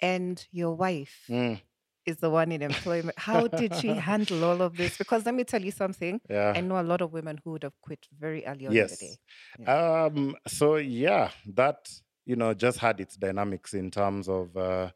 and 0.00 0.46
your 0.52 0.74
wife 0.74 1.16
Mm, 1.28 1.60
is 2.06 2.18
the 2.18 2.30
one 2.30 2.52
in 2.52 2.62
employment. 2.62 3.18
How 3.18 3.48
did 3.48 3.74
she 3.74 3.94
handle 3.96 4.44
all 4.44 4.62
of 4.62 4.76
this? 4.76 4.96
Because 4.96 5.24
let 5.26 5.34
me 5.34 5.44
tell 5.44 5.62
you 5.62 5.72
something. 5.72 6.20
yeah. 6.28 6.56
I 6.56 6.60
know 6.60 6.80
a 6.80 6.82
lot 6.84 7.00
of 7.02 7.12
women 7.12 7.38
who 7.44 7.52
would 7.52 7.64
have 7.64 7.80
quit 7.82 8.06
very 8.18 8.44
early 8.46 8.66
on 8.66 8.78
in 8.80 8.86
the 8.88 8.96
day. 8.96 9.18
Yes. 9.58 9.66
Um, 9.66 10.36
so 10.46 10.76
yeah, 10.76 11.30
that 11.54 11.90
you 12.24 12.36
know 12.36 12.54
just 12.54 12.78
had 12.78 13.00
its 13.00 13.16
dynamics 13.16 13.74
in 13.74 13.90
terms 13.90 14.28
of, 14.28 14.56
uh, 14.56 14.90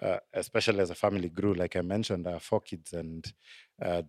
uh, 0.00 0.18
especially 0.34 0.80
as 0.80 0.90
a 0.90 0.94
family 0.94 1.28
grew. 1.28 1.54
Like 1.54 1.76
I 1.76 1.82
mentioned, 1.82 2.26
have 2.26 2.42
four 2.42 2.60
kids, 2.60 2.92
and 2.92 3.32
uh, 3.82 4.02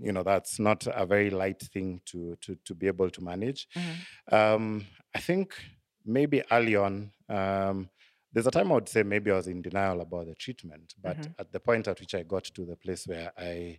you 0.00 0.12
know 0.12 0.22
that's 0.22 0.58
not 0.58 0.86
a 0.86 1.04
very 1.06 1.30
light 1.30 1.60
thing 1.60 2.00
to 2.06 2.36
to 2.40 2.56
to 2.64 2.74
be 2.74 2.86
able 2.86 3.10
to 3.10 3.20
manage. 3.22 3.68
Um, 4.30 4.86
I 5.14 5.20
think 5.20 5.54
maybe 6.04 6.42
early 6.50 6.76
on. 6.76 7.12
Um, 7.28 7.90
there's 8.32 8.46
a 8.46 8.50
time 8.50 8.70
I 8.70 8.74
would 8.74 8.88
say 8.88 9.02
maybe 9.02 9.30
I 9.30 9.36
was 9.36 9.46
in 9.48 9.62
denial 9.62 10.00
about 10.02 10.26
the 10.26 10.34
treatment, 10.34 10.94
but 11.02 11.16
at 11.38 11.50
the 11.52 11.60
point 11.60 11.88
at 11.88 11.98
which 11.98 12.14
I 12.14 12.22
got 12.22 12.44
to 12.44 12.64
the 12.66 12.76
place 12.76 13.06
where 13.06 13.32
I 13.38 13.78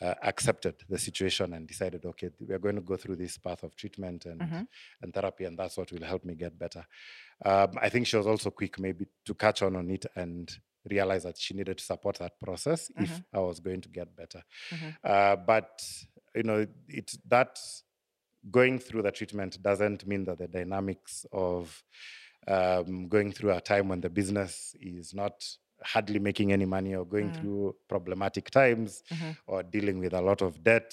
uh, 0.00 0.14
accepted 0.22 0.74
the 0.88 0.98
situation 0.98 1.54
and 1.54 1.66
decided, 1.66 2.04
okay, 2.04 2.30
we're 2.40 2.58
going 2.58 2.74
to 2.74 2.80
go 2.82 2.96
through 2.96 3.16
this 3.16 3.38
path 3.38 3.62
of 3.62 3.74
treatment 3.76 4.26
and, 4.26 4.40
and 5.02 5.14
therapy, 5.14 5.44
and 5.44 5.56
that's 5.58 5.76
what 5.76 5.90
will 5.92 6.04
help 6.04 6.24
me 6.24 6.34
get 6.34 6.58
better. 6.58 6.84
Um, 7.44 7.70
I 7.80 7.88
think 7.88 8.06
she 8.06 8.16
was 8.16 8.26
also 8.26 8.50
quick, 8.50 8.78
maybe, 8.78 9.06
to 9.24 9.34
catch 9.34 9.62
on 9.62 9.76
on 9.76 9.90
it 9.90 10.06
and 10.16 10.50
realize 10.90 11.22
that 11.24 11.36
she 11.38 11.54
needed 11.54 11.78
to 11.78 11.84
support 11.84 12.18
that 12.18 12.38
process 12.40 12.90
if 12.98 13.10
I 13.32 13.38
was 13.40 13.60
going 13.60 13.80
to 13.82 13.88
get 13.88 14.14
better. 14.16 14.42
Uh, 15.04 15.36
but 15.36 15.80
you 16.34 16.42
know, 16.42 16.66
it 16.88 17.14
that 17.28 17.58
going 18.50 18.78
through 18.78 19.02
the 19.02 19.10
treatment 19.10 19.60
doesn't 19.62 20.06
mean 20.06 20.24
that 20.24 20.38
the 20.38 20.48
dynamics 20.48 21.26
of 21.32 21.82
um, 22.46 23.08
going 23.08 23.32
through 23.32 23.50
a 23.52 23.60
time 23.60 23.88
when 23.88 24.00
the 24.00 24.08
business 24.08 24.74
is 24.80 25.12
not 25.12 25.44
hardly 25.82 26.18
making 26.18 26.52
any 26.52 26.64
money 26.64 26.94
or 26.94 27.04
going 27.04 27.30
through 27.40 27.74
problematic 27.88 28.50
times 28.50 29.02
or 29.46 29.62
dealing 29.62 29.98
with 29.98 30.12
a 30.12 30.20
lot 30.20 30.42
of 30.42 30.62
debt. 30.64 30.92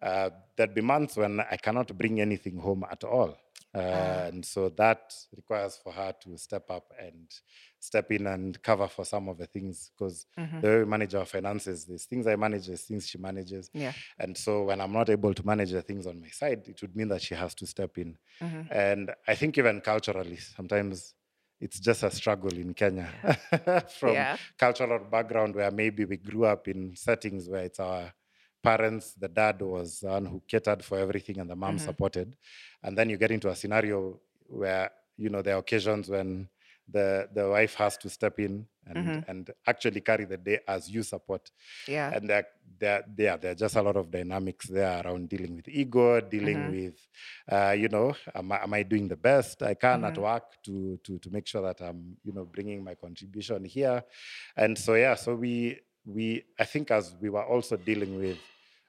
Uh, 0.00 0.30
there'd 0.56 0.74
be 0.74 0.80
months 0.80 1.16
when 1.16 1.40
I 1.40 1.56
cannot 1.56 1.96
bring 1.98 2.20
anything 2.20 2.58
home 2.58 2.84
at 2.90 3.04
all. 3.04 3.36
Uh, 3.76 3.80
mm. 3.80 4.28
And 4.28 4.44
so 4.44 4.70
that 4.70 5.14
requires 5.36 5.78
for 5.82 5.92
her 5.92 6.14
to 6.22 6.38
step 6.38 6.70
up 6.70 6.92
and 6.98 7.30
step 7.78 8.10
in 8.10 8.26
and 8.26 8.60
cover 8.62 8.88
for 8.88 9.04
some 9.04 9.28
of 9.28 9.36
the 9.36 9.46
things 9.46 9.90
because 9.96 10.26
mm-hmm. 10.38 10.60
the 10.60 10.68
way 10.68 10.78
we 10.78 10.84
manage 10.86 11.14
our 11.14 11.26
finances, 11.26 11.84
these 11.84 12.06
things 12.06 12.26
I 12.26 12.36
manage, 12.36 12.68
there's 12.68 12.82
things 12.82 13.06
she 13.06 13.18
manages. 13.18 13.70
Yeah. 13.74 13.92
And 14.18 14.36
so 14.36 14.64
when 14.64 14.80
I'm 14.80 14.92
not 14.92 15.10
able 15.10 15.34
to 15.34 15.46
manage 15.46 15.72
the 15.72 15.82
things 15.82 16.06
on 16.06 16.20
my 16.20 16.28
side, 16.28 16.62
it 16.66 16.80
would 16.80 16.96
mean 16.96 17.08
that 17.08 17.20
she 17.22 17.34
has 17.34 17.54
to 17.56 17.66
step 17.66 17.98
in. 17.98 18.16
Mm-hmm. 18.40 18.72
And 18.72 19.10
I 19.28 19.34
think 19.34 19.58
even 19.58 19.80
culturally, 19.82 20.36
sometimes 20.36 21.14
it's 21.60 21.78
just 21.80 22.02
a 22.02 22.10
struggle 22.10 22.52
in 22.52 22.74
Kenya 22.74 23.08
from 23.98 24.14
Yeah. 24.14 24.36
cultural 24.58 24.98
background 25.10 25.54
where 25.54 25.70
maybe 25.70 26.04
we 26.04 26.16
grew 26.16 26.44
up 26.44 26.68
in 26.68 26.96
settings 26.96 27.48
where 27.48 27.64
it's 27.64 27.80
our 27.80 28.12
parents, 28.70 29.14
the 29.24 29.28
dad 29.28 29.56
was 29.62 29.88
the 30.00 30.08
one 30.08 30.26
who 30.26 30.38
catered 30.52 30.82
for 30.88 30.98
everything 30.98 31.38
and 31.40 31.48
the 31.48 31.54
mom 31.54 31.76
mm-hmm. 31.76 31.86
supported. 31.88 32.28
And 32.82 32.92
then 32.98 33.08
you 33.10 33.16
get 33.16 33.30
into 33.30 33.48
a 33.48 33.56
scenario 33.60 33.98
where, 34.60 34.90
you 35.16 35.30
know, 35.30 35.42
there 35.42 35.54
are 35.56 35.62
occasions 35.66 36.08
when 36.08 36.48
the, 36.96 37.28
the 37.32 37.48
wife 37.48 37.74
has 37.82 37.96
to 37.98 38.08
step 38.08 38.38
in 38.46 38.66
and, 38.88 38.96
mm-hmm. 38.98 39.30
and 39.30 39.50
actually 39.66 40.00
carry 40.00 40.24
the 40.24 40.36
day 40.36 40.58
as 40.66 40.90
you 40.94 41.02
support. 41.04 41.50
Yeah. 41.86 42.10
And 42.14 42.28
there, 42.30 42.46
there, 42.82 43.04
there, 43.18 43.36
there 43.36 43.52
are 43.52 43.60
just 43.64 43.76
a 43.76 43.82
lot 43.82 43.96
of 43.96 44.10
dynamics 44.10 44.66
there 44.66 45.00
around 45.04 45.28
dealing 45.28 45.54
with 45.56 45.68
ego, 45.68 46.20
dealing 46.20 46.56
mm-hmm. 46.56 46.76
with, 46.76 46.98
uh, 47.50 47.74
you 47.82 47.88
know, 47.88 48.14
am 48.34 48.50
I, 48.50 48.62
am 48.64 48.74
I 48.74 48.82
doing 48.82 49.06
the 49.06 49.16
best 49.30 49.62
I 49.62 49.74
can 49.74 50.04
at 50.04 50.18
work 50.18 50.44
to, 50.64 50.98
to, 51.04 51.18
to 51.18 51.30
make 51.30 51.46
sure 51.46 51.62
that 51.62 51.80
I'm, 51.80 52.16
you 52.24 52.32
know, 52.32 52.44
bringing 52.44 52.82
my 52.82 52.94
contribution 52.94 53.64
here. 53.64 54.02
And 54.56 54.76
so, 54.76 54.94
yeah, 54.94 55.14
so 55.14 55.36
we, 55.36 55.80
we, 56.04 56.44
I 56.58 56.64
think 56.64 56.90
as 56.90 57.14
we 57.20 57.28
were 57.30 57.44
also 57.44 57.76
dealing 57.76 58.18
with 58.18 58.38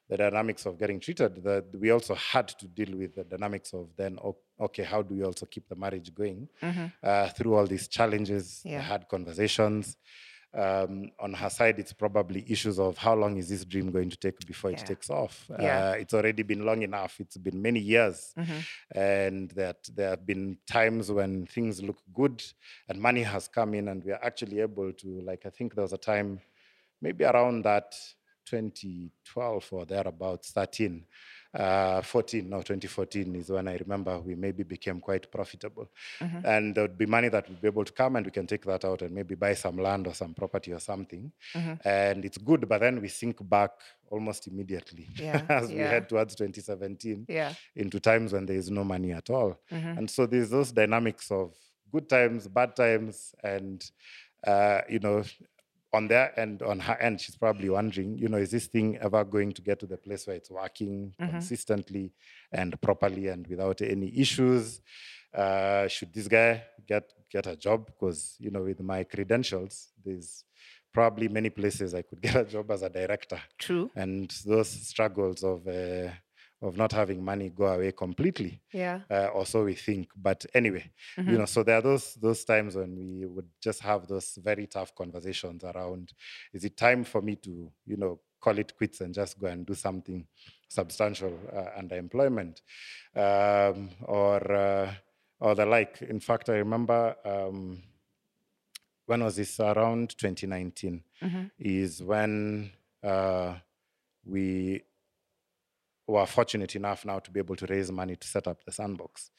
the 0.09 0.17
dynamics 0.17 0.65
of 0.65 0.77
getting 0.77 0.99
treated, 0.99 1.43
that 1.43 1.65
we 1.77 1.91
also 1.91 2.15
had 2.15 2.47
to 2.47 2.67
deal 2.67 2.97
with 2.97 3.15
the 3.15 3.23
dynamics 3.23 3.73
of 3.73 3.89
then, 3.97 4.17
okay, 4.59 4.83
how 4.83 5.01
do 5.01 5.15
we 5.15 5.23
also 5.23 5.45
keep 5.45 5.67
the 5.67 5.75
marriage 5.75 6.13
going 6.13 6.47
uh, 7.03 7.29
through 7.29 7.55
all 7.55 7.67
these 7.67 7.87
challenges? 7.87 8.61
Yeah. 8.63 8.79
I 8.79 8.83
had 8.83 9.07
conversations. 9.09 9.97
Um, 10.53 11.11
on 11.19 11.33
her 11.33 11.49
side, 11.49 11.77
it's 11.77 11.91
probably 11.91 12.43
issues 12.47 12.79
of 12.79 12.97
how 12.97 13.13
long 13.15 13.37
is 13.37 13.49
this 13.49 13.65
dream 13.65 13.91
going 13.91 14.09
to 14.09 14.17
take 14.17 14.39
before 14.47 14.71
it 14.71 14.77
takes 14.77 15.09
off. 15.09 15.45
Yeah. 15.59 15.89
Uh, 15.89 15.91
it's 15.99 16.13
already 16.13 16.41
been 16.43 16.65
long 16.65 16.81
enough. 16.83 17.19
It's 17.19 17.37
been 17.37 17.61
many 17.61 17.81
years, 17.81 18.33
and 18.95 19.51
that 19.51 19.89
there 19.93 20.11
have 20.11 20.25
been 20.25 20.57
times 20.65 21.11
when 21.11 21.45
things 21.47 21.83
look 21.83 21.97
good 22.13 22.41
and 22.87 22.99
money 22.99 23.23
has 23.23 23.49
come 23.49 23.73
in, 23.73 23.89
and 23.89 24.03
we 24.03 24.13
are 24.13 24.23
actually 24.23 24.61
able 24.61 24.93
to. 24.93 25.21
Like 25.21 25.45
I 25.45 25.49
think 25.49 25.75
there 25.75 25.83
was 25.83 25.93
a 25.93 25.97
time, 25.97 26.39
maybe 27.01 27.25
around 27.25 27.63
that 27.65 27.93
2012 28.49 29.67
or 29.71 29.85
thereabouts, 29.85 30.51
13, 30.51 31.03
uh, 31.53 32.01
14, 32.01 32.49
no, 32.49 32.57
2014 32.61 33.35
is 33.35 33.49
when 33.49 33.67
I 33.67 33.77
remember 33.77 34.19
we 34.19 34.35
maybe 34.35 34.63
became 34.63 34.99
quite 34.99 35.31
profitable. 35.31 35.89
And 36.43 36.75
there 36.75 36.83
would 36.83 36.97
be 36.97 37.05
money 37.05 37.29
that 37.29 37.47
would 37.49 37.61
be 37.61 37.67
able 37.67 37.85
to 37.85 37.91
come 37.93 38.15
and 38.15 38.25
we 38.25 38.31
can 38.31 38.47
take 38.47 38.65
that 38.65 38.85
out 38.85 39.01
and 39.01 39.11
maybe 39.11 39.35
buy 39.35 39.53
some 39.53 39.77
land 39.77 40.07
or 40.07 40.13
some 40.13 40.33
property 40.33 40.71
or 40.73 40.79
something. 40.79 41.31
And 41.85 42.25
it's 42.25 42.37
good, 42.37 42.67
but 42.67 42.79
then 42.81 43.01
we 43.01 43.07
sink 43.07 43.37
back 43.49 43.71
almost 44.09 44.47
immediately 44.47 45.07
Yeah, 45.17 45.41
as 45.49 45.69
we 45.69 45.75
head 45.89 46.09
towards 46.09 46.35
2017 46.35 47.25
Yeah. 47.27 47.53
into 47.75 47.99
times 47.99 48.33
when 48.33 48.45
there 48.45 48.57
is 48.57 48.69
no 48.71 48.83
money 48.83 49.11
at 49.13 49.29
all. 49.29 49.59
And 49.97 50.09
so 50.09 50.25
there's 50.25 50.49
those 50.49 50.71
dynamics 50.71 51.31
of 51.31 51.53
good 51.91 52.07
times, 52.09 52.47
bad 52.47 52.75
times, 52.75 53.33
and 53.43 53.83
uh, 54.45 54.81
you 54.87 54.99
know, 54.99 55.23
on 55.93 56.07
their 56.07 56.37
end, 56.39 56.61
on 56.61 56.79
her 56.79 56.97
end, 57.01 57.21
she's 57.21 57.35
probably 57.35 57.69
wondering, 57.69 58.17
you 58.17 58.27
know, 58.27 58.37
is 58.37 58.51
this 58.51 58.67
thing 58.67 58.97
ever 58.97 59.23
going 59.23 59.53
to 59.53 59.61
get 59.61 59.79
to 59.79 59.85
the 59.85 59.97
place 59.97 60.27
where 60.27 60.35
it's 60.35 60.51
working 60.51 61.13
consistently 61.17 62.11
and 62.51 62.79
properly 62.81 63.27
and 63.27 63.47
without 63.47 63.81
any 63.81 64.17
issues? 64.19 64.81
Uh, 65.33 65.87
should 65.87 66.13
this 66.13 66.27
guy 66.27 66.63
get 66.87 67.11
get 67.31 67.47
a 67.47 67.55
job? 67.55 67.85
Because 67.85 68.35
you 68.39 68.51
know, 68.51 68.63
with 68.63 68.81
my 68.81 69.03
credentials, 69.03 69.89
there's 70.03 70.43
probably 70.93 71.27
many 71.27 71.49
places 71.49 71.93
I 71.93 72.01
could 72.01 72.21
get 72.27 72.35
a 72.35 72.43
job 72.43 72.71
as 72.71 72.81
a 72.81 72.89
director 72.89 73.39
True. 73.57 73.91
and 73.95 74.29
those 74.45 74.69
struggles 74.69 75.43
of 75.43 75.67
uh, 75.67 76.09
of 76.61 76.75
not 76.75 76.91
having 76.91 77.23
money 77.23 77.49
go 77.49 77.65
away 77.67 77.91
completely 77.91 78.61
Yeah. 78.73 79.01
uh, 79.11 79.27
or 79.27 79.45
so 79.45 79.63
we 79.65 79.75
think. 79.75 80.09
But 80.15 80.45
anyway 80.53 80.91
you 81.17 81.37
know 81.37 81.45
so 81.45 81.63
there 81.63 81.77
are 81.77 81.81
those 81.81 82.15
those 82.15 82.43
times 82.45 82.75
when 82.75 82.95
we 82.95 83.25
would 83.25 83.49
just 83.61 83.79
have 83.81 84.07
those 84.07 84.37
very 84.43 84.67
tough 84.67 84.93
conversations 84.95 85.63
around 85.63 86.13
is 86.53 86.63
it 86.65 86.75
time 86.77 87.03
for 87.03 87.21
me 87.21 87.35
to 87.37 87.71
you 87.85 87.97
know 87.97 88.19
call 88.39 88.57
it 88.59 88.75
quits 88.77 89.01
and 89.01 89.13
just 89.13 89.39
go 89.39 89.47
and 89.47 89.65
do 89.65 89.73
something 89.73 90.25
substantial 90.69 91.33
uh, 91.51 91.69
under 91.79 91.95
employment? 91.97 92.61
Um, 93.15 93.89
or 94.03 94.51
uh, 94.51 94.93
or 95.39 95.55
the 95.55 95.65
like. 95.65 96.01
In 96.03 96.19
fact, 96.19 96.49
I 96.49 96.57
remember 96.57 97.15
um, 97.25 97.81
when 99.05 99.23
was 99.23 99.35
this? 99.37 99.59
Around 99.59 100.17
2019 100.17 101.03
is 101.59 102.03
when 102.03 102.71
uh, 103.03 103.55
we 104.25 104.83
were 106.07 106.25
fortunate 106.25 106.75
enough 106.75 107.05
now 107.05 107.19
to 107.19 107.31
be 107.31 107.39
able 107.39 107.55
to 107.55 107.65
raise 107.67 107.91
money 107.91 108.15
to 108.15 108.27
set 108.27 108.47
up 108.47 108.63
the 108.63 108.71
sandbox. 108.71 109.29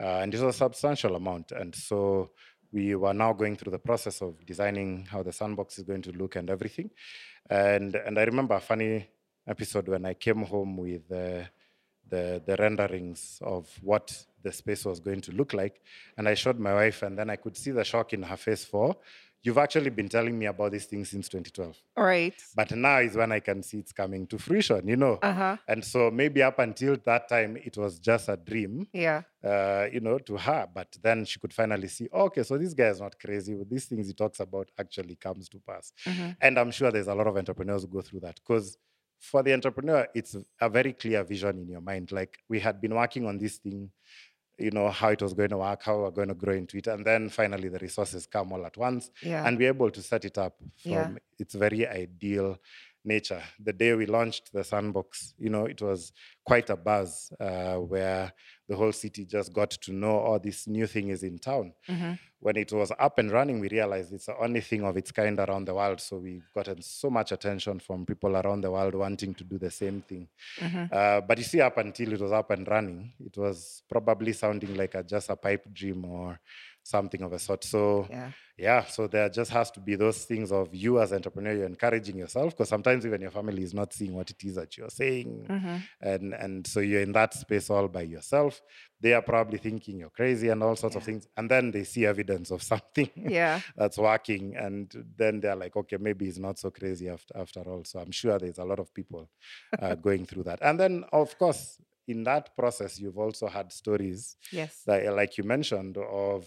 Uh, 0.00 0.20
and 0.22 0.32
it 0.32 0.40
was 0.40 0.54
a 0.54 0.58
substantial 0.58 1.16
amount. 1.16 1.52
And 1.52 1.74
so 1.74 2.30
we 2.72 2.94
were 2.94 3.12
now 3.12 3.32
going 3.32 3.56
through 3.56 3.72
the 3.72 3.78
process 3.78 4.22
of 4.22 4.46
designing 4.46 5.06
how 5.10 5.22
the 5.22 5.32
sandbox 5.32 5.78
is 5.78 5.84
going 5.84 6.02
to 6.02 6.12
look 6.12 6.36
and 6.36 6.48
everything. 6.48 6.90
And, 7.50 7.94
and 7.96 8.18
I 8.18 8.24
remember 8.24 8.54
a 8.54 8.60
funny 8.60 9.08
episode 9.46 9.88
when 9.88 10.06
I 10.06 10.14
came 10.14 10.42
home 10.42 10.76
with 10.76 11.10
uh, 11.10 11.44
the, 12.08 12.42
the 12.46 12.56
renderings 12.58 13.38
of 13.42 13.68
what 13.82 14.24
the 14.42 14.52
space 14.52 14.84
was 14.84 15.00
going 15.00 15.20
to 15.22 15.32
look 15.32 15.52
like. 15.52 15.80
And 16.16 16.28
I 16.28 16.34
showed 16.34 16.58
my 16.58 16.74
wife, 16.74 17.02
and 17.02 17.18
then 17.18 17.30
I 17.30 17.36
could 17.36 17.56
see 17.56 17.72
the 17.72 17.84
shock 17.84 18.12
in 18.12 18.22
her 18.22 18.36
face 18.36 18.64
for, 18.64 18.96
you've 19.42 19.58
actually 19.58 19.90
been 19.90 20.08
telling 20.08 20.38
me 20.38 20.46
about 20.46 20.70
this 20.72 20.84
thing 20.86 21.04
since 21.04 21.28
2012. 21.28 21.76
All 21.96 22.04
right. 22.04 22.34
But 22.54 22.70
now 22.72 22.98
is 23.00 23.16
when 23.16 23.32
I 23.32 23.40
can 23.40 23.62
see 23.62 23.78
it's 23.78 23.92
coming 23.92 24.26
to 24.28 24.38
fruition, 24.38 24.86
you 24.86 24.96
know. 24.96 25.18
Uh-huh. 25.22 25.56
And 25.68 25.84
so 25.84 26.10
maybe 26.10 26.42
up 26.42 26.58
until 26.58 26.96
that 27.04 27.28
time, 27.28 27.56
it 27.56 27.76
was 27.76 27.98
just 27.98 28.28
a 28.28 28.36
dream, 28.36 28.86
Yeah. 28.92 29.22
uh, 29.44 29.86
you 29.92 30.00
know, 30.00 30.18
to 30.18 30.36
her. 30.36 30.68
But 30.72 30.96
then 31.02 31.24
she 31.24 31.40
could 31.40 31.52
finally 31.52 31.88
see, 31.88 32.08
okay, 32.12 32.42
so 32.44 32.56
this 32.56 32.74
guy 32.74 32.88
is 32.88 33.00
not 33.00 33.18
crazy. 33.18 33.56
These 33.68 33.86
things 33.86 34.06
he 34.08 34.14
talks 34.14 34.40
about 34.40 34.70
actually 34.78 35.16
comes 35.16 35.48
to 35.50 35.58
pass. 35.66 35.92
And 36.40 36.58
I'm 36.58 36.70
sure 36.70 36.90
there's 36.92 37.08
a 37.08 37.14
lot 37.14 37.26
of 37.26 37.36
entrepreneurs 37.36 37.82
who 37.82 37.88
go 37.88 38.00
through 38.00 38.20
that 38.20 38.36
because 38.36 38.76
for 39.20 39.42
the 39.42 39.52
entrepreneur, 39.52 40.06
it's 40.14 40.36
a 40.60 40.68
very 40.68 40.92
clear 40.92 41.22
vision 41.22 41.58
in 41.58 41.68
your 41.68 41.80
mind. 41.80 42.10
Like 42.10 42.38
we 42.48 42.58
had 42.58 42.80
been 42.80 42.94
working 42.94 43.24
on 43.26 43.38
this 43.38 43.56
thing, 43.58 43.90
you 44.62 44.70
know, 44.70 44.88
how 44.90 45.08
it 45.10 45.20
was 45.20 45.34
going 45.34 45.50
to 45.50 45.58
work, 45.58 45.82
how 45.82 45.98
we're 45.98 46.10
going 46.10 46.28
to 46.28 46.34
grow 46.34 46.54
into 46.54 46.78
it. 46.78 46.86
And 46.86 47.04
then 47.04 47.28
finally 47.28 47.68
the 47.68 47.78
resources 47.78 48.26
come 48.26 48.52
all 48.52 48.64
at 48.64 48.76
once 48.76 49.10
Yeah. 49.22 49.46
and 49.46 49.58
we're 49.58 49.68
able 49.68 49.90
to 49.90 50.02
set 50.02 50.24
it 50.24 50.38
up 50.38 50.54
from 50.82 50.92
Yeah. 50.92 51.08
its 51.38 51.54
very 51.54 51.86
ideal 51.86 52.58
nature. 53.04 53.42
The 53.62 53.72
day 53.72 53.94
we 53.94 54.06
launched 54.06 54.52
the 54.52 54.64
sandbox, 54.64 55.34
you 55.38 55.50
know, 55.50 55.66
it 55.66 55.80
was 55.82 56.12
quite 56.44 56.70
a 56.70 56.76
buzz 56.76 57.32
uh, 57.40 57.76
where 57.76 58.32
the 58.68 58.76
whole 58.76 58.92
city 58.92 59.24
just 59.24 59.52
got 59.52 59.70
to 59.70 59.92
know, 59.92 60.24
oh, 60.26 60.38
this 60.38 60.66
new 60.66 60.86
thing 60.86 61.08
is 61.08 61.22
in 61.22 61.38
town. 61.38 61.72
When 62.40 62.56
it 62.56 62.72
was 62.72 62.90
up 62.98 63.18
and 63.18 63.30
running, 63.30 63.60
we 63.60 63.68
realized 63.68 64.12
it's 64.12 64.26
the 64.26 64.36
only 64.36 64.60
thing 64.60 64.82
of 64.82 64.96
its 64.96 65.12
kind 65.12 65.38
around 65.38 65.66
the 65.66 65.74
world. 65.74 66.00
So 66.00 66.16
we've 66.18 66.48
gotten 66.52 66.82
so 66.82 67.08
much 67.08 67.30
attention 67.30 67.78
from 67.78 68.04
people 68.04 68.36
around 68.36 68.62
the 68.62 68.70
world 68.70 68.94
wanting 68.96 69.34
to 69.34 69.44
do 69.44 69.58
the 69.58 69.70
same 69.70 70.02
thing. 70.02 70.26
Uh, 70.90 71.20
but 71.20 71.38
you 71.38 71.44
see, 71.44 71.60
up 71.60 71.78
until 71.78 72.12
it 72.12 72.20
was 72.20 72.32
up 72.32 72.50
and 72.50 72.66
running, 72.66 73.12
it 73.24 73.36
was 73.36 73.82
probably 73.88 74.32
sounding 74.32 74.74
like 74.74 74.94
a, 74.96 75.04
just 75.04 75.30
a 75.30 75.36
pipe 75.36 75.72
dream 75.72 76.04
or 76.04 76.40
something 76.82 77.22
of 77.22 77.32
a 77.32 77.38
sort. 77.38 77.64
So 77.64 78.06
Yeah. 78.10 78.32
yeah, 78.58 78.84
so 78.84 79.06
there 79.08 79.28
just 79.30 79.50
has 79.50 79.70
to 79.72 79.80
be 79.80 79.94
those 79.96 80.24
things 80.24 80.52
of 80.52 80.74
you 80.74 81.00
as 81.00 81.10
an 81.10 81.16
entrepreneur, 81.16 81.52
you're 81.54 81.66
encouraging 81.66 82.16
yourself 82.18 82.50
because 82.54 82.68
sometimes 82.68 83.04
even 83.06 83.20
your 83.20 83.30
family 83.30 83.62
is 83.62 83.72
not 83.74 83.92
seeing 83.92 84.14
what 84.14 84.30
it 84.30 84.44
is 84.44 84.54
that 84.56 84.76
you're 84.76 84.90
saying, 84.90 85.46
and 86.00 86.34
and 86.34 86.66
so 86.66 86.80
you're 86.80 87.02
in 87.02 87.12
that 87.12 87.34
space 87.34 87.70
all 87.70 87.88
by 87.88 88.02
yourself. 88.02 88.60
They 89.00 89.14
are 89.14 89.22
probably 89.22 89.58
thinking 89.58 89.98
you're 89.98 90.10
crazy 90.10 90.48
and 90.50 90.62
all 90.62 90.76
sorts 90.76 90.94
of 90.96 91.02
things, 91.02 91.26
and 91.36 91.50
then 91.50 91.70
they 91.72 91.84
see 91.84 92.04
evidence 92.06 92.50
of 92.50 92.62
something 92.72 93.10
Yeah. 93.16 93.60
that's 93.76 93.98
working, 93.98 94.54
and 94.56 94.92
then 95.16 95.40
they're 95.40 95.56
like, 95.56 95.74
okay, 95.76 95.96
maybe 95.98 96.26
it's 96.28 96.38
not 96.38 96.58
so 96.58 96.70
crazy 96.70 97.08
after 97.08 97.36
after 97.36 97.60
all. 97.60 97.84
So 97.84 98.00
I'm 98.00 98.12
sure 98.12 98.38
there's 98.38 98.58
a 98.58 98.64
lot 98.64 98.78
of 98.80 98.92
people 98.92 99.28
uh, 99.80 99.94
going 99.94 100.26
through 100.26 100.44
that, 100.44 100.58
and 100.62 100.78
then 100.78 101.04
of 101.12 101.36
course 101.38 101.78
in 102.08 102.24
that 102.24 102.56
process 102.56 102.98
you've 102.98 103.18
also 103.18 103.46
had 103.46 103.72
stories 103.72 104.36
Yes. 104.50 104.82
that, 104.86 105.04
eh, 105.04 105.10
like 105.10 105.38
you 105.38 105.44
mentioned, 105.44 105.96
of 105.98 106.46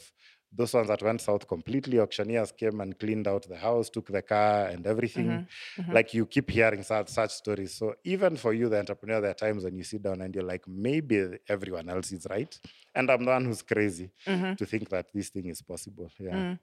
those 0.55 0.73
ones 0.73 0.87
that 0.87 1.01
went 1.01 1.21
south 1.21 1.47
completely. 1.47 1.99
Auctioneers 1.99 2.51
came 2.51 2.79
and 2.79 2.97
cleaned 2.97 3.27
out 3.27 3.47
the 3.47 3.57
house, 3.57 3.89
took 3.89 4.07
the 4.07 4.21
car 4.21 4.67
and 4.67 4.87
everything. 4.87 5.27
Mm-hmm, 5.27 5.81
mm-hmm. 5.81 5.91
Like 5.91 6.13
you 6.13 6.25
keep 6.25 6.49
hearing 6.49 6.83
such, 6.83 7.09
such 7.09 7.31
stories. 7.31 7.73
So 7.73 7.95
even 8.03 8.37
for 8.37 8.53
you, 8.53 8.69
the 8.69 8.79
entrepreneur, 8.79 9.21
there 9.21 9.31
are 9.31 9.35
times 9.35 9.63
when 9.63 9.75
you 9.75 9.83
sit 9.83 10.01
down 10.01 10.21
and 10.21 10.33
you're 10.33 10.43
like, 10.43 10.65
maybe 10.67 11.37
everyone 11.49 11.89
else 11.89 12.11
is 12.11 12.25
right, 12.29 12.57
and 12.93 13.09
I'm 13.11 13.25
the 13.25 13.31
one 13.31 13.45
who's 13.45 13.61
crazy 13.61 14.11
mm-hmm. 14.25 14.53
to 14.53 14.65
think 14.65 14.89
that 14.89 15.07
this 15.13 15.29
thing 15.29 15.47
is 15.47 15.61
possible. 15.61 16.09
Yeah. 16.19 16.35
Mm. 16.35 16.59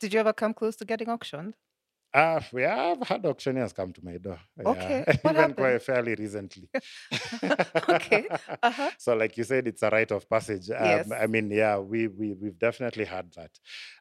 Did 0.00 0.12
you 0.12 0.20
ever 0.20 0.32
come 0.32 0.52
close 0.52 0.76
to 0.76 0.84
getting 0.84 1.08
auctioned? 1.08 1.54
Uh, 2.14 2.40
we 2.52 2.62
have 2.62 3.00
had 3.06 3.26
auctioneers 3.26 3.72
come 3.72 3.92
to 3.92 4.02
my 4.04 4.16
door. 4.16 4.38
Yeah. 4.56 5.04
What 5.22 5.36
Even 5.36 5.54
quite 5.54 5.82
fairly 5.82 6.14
recently. 6.14 6.68
Okay, 7.88 8.26
uh-huh. 8.62 8.90
So, 8.98 9.14
like 9.14 9.36
you 9.36 9.44
said, 9.44 9.66
it's 9.66 9.82
a 9.82 9.90
rite 9.90 10.12
of 10.12 10.28
passage. 10.28 10.70
Um, 10.70 10.76
Yes. 10.84 11.10
I 11.12 11.26
mean, 11.26 11.50
yeah, 11.50 11.78
we, 11.78 12.08
we, 12.08 12.32
we've 12.34 12.58
definitely 12.58 13.04
had 13.04 13.30
that. 13.34 13.50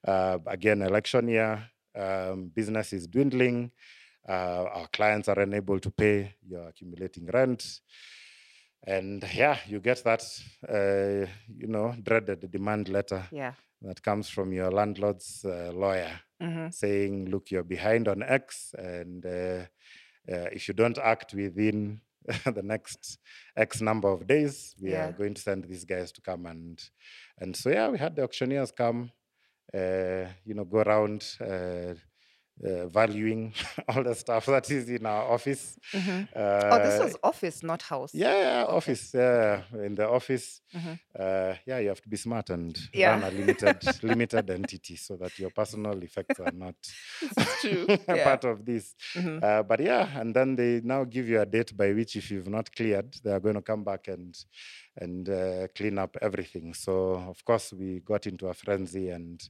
Uh, 0.08 0.38
again, 0.48 0.82
election 0.82 1.28
year, 1.28 1.64
um, 1.96 2.48
business 2.56 2.94
is 2.94 3.08
dwindling. 3.08 3.72
Uh, 4.28 4.64
our 4.74 4.88
clients 4.88 5.28
are 5.28 5.40
unable 5.40 5.80
to 5.80 5.92
pay. 5.92 6.34
You're 6.48 6.70
accumulating 6.70 7.26
rent. 7.28 7.82
And 8.88 9.24
yeah, 9.34 9.58
you 9.68 9.80
get 9.80 10.04
that, 10.04 10.24
uh, 10.70 11.28
you 11.48 11.68
know, 11.68 11.96
dreaded 12.02 12.50
demand 12.52 12.88
letter 12.90 13.24
Yeah. 13.32 13.54
that 13.82 14.02
comes 14.02 14.30
from 14.30 14.54
your 14.54 14.72
landlord's 14.72 15.44
uh, 15.44 15.72
lawyer 16.40 16.70
saying, 16.72 17.30
look, 17.30 17.52
you're 17.52 17.64
behind 17.64 18.08
on 18.08 18.24
X, 18.24 18.74
and 18.78 19.26
uh, 19.26 19.66
uh, 20.32 20.50
if 20.52 20.68
you 20.68 20.74
don't 20.74 20.98
act 20.98 21.34
within 21.34 22.02
the 22.46 22.64
next 22.64 23.20
X 23.56 23.82
number 23.82 24.10
of 24.10 24.28
days, 24.28 24.76
we 24.82 24.94
Yeah. 24.94 25.08
are 25.08 25.12
going 25.14 25.34
to 25.36 25.42
send 25.42 25.66
these 25.66 25.86
guys 25.86 26.12
to 26.14 26.22
come 26.22 26.46
and 26.46 26.80
and 27.40 27.56
so 27.56 27.70
yeah, 27.70 27.90
we 27.90 27.98
had 28.00 28.16
the 28.16 28.24
auctioneers 28.24 28.72
come, 28.72 29.12
uh, 29.74 30.26
you 30.46 30.54
know, 30.56 30.66
go 30.66 30.80
around. 30.80 31.26
Uh, 32.64 32.88
valuing 32.88 33.54
all 33.90 34.02
the 34.02 34.16
stuff 34.16 34.46
that 34.46 34.72
is 34.72 34.88
in 34.90 35.06
our 35.06 35.24
office. 35.34 35.78
uh 35.94 36.00
oh, 36.72 36.78
this 36.82 37.00
was 37.04 37.18
office, 37.22 37.62
not 37.64 37.82
house. 37.82 38.12
yeah, 38.14 38.34
yeah, 38.34 38.64
office. 38.66 39.12
Yeah, 39.14 39.64
in 39.84 39.94
the 39.96 40.08
office. 40.10 40.62
Uh, 40.74 41.54
yeah, 41.68 41.80
you 41.80 41.90
have 41.90 42.00
to 42.02 42.08
be 42.08 42.16
smart 42.16 42.50
and 42.50 42.74
Mm-hmm. 42.76 43.00
Yeah. 43.00 43.10
run 43.12 43.24
a 43.24 43.32
limited 43.32 43.78
limited 44.04 44.50
entity 44.50 44.96
so 44.96 45.18
that 45.18 45.38
your 45.38 45.50
personal 45.50 46.02
effects 46.02 46.40
are 46.40 46.54
not. 46.54 46.76
Yeah. 47.64 47.86
Mm-hmm. 47.98 48.24
part 48.24 48.44
of 48.46 48.66
this. 48.66 48.96
Uh, 49.18 49.64
but 49.64 49.80
yeah, 49.82 50.08
and 50.20 50.34
then 50.36 50.56
they 50.56 50.82
now 50.84 51.04
give 51.04 51.28
you 51.28 51.42
a 51.42 51.46
date 51.46 51.76
by 51.76 51.92
which, 51.94 52.16
if 52.16 52.32
you've 52.32 52.48
not 52.50 52.74
cleared, 52.76 53.14
they 53.24 53.32
are 53.32 53.40
going 53.40 53.56
to 53.56 53.62
come 53.62 53.84
back 53.84 54.08
and 54.08 54.34
and 54.98 55.28
uh, 55.30 55.68
clean 55.76 55.98
up 55.98 56.16
everything. 56.22 56.74
So 56.74 57.16
of 57.16 57.44
course, 57.44 57.74
we 57.74 58.00
got 58.00 58.28
into 58.28 58.48
a 58.48 58.54
frenzy 58.54 59.10
and 59.10 59.42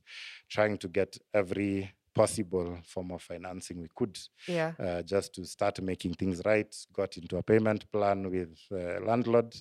trying 0.49 0.77
to 0.79 0.87
get 0.87 1.17
every 1.33 1.91
possible 2.15 2.79
form 2.87 3.11
of 3.11 3.21
financing 3.21 3.81
we 3.81 3.89
could 3.95 4.17
Yeah. 4.47 4.73
uh, 4.79 5.01
just 5.03 5.33
to 5.35 5.45
start 5.45 5.81
making 5.81 6.13
things 6.15 6.41
right. 6.45 6.73
Got 6.93 7.17
into 7.17 7.37
a 7.37 7.43
payment 7.43 7.91
plan 7.91 8.29
with 8.31 8.57
uh, 8.71 8.99
landlord. 9.05 9.53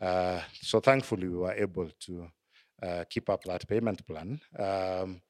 Uh, 0.00 0.40
so 0.60 0.80
thankfully, 0.80 1.28
we 1.28 1.38
were 1.38 1.54
able 1.54 1.88
to 2.06 2.28
uh, 2.82 3.04
keep 3.08 3.30
up 3.30 3.44
that 3.44 3.66
payment 3.68 4.04
plan. 4.06 4.40
Um, 4.58 5.20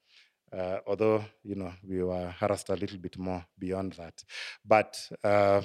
uh, 0.53 0.79
although 0.87 1.25
you 1.43 1.57
know 1.57 1.73
we 1.83 2.03
were 2.03 2.31
harassed 2.41 2.69
a 2.71 2.77
little 2.77 2.99
bit 2.99 3.19
more 3.19 3.45
beyond 3.59 3.93
that, 3.95 4.23
but 4.65 4.97
uh, 5.25 5.61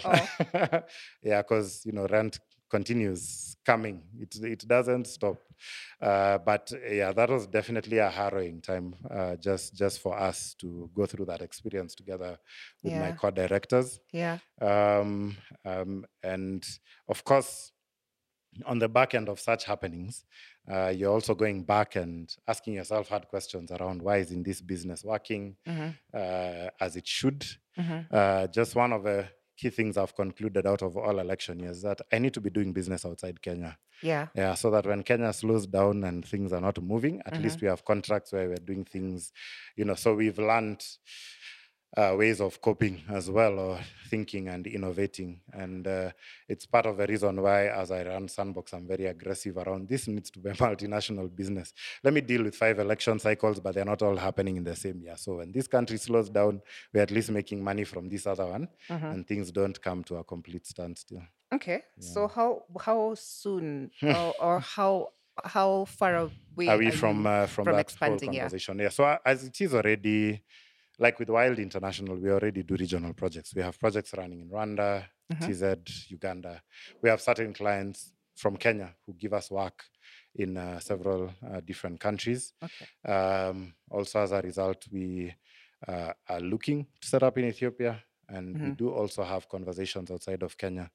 yeah, 1.22 1.42
because 1.42 1.86
you 1.86 1.92
know 1.92 2.08
rent 2.08 2.40
continues 2.70 3.58
coming; 3.66 4.04
it 4.20 4.36
it 4.44 4.68
doesn't 4.68 5.08
stop. 5.08 5.38
Uh, 6.02 6.38
but 6.38 6.72
yeah, 6.90 7.12
that 7.12 7.30
was 7.30 7.48
definitely 7.48 7.98
a 7.98 8.10
harrowing 8.10 8.62
time, 8.62 8.96
uh, 9.10 9.36
just 9.36 9.76
just 9.76 10.00
for 10.02 10.18
us 10.18 10.56
to 10.56 10.90
go 10.96 11.06
through 11.06 11.26
that 11.26 11.42
experience 11.42 11.96
together 11.96 12.38
with 12.84 12.94
my 13.02 13.12
co-directors. 13.12 14.00
Yeah. 14.14 14.38
Um, 14.62 15.36
um, 15.66 16.06
and 16.24 16.64
of 17.08 17.24
course, 17.24 17.72
on 18.66 18.80
the 18.80 18.90
back 18.90 19.14
end 19.14 19.30
of 19.30 19.40
such 19.40 19.66
happenings, 19.66 20.26
uh, 20.72 20.88
you're 20.96 21.12
also 21.12 21.36
going 21.36 21.64
back 21.64 21.96
and 21.96 22.36
asking 22.48 22.74
yourself 22.76 23.10
hard 23.10 23.28
questions 23.28 23.72
around 23.72 24.02
why 24.02 24.18
is 24.18 24.32
in 24.32 24.44
this 24.44 24.62
business 24.62 25.04
working 25.04 25.56
uh, 26.14 26.70
as 26.80 26.96
it 26.96 27.08
should. 27.08 27.46
Uh, 28.12 28.48
just 28.48 28.76
one 28.76 28.92
of 28.94 29.04
the 29.04 29.28
key 29.60 29.70
things 29.70 29.98
I've 29.98 30.16
concluded 30.16 30.66
out 30.66 30.82
of 30.82 30.96
all 30.96 31.20
election 31.20 31.60
years 31.60 31.82
that 31.82 32.00
I 32.14 32.20
need 32.20 32.34
to 32.36 32.42
be 32.42 32.50
doing 32.50 32.72
business 32.72 33.06
outside 33.06 33.42
Kenya. 33.42 33.78
Yeah. 34.02 34.28
Yeah, 34.34 34.54
so 34.54 34.72
that 34.72 34.86
when 34.86 35.04
Kenya 35.04 35.34
slows 35.34 35.68
down 35.68 36.06
and 36.06 36.26
things 36.26 36.54
are 36.54 36.62
not 36.62 36.82
moving, 36.82 37.22
at 37.26 37.42
least 37.42 37.58
mm-hmm. 37.58 37.66
we 37.66 37.70
have 37.70 37.84
contracts 37.84 38.32
where 38.32 38.48
we're 38.48 38.56
doing 38.56 38.86
things, 38.86 39.34
you 39.76 39.84
know. 39.84 39.96
So 39.96 40.16
we've 40.16 40.40
learned 40.40 40.82
uh, 41.98 42.16
ways 42.18 42.40
of 42.40 42.62
coping 42.62 43.02
as 43.10 43.30
well, 43.30 43.58
or 43.60 43.80
thinking 44.10 44.48
and 44.48 44.68
innovating. 44.68 45.42
And 45.52 45.88
uh, 45.88 46.12
it's 46.48 46.66
part 46.66 46.86
of 46.86 46.98
the 46.98 47.08
reason 47.08 47.42
why, 47.42 47.68
as 47.68 47.92
I 47.92 48.04
run 48.04 48.28
Sandbox, 48.28 48.74
I'm 48.74 48.88
very 48.88 49.06
aggressive 49.06 49.58
around 49.58 49.88
this 49.88 50.08
needs 50.16 50.30
to 50.32 50.40
be 50.40 50.50
a 50.50 50.54
multinational 50.54 51.34
business. 51.36 51.74
Let 52.04 52.14
me 52.14 52.22
deal 52.22 52.44
with 52.44 52.56
five 52.56 52.80
election 52.80 53.20
cycles, 53.20 53.60
but 53.60 53.76
they're 53.76 53.86
not 53.86 54.02
all 54.02 54.16
happening 54.18 54.58
in 54.58 54.64
the 54.64 54.76
same 54.76 55.02
year. 55.02 55.16
So 55.18 55.38
when 55.38 55.52
this 55.52 55.68
country 55.68 55.98
slows 55.98 56.30
down, 56.30 56.62
we're 56.94 57.02
at 57.04 57.12
least 57.12 57.32
making 57.32 57.64
money 57.64 57.84
from 57.84 58.08
this 58.10 58.28
other 58.28 58.46
one, 58.46 58.68
and 58.90 59.28
things 59.28 59.52
don't 59.52 59.80
come 59.82 60.04
to 60.06 60.18
a 60.18 60.24
complete 60.24 60.68
standstill. 60.68 61.22
Okay. 61.54 61.82
So 62.00 62.28
how 62.28 62.64
how 62.80 63.16
soon 63.16 63.92
or, 64.04 64.34
or 64.40 64.60
how 64.60 65.10
how 65.44 65.86
far 65.86 66.16
away 66.16 66.68
are 66.68 66.78
we 66.78 66.92
from 66.92 67.24
you 67.24 67.30
uh, 67.30 67.48
from, 67.48 67.66
from 67.66 67.74
that 67.76 67.82
expanding? 67.82 68.20
whole 68.28 68.36
Yeah. 68.36 68.42
conversation? 68.44 68.80
Yeah. 68.80 68.90
So 68.90 69.04
uh, 69.06 69.18
as 69.26 69.44
it 69.46 69.60
is 69.62 69.74
already, 69.74 70.44
like 71.00 71.18
with 71.20 71.30
Wylde 71.30 71.60
International, 71.60 72.16
we 72.18 72.30
already 72.30 72.64
do 72.64 72.76
regional 72.76 73.14
projects. 73.14 73.56
We 73.56 73.62
have 73.62 73.80
projects 73.80 74.14
running 74.18 74.42
in 74.42 74.50
Rwanda, 74.50 75.06
TZ, 75.42 76.10
Uganda. 76.10 76.62
We 77.02 77.10
have 77.10 77.22
certain 77.22 77.54
clients 77.54 78.14
from 78.36 78.58
Kenya 78.58 78.96
who 79.06 79.14
give 79.14 79.34
us 79.34 79.50
work 79.52 79.84
in 80.36 80.58
uh, 80.58 80.80
several 80.80 81.32
uh, 81.46 81.62
different 81.62 82.00
countries. 82.00 82.54
Okay. 82.64 83.12
Um, 83.14 83.74
also, 83.90 84.20
as 84.22 84.32
a 84.32 84.42
result, 84.42 84.86
we 84.92 85.34
uh, 85.88 86.12
are 86.28 86.40
looking 86.42 86.86
to 87.02 87.08
set 87.08 87.24
up 87.24 87.38
in 87.38 87.46
Ethiopia, 87.46 88.04
and 88.28 88.56
Mm-hmm. 88.56 88.66
we 88.70 88.72
do 88.76 88.90
also 88.92 89.24
have 89.24 89.50
conversations 89.50 90.12
outside 90.12 90.44
of 90.44 90.56
Kenya. 90.58 90.92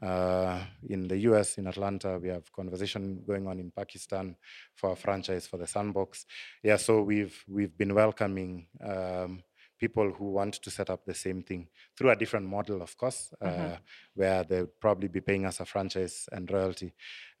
Uh, 0.00 0.58
in 0.88 1.06
the 1.08 1.18
US, 1.30 1.58
in 1.58 1.66
Atlanta, 1.66 2.18
we 2.18 2.28
have 2.28 2.50
conversation 2.52 3.22
going 3.26 3.46
on 3.46 3.58
in 3.60 3.70
Pakistan 3.70 4.36
for 4.74 4.92
a 4.92 4.96
franchise 4.96 5.46
for 5.46 5.58
the 5.58 5.66
Sandbox. 5.66 6.24
Yeah, 6.62 6.76
so 6.76 7.02
we've 7.02 7.36
we've 7.46 7.76
been 7.76 7.94
welcoming. 7.94 8.68
Um, 8.82 9.42
people 9.78 10.10
who 10.12 10.32
want 10.32 10.54
to 10.54 10.70
set 10.70 10.90
up 10.90 11.04
the 11.04 11.14
same 11.14 11.42
thing 11.42 11.68
through 11.96 12.10
a 12.10 12.16
different 12.16 12.46
model, 12.46 12.82
of 12.82 12.96
course, 12.96 13.32
uh, 13.40 13.76
where 14.14 14.44
they'll 14.44 14.66
probably 14.66 15.08
be 15.08 15.20
paying 15.20 15.46
us 15.46 15.60
a 15.60 15.64
franchise 15.64 16.28
and 16.32 16.50
royalty, 16.50 16.92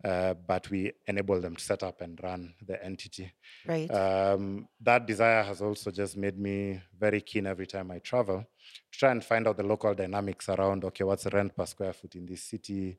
uh, 0.04 0.34
but 0.34 0.70
we 0.70 0.92
enable 1.06 1.40
them 1.40 1.56
to 1.56 1.64
set 1.64 1.82
up 1.82 2.00
and 2.00 2.18
run 2.22 2.54
the 2.66 2.82
entity. 2.84 3.32
Right. 3.66 3.90
Um, 3.90 4.68
that 4.80 5.06
desire 5.06 5.42
has 5.42 5.60
also 5.60 5.90
just 5.90 6.16
made 6.16 6.38
me 6.38 6.80
very 6.98 7.20
keen 7.20 7.46
every 7.46 7.66
time 7.66 7.90
I 7.90 7.98
travel 7.98 8.46
to 8.92 8.98
try 8.98 9.10
and 9.10 9.24
find 9.24 9.46
out 9.48 9.56
the 9.56 9.62
local 9.62 9.94
dynamics 9.94 10.48
around 10.48 10.84
okay, 10.84 11.04
what's 11.04 11.24
the 11.24 11.30
rent 11.30 11.56
per 11.56 11.66
square 11.66 11.92
foot 11.92 12.14
in 12.14 12.26
this 12.26 12.42
city? 12.42 12.98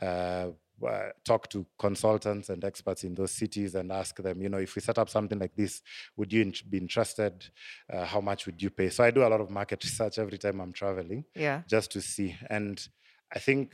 Uh, 0.00 0.48
uh, 0.86 1.08
talk 1.24 1.48
to 1.50 1.66
consultants 1.78 2.48
and 2.48 2.64
experts 2.64 3.04
in 3.04 3.14
those 3.14 3.30
cities 3.30 3.74
and 3.74 3.92
ask 3.92 4.16
them, 4.16 4.42
you 4.42 4.48
know, 4.48 4.58
if 4.58 4.74
we 4.74 4.82
set 4.82 4.98
up 4.98 5.08
something 5.08 5.38
like 5.38 5.54
this, 5.54 5.82
would 6.16 6.32
you 6.32 6.52
be 6.68 6.78
interested? 6.78 7.44
Uh, 7.92 8.04
how 8.04 8.20
much 8.20 8.46
would 8.46 8.60
you 8.60 8.70
pay? 8.70 8.90
So 8.90 9.04
I 9.04 9.10
do 9.10 9.24
a 9.24 9.28
lot 9.28 9.40
of 9.40 9.50
market 9.50 9.82
research 9.84 10.18
every 10.18 10.38
time 10.38 10.60
I'm 10.60 10.72
traveling 10.72 11.24
yeah. 11.34 11.62
just 11.68 11.92
to 11.92 12.00
see. 12.00 12.36
And 12.50 12.86
I 13.32 13.38
think 13.38 13.72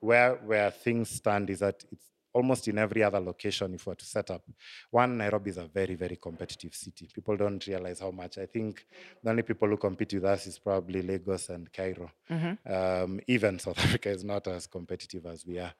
where 0.00 0.36
where 0.36 0.70
things 0.70 1.10
stand 1.10 1.50
is 1.50 1.58
that 1.58 1.82
it's 1.90 2.06
almost 2.38 2.68
in 2.68 2.78
every 2.78 3.02
other 3.08 3.20
location 3.30 3.74
if 3.74 3.86
we're 3.86 3.94
to 4.04 4.04
set 4.16 4.28
up. 4.30 4.42
One, 4.90 5.10
Nairobi 5.18 5.50
is 5.50 5.58
a 5.58 5.66
very, 5.78 5.96
very 6.04 6.16
competitive 6.16 6.74
city. 6.74 7.08
People 7.12 7.36
don't 7.36 7.62
realize 7.66 7.98
how 8.00 8.10
much. 8.22 8.38
I 8.38 8.46
think 8.46 8.86
the 9.22 9.30
only 9.30 9.42
people 9.50 9.68
who 9.68 9.76
compete 9.76 10.14
with 10.14 10.24
us 10.24 10.46
is 10.46 10.58
probably 10.58 11.02
Lagos 11.02 11.48
and 11.50 11.64
Cairo. 11.72 12.10
Um, 12.74 13.20
even 13.26 13.58
South 13.58 13.78
Africa 13.86 14.10
is 14.10 14.24
not 14.24 14.46
as 14.46 14.66
competitive 14.66 15.26
as 15.26 15.44
we 15.46 15.58
are. 15.58 15.72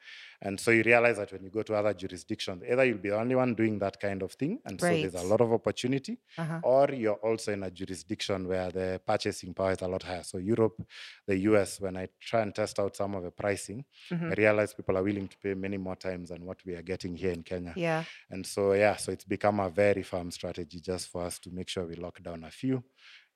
And 0.42 0.58
so 0.58 0.70
you 0.70 0.82
realize 0.82 1.16
that 1.16 1.32
when 1.32 1.42
you 1.44 1.50
go 1.50 1.62
to 1.62 1.74
other 1.74 1.94
jurisdictions, 1.94 2.62
either 2.70 2.84
you'll 2.84 2.98
be 2.98 3.10
the 3.10 3.16
only 3.18 3.34
one 3.34 3.54
doing 3.54 3.78
that 3.80 4.00
kind 4.00 4.22
of 4.22 4.32
thing, 4.32 4.60
and 4.66 4.80
so 4.80 4.86
there's 5.02 5.22
a 5.24 5.26
lot 5.32 5.40
of 5.40 5.52
opportunity, 5.52 6.18
Uh-huh. 6.42 6.60
or 6.62 6.90
you're 6.92 7.20
also 7.28 7.52
in 7.52 7.62
a 7.62 7.70
jurisdiction 7.70 8.46
where 8.48 8.70
the 8.70 9.00
purchasing 9.06 9.52
power 9.54 9.72
is 9.72 9.82
a 9.82 9.88
lot 9.88 10.02
higher. 10.02 10.22
So 10.22 10.38
Europe, 10.38 10.78
the 11.26 11.36
US, 11.50 11.80
when 11.80 11.96
I 11.96 12.08
try 12.20 12.40
and 12.42 12.54
test 12.54 12.78
out 12.78 12.96
some 12.96 13.14
of 13.14 13.22
the 13.22 13.30
pricing, 13.30 13.84
I 14.30 14.34
realize 14.44 14.74
people 14.74 14.96
are 14.96 15.02
willing 15.02 15.28
to 15.28 15.36
pay 15.44 15.54
many 15.54 15.76
more 15.76 15.96
times 15.96 16.28
than 16.30 16.44
what 16.48 16.58
we 16.66 16.74
are 16.74 16.82
getting 16.92 17.14
here 17.22 17.32
in 17.38 17.42
Kenya. 17.42 17.72
Yeah. 17.76 18.04
And 18.30 18.44
so 18.46 18.72
yeah, 18.72 18.96
so 18.96 19.12
it's 19.12 19.24
become 19.24 19.60
a 19.60 19.68
very 19.68 20.02
firm 20.02 20.30
strategy 20.30 20.80
just 20.80 21.08
for 21.12 21.20
us 21.28 21.38
to 21.40 21.50
make 21.50 21.68
sure 21.68 21.86
we 21.86 21.94
lock 21.94 22.22
down 22.22 22.44
a 22.44 22.50
few 22.50 22.82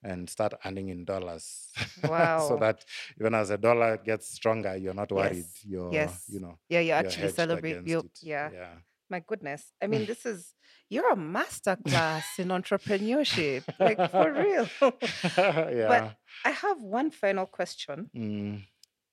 and 0.03 0.29
start 0.29 0.53
earning 0.65 0.89
in 0.89 1.05
dollars. 1.05 1.45
Wow. 2.03 2.47
so 2.47 2.57
that 2.57 2.83
even 3.19 3.33
as 3.35 3.47
the 3.49 3.57
dollar 3.57 3.97
gets 3.97 4.25
stronger, 4.33 4.75
you're 4.75 4.99
not 5.03 5.11
worried. 5.11 5.45
Yes. 5.45 5.63
You're 5.71 5.93
Yes. 5.93 6.23
you 6.27 6.39
know 6.41 6.55
Yeah, 6.69 6.79
you 6.81 6.87
you're 6.87 6.97
actually 6.97 7.31
celebrate 7.31 7.87
you 7.87 8.09
yeah. 8.21 8.49
Yeah. 8.51 8.73
My 9.09 9.21
goodness. 9.25 9.71
I 9.81 9.87
mean, 9.87 10.05
this 10.05 10.25
is 10.33 10.53
you're 10.89 11.11
a 11.11 11.15
master 11.15 11.75
class 11.87 12.25
in 12.39 12.47
entrepreneurship. 12.47 13.63
Like 13.79 13.99
for 14.11 14.27
real. 14.33 14.67
yeah. 15.79 15.87
But 15.87 16.03
I 16.45 16.51
have 16.51 16.81
one 16.81 17.09
final 17.11 17.45
question. 17.45 18.09
Mm. 18.15 18.63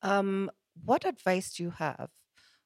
Um, 0.02 0.50
what 0.84 1.04
advice 1.04 1.54
do 1.54 1.62
you 1.64 1.70
have 1.70 2.10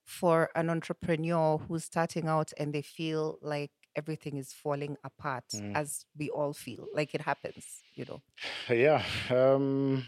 for 0.05 0.51
an 0.55 0.71
entrepreneur 0.71 1.59
who's 1.59 1.85
starting 1.85 2.29
out 2.29 2.53
and 2.59 2.73
they 2.75 2.83
feel 2.83 3.39
like 3.43 3.71
everything 3.97 4.37
is 4.37 4.53
falling 4.53 4.97
apart, 5.05 5.45
Mm. 5.55 5.75
as 5.77 6.05
we 6.19 6.29
all 6.31 6.53
feel, 6.53 6.87
like 6.95 7.15
it 7.15 7.21
happens, 7.21 7.83
you 7.95 8.05
know? 8.05 8.23
Yeah. 8.69 9.03
Um, 9.31 10.05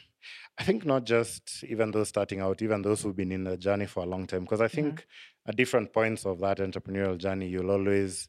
I 0.58 0.64
think 0.64 0.84
not 0.84 1.04
just 1.04 1.62
even 1.64 1.92
those 1.92 2.08
starting 2.08 2.40
out, 2.40 2.60
even 2.62 2.82
those 2.82 3.02
who've 3.02 3.14
been 3.16 3.30
in 3.32 3.44
the 3.44 3.56
journey 3.56 3.86
for 3.86 4.02
a 4.02 4.06
long 4.06 4.26
time, 4.26 4.42
because 4.42 4.60
I 4.60 4.68
think 4.68 5.06
at 5.46 5.54
different 5.56 5.92
points 5.92 6.26
of 6.26 6.40
that 6.40 6.58
entrepreneurial 6.58 7.16
journey, 7.16 7.46
you'll 7.48 7.70
always 7.70 8.28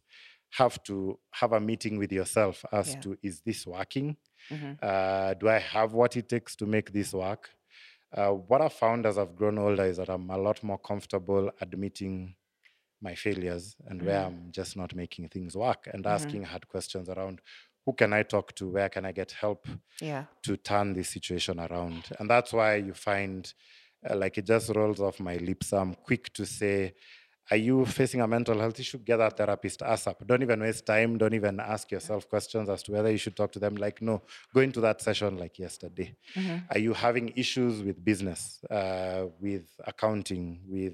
have 0.52 0.82
to 0.84 1.20
have 1.32 1.54
a 1.54 1.60
meeting 1.60 1.98
with 1.98 2.12
yourself 2.12 2.64
as 2.72 2.94
Yeah. 2.94 3.00
to 3.02 3.18
is 3.24 3.42
this 3.42 3.66
working? 3.66 4.16
Mhm. 4.52 4.78
Uh, 4.82 5.34
do 5.34 5.50
I 5.50 5.58
have 5.60 5.94
what 5.94 6.16
it 6.16 6.30
takes 6.30 6.56
to 6.58 6.66
make 6.68 6.92
this 6.94 7.14
work? 7.14 7.50
Uh, 8.14 8.30
what 8.30 8.62
I've 8.62 8.74
found 8.74 9.06
as 9.06 9.18
I've 9.18 9.36
grown 9.36 9.58
older 9.58 9.86
is 9.86 9.98
that 9.98 10.10
I'm 10.10 10.30
a 10.30 10.38
lot 10.38 10.64
more 10.64 10.78
comfortable 10.78 11.52
admitting 11.62 12.36
my 13.02 13.14
failures 13.16 13.76
and 13.88 14.02
where 14.02 14.26
I'm 14.26 14.52
just 14.52 14.76
not 14.76 14.96
making 14.96 15.28
things 15.30 15.56
work 15.56 15.88
and 15.94 16.06
asking 16.08 16.44
hard 16.44 16.68
questions 16.68 17.10
around 17.10 17.42
who 17.86 17.94
can 17.94 18.12
I 18.12 18.24
talk 18.24 18.54
to? 18.56 18.70
Where 18.70 18.90
can 18.90 19.06
I 19.06 19.12
get 19.14 19.32
help? 19.32 19.66
Yeah. 20.02 20.26
to 20.44 20.58
turn 20.58 20.94
this 20.94 21.10
situation 21.10 21.60
around. 21.60 22.04
And 22.20 22.30
that's 22.30 22.52
why 22.52 22.76
you 22.76 22.94
find, 22.94 23.52
uh, 24.10 24.16
like, 24.16 24.38
it 24.38 24.46
just 24.46 24.70
rolls 24.76 25.00
off 25.00 25.20
my 25.22 25.38
lips. 25.38 25.72
I'm 25.72 25.94
quick 25.94 26.34
to 26.34 26.46
say, 26.46 26.94
are 27.50 27.58
you 27.58 27.86
facing 27.86 28.22
a 28.22 28.28
mental 28.28 28.60
health 28.60 28.80
issue? 28.80 28.98
Get 28.98 29.20
a 29.20 29.30
therapist 29.30 29.80
ASAP. 29.80 30.26
Don't 30.28 30.42
even 30.42 30.60
waste 30.60 30.86
time. 30.86 31.18
Don't 31.18 31.34
even 31.34 31.60
ask 31.60 31.92
yourself 31.92 32.28
questions 32.30 32.68
as 32.70 32.84
to 32.84 32.92
whether 32.92 33.10
you 33.12 33.18
should 33.18 33.36
talk 33.38 33.52
to 33.54 33.60
them. 33.60 33.76
Like, 33.76 34.02
no, 34.02 34.22
go 34.54 34.62
into 34.62 34.82
that 34.82 35.02
session 35.02 35.38
like 35.38 35.58
yesterday. 35.60 36.16
Are 36.70 36.80
you 36.80 36.94
having 36.94 37.30
issues 37.36 37.82
with 37.84 38.04
business, 38.04 38.60
uh, 38.70 39.26
with 39.40 39.66
accounting, 39.86 40.62
with 40.68 40.94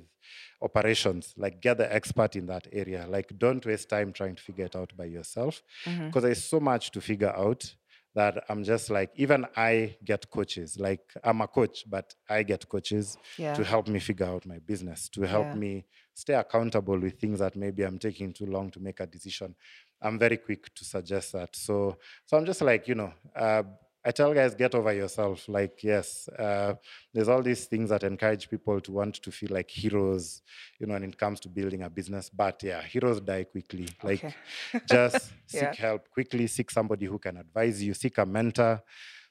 operations? 0.62 1.34
Like, 1.38 1.62
get 1.62 1.78
the 1.78 1.94
expert 1.94 2.36
in 2.36 2.46
that 2.48 2.68
area. 2.72 3.06
Like, 3.08 3.38
don't 3.38 3.66
waste 3.66 3.90
time 3.90 4.14
trying 4.14 4.36
to 4.36 4.44
figure 4.44 4.66
it 4.66 4.76
out 4.76 4.96
by 4.96 5.06
yourself 5.06 5.62
because 5.86 6.24
there's 6.24 6.44
so 6.44 6.60
much 6.60 6.92
to 6.92 7.02
figure 7.02 7.34
out 7.36 7.74
that 8.16 8.44
I'm 8.48 8.64
just 8.64 8.92
like, 8.92 9.10
even 9.16 9.48
I 9.58 9.96
get 10.06 10.30
coaches. 10.30 10.78
Like, 10.80 11.02
I'm 11.24 11.42
a 11.42 11.48
coach, 11.48 11.84
but 11.90 12.14
I 12.30 12.44
get 12.44 12.70
coaches 12.70 13.18
Yeah. 13.40 13.56
to 13.56 13.64
help 13.64 13.88
me 13.88 14.00
figure 14.00 14.28
out 14.28 14.46
my 14.46 14.60
business, 14.60 15.10
to 15.10 15.22
help 15.24 15.48
Yeah. 15.48 15.56
me 15.56 15.86
stay 16.14 16.34
accountable 16.34 17.00
with 17.00 17.20
things 17.20 17.40
that 17.40 17.56
maybe 17.56 17.84
I'm 17.84 17.98
taking 18.00 18.34
too 18.34 18.46
long 18.46 18.70
to 18.72 18.80
make 18.80 19.00
a 19.00 19.08
decision. 19.08 19.56
I'm 20.02 20.20
very 20.20 20.38
quick 20.38 20.74
to 20.76 20.86
suggest 20.86 21.32
that. 21.34 21.56
So, 21.56 21.98
so 22.26 22.38
I'm 22.38 22.46
just 22.46 22.62
like, 22.62 22.88
you 22.88 22.96
know, 22.96 23.14
uh, 23.36 23.64
I 24.06 24.12
tell 24.12 24.34
guys, 24.34 24.54
get 24.54 24.76
over 24.76 24.92
yourself. 24.92 25.48
Like, 25.48 25.82
yes, 25.82 26.28
uh, 26.28 26.74
there's 27.14 27.30
all 27.30 27.42
these 27.42 27.66
things 27.66 27.90
that 27.90 28.04
encourage 28.04 28.50
people 28.50 28.82
to 28.82 28.92
want 28.92 29.16
to 29.16 29.32
feel 29.32 29.50
like 29.54 29.70
heroes, 29.70 30.42
you 30.78 30.88
know, 30.88 30.94
when 30.96 31.04
it 31.06 31.18
comes 31.18 31.40
to 31.42 31.50
building 31.50 31.84
a 31.84 31.90
business. 31.90 32.30
But 32.30 32.62
yeah, 32.64 32.82
heroes 32.82 33.22
die 33.22 33.46
quickly. 33.46 33.88
Like, 34.04 34.26
Okay. 34.26 34.36
just 34.86 35.32
seek 35.48 35.76
help 35.76 36.10
quickly. 36.10 36.48
Seek 36.48 36.70
somebody 36.70 37.06
who 37.06 37.18
can 37.18 37.38
advise 37.38 37.82
you. 37.82 37.94
Seek 37.94 38.18
a 38.18 38.26
mentor. 38.26 38.84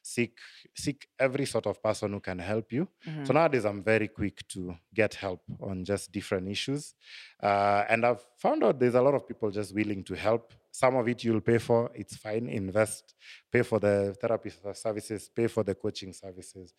Seek 0.03 0.38
seek 0.74 1.09
every 1.18 1.46
sort 1.46 1.66
of 1.66 1.82
person 1.82 2.12
who 2.12 2.20
can 2.20 2.38
help 2.38 2.72
you. 2.72 2.88
So 3.24 3.32
nowadays, 3.32 3.64
I'm 3.64 3.82
very 3.82 4.09
quick 4.09 4.46
to 4.48 4.76
get 4.92 5.14
help 5.14 5.42
on 5.61 5.84
just 5.84 6.11
different 6.12 6.48
issues, 6.48 6.94
uh, 7.42 7.84
and 7.88 8.05
I've 8.05 8.24
found 8.36 8.64
out 8.64 8.78
there's 8.80 8.94
a 8.96 9.03
lot 9.03 9.14
of 9.14 9.26
people 9.26 9.50
just 9.50 9.74
willing 9.74 10.03
to 10.05 10.14
help. 10.14 10.53
Some 10.70 10.96
of 10.96 11.07
it 11.07 11.22
you'll 11.22 11.40
pay 11.42 11.59
for. 11.59 11.90
It's 11.94 12.16
fine. 12.16 12.48
Invest. 12.48 13.14
Pay 13.50 13.62
for 13.62 13.78
the 13.78 14.16
therapy 14.20 14.50
services. 14.72 15.28
Pay 15.28 15.46
for 15.46 15.62
the 15.62 15.74
coaching 15.74 16.12
services. 16.12 16.74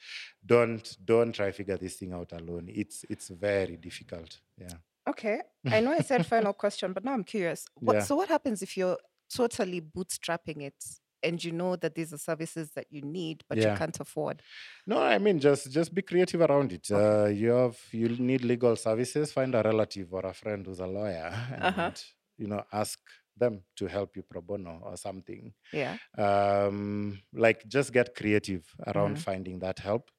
Don't 0.45 0.97
don't 1.05 1.31
try 1.33 1.47
to 1.47 1.53
figure 1.53 1.77
this 1.77 1.95
thing 1.95 2.11
out 2.13 2.31
alone. 2.33 2.69
It's 2.69 3.05
it's 3.09 3.29
very 3.29 3.77
difficult. 3.77 4.39
Yeah. 4.57 4.77
Okay. 5.07 5.41
I 5.69 5.79
know 5.79 5.91
I 5.91 5.99
said 5.99 6.25
final 6.25 6.53
question, 6.63 6.93
but 6.93 7.03
now 7.03 7.13
I'm 7.13 7.23
curious. 7.23 7.65
What, 7.75 7.95
Yeah. 7.95 8.01
So, 8.03 8.15
what 8.15 8.29
happens 8.29 8.61
if 8.61 8.75
you're 8.77 8.97
totally 9.33 9.81
bootstrapping 9.81 10.61
it 10.63 10.83
and 11.23 11.43
you 11.43 11.51
know 11.51 11.75
that 11.77 11.95
these 11.95 12.13
are 12.13 12.17
services 12.17 12.71
that 12.73 12.87
you 12.91 13.01
need, 13.01 13.43
but 13.49 13.63
Yeah. 13.63 13.65
you 13.65 13.71
can't 13.71 13.99
afford? 13.99 14.43
No, 14.87 14.99
I 15.01 15.17
mean 15.19 15.39
just 15.39 15.71
just 15.71 15.93
be 15.93 16.01
creative 16.01 16.41
around 16.41 16.71
it. 16.73 16.89
Uh, 16.91 17.25
you 17.27 17.51
have 17.51 17.79
you 17.91 18.09
need 18.09 18.43
legal 18.43 18.75
services. 18.75 19.31
Find 19.31 19.55
a 19.55 19.61
relative 19.63 20.13
or 20.13 20.25
a 20.25 20.33
friend 20.33 20.65
who's 20.65 20.79
a 20.79 20.87
lawyer, 20.87 21.31
and 21.57 21.83
Uh-huh. 21.83 21.93
you 22.37 22.47
know 22.47 22.63
ask 22.71 22.99
them 23.35 23.63
to 23.75 23.87
help 23.87 24.15
you 24.15 24.23
pro 24.23 24.41
bono 24.41 24.79
or 24.83 24.97
something. 24.97 25.53
Yeah. 25.71 25.97
Um, 26.17 27.21
like 27.33 27.67
just 27.67 27.93
get 27.93 28.15
creative 28.15 28.65
around 28.87 29.17
Mhm. 29.17 29.23
finding 29.27 29.59
that 29.59 29.79
help, 29.79 30.11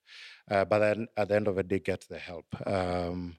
uh, 0.50 0.64
but 0.64 0.80
then 0.80 1.08
at 1.16 1.28
the 1.28 1.36
end 1.36 1.48
of 1.48 1.56
the 1.56 1.64
day, 1.64 1.80
get 1.80 2.06
the 2.08 2.18
help. 2.18 2.46
Um, 2.66 3.36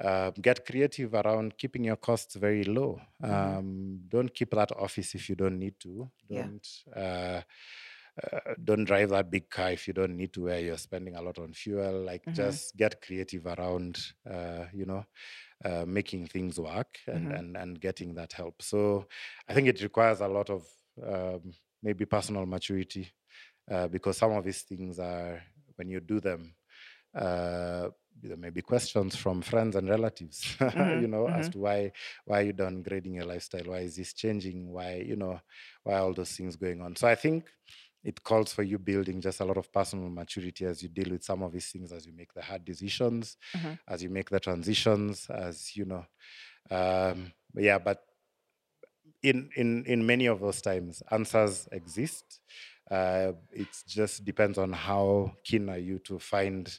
uh, 0.00 0.30
get 0.32 0.66
creative 0.66 1.14
around 1.14 1.56
keeping 1.58 1.84
your 1.84 1.96
costs 1.96 2.36
very 2.36 2.64
low. 2.64 3.00
Mhm. 3.20 3.56
Um, 3.56 4.02
don't 4.08 4.32
keep 4.34 4.50
that 4.50 4.72
office 4.72 5.14
if 5.14 5.28
you 5.28 5.36
don't 5.36 5.58
need 5.58 5.80
to. 5.80 6.10
Don't 6.32 6.66
uh, 6.94 7.42
uh, 8.22 8.54
don't 8.62 8.84
drive 8.84 9.10
that 9.10 9.30
big 9.30 9.50
car 9.50 9.70
if 9.72 9.86
you 9.86 9.92
don't 9.94 10.16
need 10.16 10.32
to. 10.34 10.44
Where 10.44 10.60
you're 10.60 10.78
spending 10.78 11.16
a 11.16 11.22
lot 11.22 11.38
on 11.38 11.52
fuel. 11.52 12.02
Like 12.02 12.24
Mhm. 12.26 12.32
just 12.32 12.76
get 12.76 13.00
creative 13.02 13.46
around, 13.46 13.98
uh, 14.30 14.66
you 14.72 14.86
know, 14.86 15.04
uh, 15.64 15.84
making 15.86 16.26
things 16.28 16.58
work 16.60 16.98
and, 17.06 17.30
Mhm. 17.30 17.32
and 17.32 17.56
and 17.56 17.80
getting 17.80 18.14
that 18.14 18.32
help. 18.32 18.62
So 18.62 19.06
I 19.48 19.54
think 19.54 19.68
it 19.68 19.82
requires 19.82 20.20
a 20.20 20.28
lot 20.28 20.50
of 20.50 20.66
um, 21.02 21.52
maybe 21.82 22.06
personal 22.06 22.46
maturity 22.46 23.12
uh, 23.70 23.88
because 23.88 24.18
some 24.18 24.32
of 24.32 24.44
these 24.44 24.62
things 24.62 24.98
are 24.98 25.42
when 25.76 25.88
you 25.88 26.00
do 26.00 26.20
them 26.20 26.56
uh, 27.14 27.88
there 28.22 28.36
may 28.36 28.50
be 28.50 28.62
questions 28.62 29.16
from 29.16 29.42
friends 29.42 29.76
and 29.76 29.88
relatives, 29.88 30.56
Mhm, 30.74 30.92
you 30.92 31.08
know, 31.08 31.28
as 31.28 31.48
mhm. 31.48 31.50
to 31.50 31.58
why 31.58 31.92
why 32.24 32.40
are 32.40 32.44
you 32.44 32.52
downgrading 32.54 33.14
your 33.14 33.24
lifestyle? 33.24 33.64
Why 33.66 33.78
is 33.80 33.96
this 33.96 34.12
changing? 34.14 34.72
Why 34.72 34.96
you 34.96 35.16
know 35.16 35.40
why 35.84 35.94
are 35.94 36.02
all 36.02 36.14
those 36.14 36.32
things 36.32 36.56
going 36.56 36.80
on? 36.82 36.96
So 36.96 37.08
I 37.08 37.14
think 37.14 37.46
it 38.04 38.22
calls 38.22 38.52
for 38.52 38.62
you 38.62 38.78
building 38.78 39.20
just 39.20 39.40
a 39.40 39.44
lot 39.44 39.56
of 39.58 39.72
personal 39.72 40.08
maturity 40.10 40.64
as 40.66 40.82
you 40.82 40.88
deal 40.88 41.10
with 41.10 41.24
some 41.24 41.42
of 41.42 41.52
these 41.52 41.68
things, 41.70 41.92
as 41.92 42.06
you 42.06 42.12
make 42.14 42.32
the 42.34 42.42
hard 42.42 42.64
decisions, 42.64 43.36
Mhm. 43.54 43.78
as 43.88 44.02
you 44.02 44.10
make 44.10 44.30
the 44.30 44.40
transitions, 44.40 45.28
as 45.30 45.76
you 45.76 45.84
know, 45.86 46.06
um, 46.70 47.32
yeah. 47.54 47.78
But 47.78 48.04
in 49.22 49.50
in 49.56 49.84
in 49.86 50.06
many 50.06 50.26
of 50.26 50.40
those 50.40 50.60
times 50.60 51.02
answers 51.10 51.68
exist 51.72 52.40
uh, 52.90 53.32
it 53.52 53.68
just 53.86 54.24
depends 54.24 54.58
on 54.58 54.72
how 54.72 55.32
keen 55.44 55.68
are 55.68 55.78
you 55.78 55.98
to 55.98 56.18
find 56.18 56.78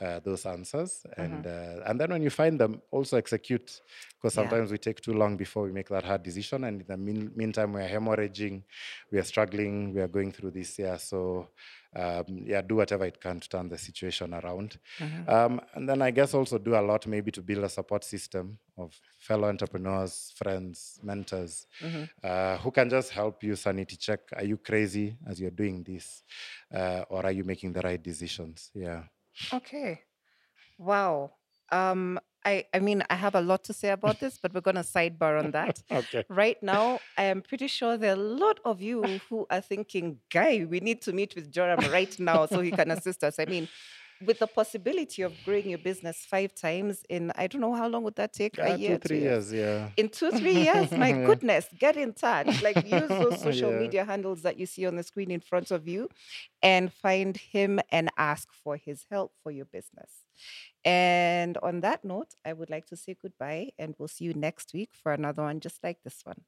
uh, 0.00 0.20
those 0.20 0.44
answers 0.46 1.04
and 1.16 1.46
uh, 1.46 1.82
and 1.86 2.00
then 2.00 2.10
when 2.10 2.22
you 2.22 2.30
find 2.30 2.58
them 2.60 2.80
also 2.90 3.16
execute 3.16 3.80
because 4.16 4.34
Yeah. 4.34 4.42
sometimes 4.42 4.70
we 4.70 4.78
take 4.78 5.00
too 5.00 5.12
long 5.14 5.36
before 5.36 5.64
we 5.64 5.72
make 5.72 5.88
that 5.88 6.04
hard 6.04 6.22
decision 6.22 6.64
and 6.64 6.80
in 6.82 6.86
the 6.86 6.96
mean, 6.96 7.30
meantime 7.34 7.72
we 7.72 7.80
are 7.82 7.88
hemorrhaging 7.88 8.62
we 9.10 9.18
are 9.18 9.24
struggling 9.24 9.94
we 9.94 10.00
are 10.00 10.08
going 10.08 10.32
through 10.32 10.50
this 10.50 10.78
year 10.78 10.98
so 10.98 11.48
um, 11.94 12.24
yeah 12.44 12.60
do 12.60 12.76
whatever 12.76 13.06
it 13.06 13.20
can 13.20 13.40
to 13.40 13.48
turn 13.48 13.68
the 13.68 13.78
situation 13.78 14.34
around 14.34 14.78
Mhm. 15.00 15.28
um, 15.28 15.60
and 15.74 15.88
then 15.88 16.02
I 16.02 16.10
guess 16.10 16.34
also 16.34 16.58
do 16.58 16.74
a 16.74 16.80
lot 16.82 17.06
maybe 17.06 17.30
to 17.32 17.42
build 17.42 17.64
a 17.64 17.68
support 17.68 18.04
system 18.04 18.58
of 18.78 18.92
fellow 19.18 19.48
entrepreneurs, 19.48 20.32
friends, 20.36 21.00
mentors, 21.02 21.66
Mhm. 21.82 22.08
uh, 22.22 22.58
who 22.58 22.70
can 22.70 22.90
just 22.90 23.10
help 23.10 23.42
you 23.42 23.56
sanity 23.56 23.96
check. 23.96 24.20
Are 24.34 24.44
you 24.44 24.58
crazy 24.58 25.16
as 25.26 25.40
you're 25.40 25.50
doing 25.50 25.82
this? 25.82 26.22
Uh, 26.72 27.04
or 27.08 27.24
are 27.24 27.32
you 27.32 27.42
making 27.44 27.72
the 27.72 27.80
right 27.80 28.02
decisions? 28.02 28.70
Yeah. 28.74 29.04
Okay. 29.52 30.02
Wow. 30.78 31.32
Um, 31.70 32.18
I, 32.44 32.64
I 32.72 32.78
mean, 32.78 33.02
I 33.10 33.16
have 33.16 33.34
a 33.34 33.40
lot 33.40 33.64
to 33.64 33.72
say 33.72 33.88
about 33.90 34.20
this, 34.20 34.38
but 34.40 34.54
we're 34.54 34.60
going 34.60 34.76
to 34.76 34.82
sidebar 34.82 35.38
on 35.42 35.50
that. 35.50 35.82
Okay. 35.90 36.24
Right 36.28 36.62
now, 36.62 37.00
I 37.18 37.24
am 37.24 37.42
pretty 37.42 37.66
sure 37.66 37.96
there 37.96 38.12
are 38.12 38.14
a 38.14 38.16
lot 38.16 38.60
of 38.64 38.80
you 38.80 39.02
who 39.28 39.46
are 39.50 39.60
thinking, 39.60 40.18
Guy, 40.30 40.64
we 40.68 40.78
need 40.80 41.02
to 41.02 41.12
meet 41.12 41.34
with 41.34 41.50
Joram 41.50 41.80
right 41.90 42.16
now 42.20 42.46
so 42.46 42.60
he 42.60 42.70
can 42.70 42.90
assist 42.90 43.24
us. 43.24 43.38
I 43.40 43.46
mean, 43.46 43.68
with 44.20 44.38
the 44.38 44.46
possibility 44.46 45.22
of 45.22 45.42
growing 45.44 45.68
your 45.68 45.78
business 45.78 46.24
five 46.28 46.54
times 46.54 47.02
in, 47.08 47.32
I 47.36 47.46
don't 47.46 47.60
know 47.60 47.74
how 47.74 47.88
long 47.88 48.02
would 48.04 48.16
that 48.16 48.32
take? 48.32 48.56
A 48.58 48.72
ah, 48.72 48.74
year, 48.74 48.98
two, 48.98 49.08
three 49.08 49.20
years. 49.20 49.52
Yeah. 49.52 49.90
in 49.96 50.08
two, 50.08 50.30
three 50.30 50.54
years, 50.64 50.90
my 50.92 51.08
Yeah. 51.16 51.26
goodness, 51.26 51.66
get 51.78 51.96
in 51.96 52.12
touch. 52.14 52.62
Like 52.62 52.84
use 52.86 53.08
those 53.20 53.40
social 53.40 53.72
Yeah. 53.72 53.78
media 53.78 54.04
handles 54.04 54.42
that 54.42 54.58
you 54.58 54.66
see 54.66 54.86
on 54.86 54.96
the 54.96 55.02
screen 55.02 55.30
in 55.30 55.40
front 55.40 55.70
of 55.70 55.86
you 55.86 56.08
and 56.62 56.92
find 56.92 57.36
him 57.36 57.80
and 57.90 58.10
ask 58.16 58.48
for 58.52 58.76
his 58.76 59.04
help 59.10 59.32
for 59.42 59.50
your 59.50 59.66
business. 59.66 60.10
And 60.84 61.58
on 61.58 61.80
that 61.80 62.04
note, 62.04 62.34
I 62.44 62.52
would 62.52 62.70
like 62.70 62.86
to 62.86 62.96
say 62.96 63.16
goodbye 63.20 63.70
and 63.78 63.94
we'll 63.98 64.08
see 64.08 64.24
you 64.24 64.34
next 64.34 64.72
week 64.72 64.90
for 64.94 65.12
another 65.12 65.42
one 65.42 65.60
just 65.60 65.82
like 65.82 66.02
this 66.04 66.20
one. 66.24 66.42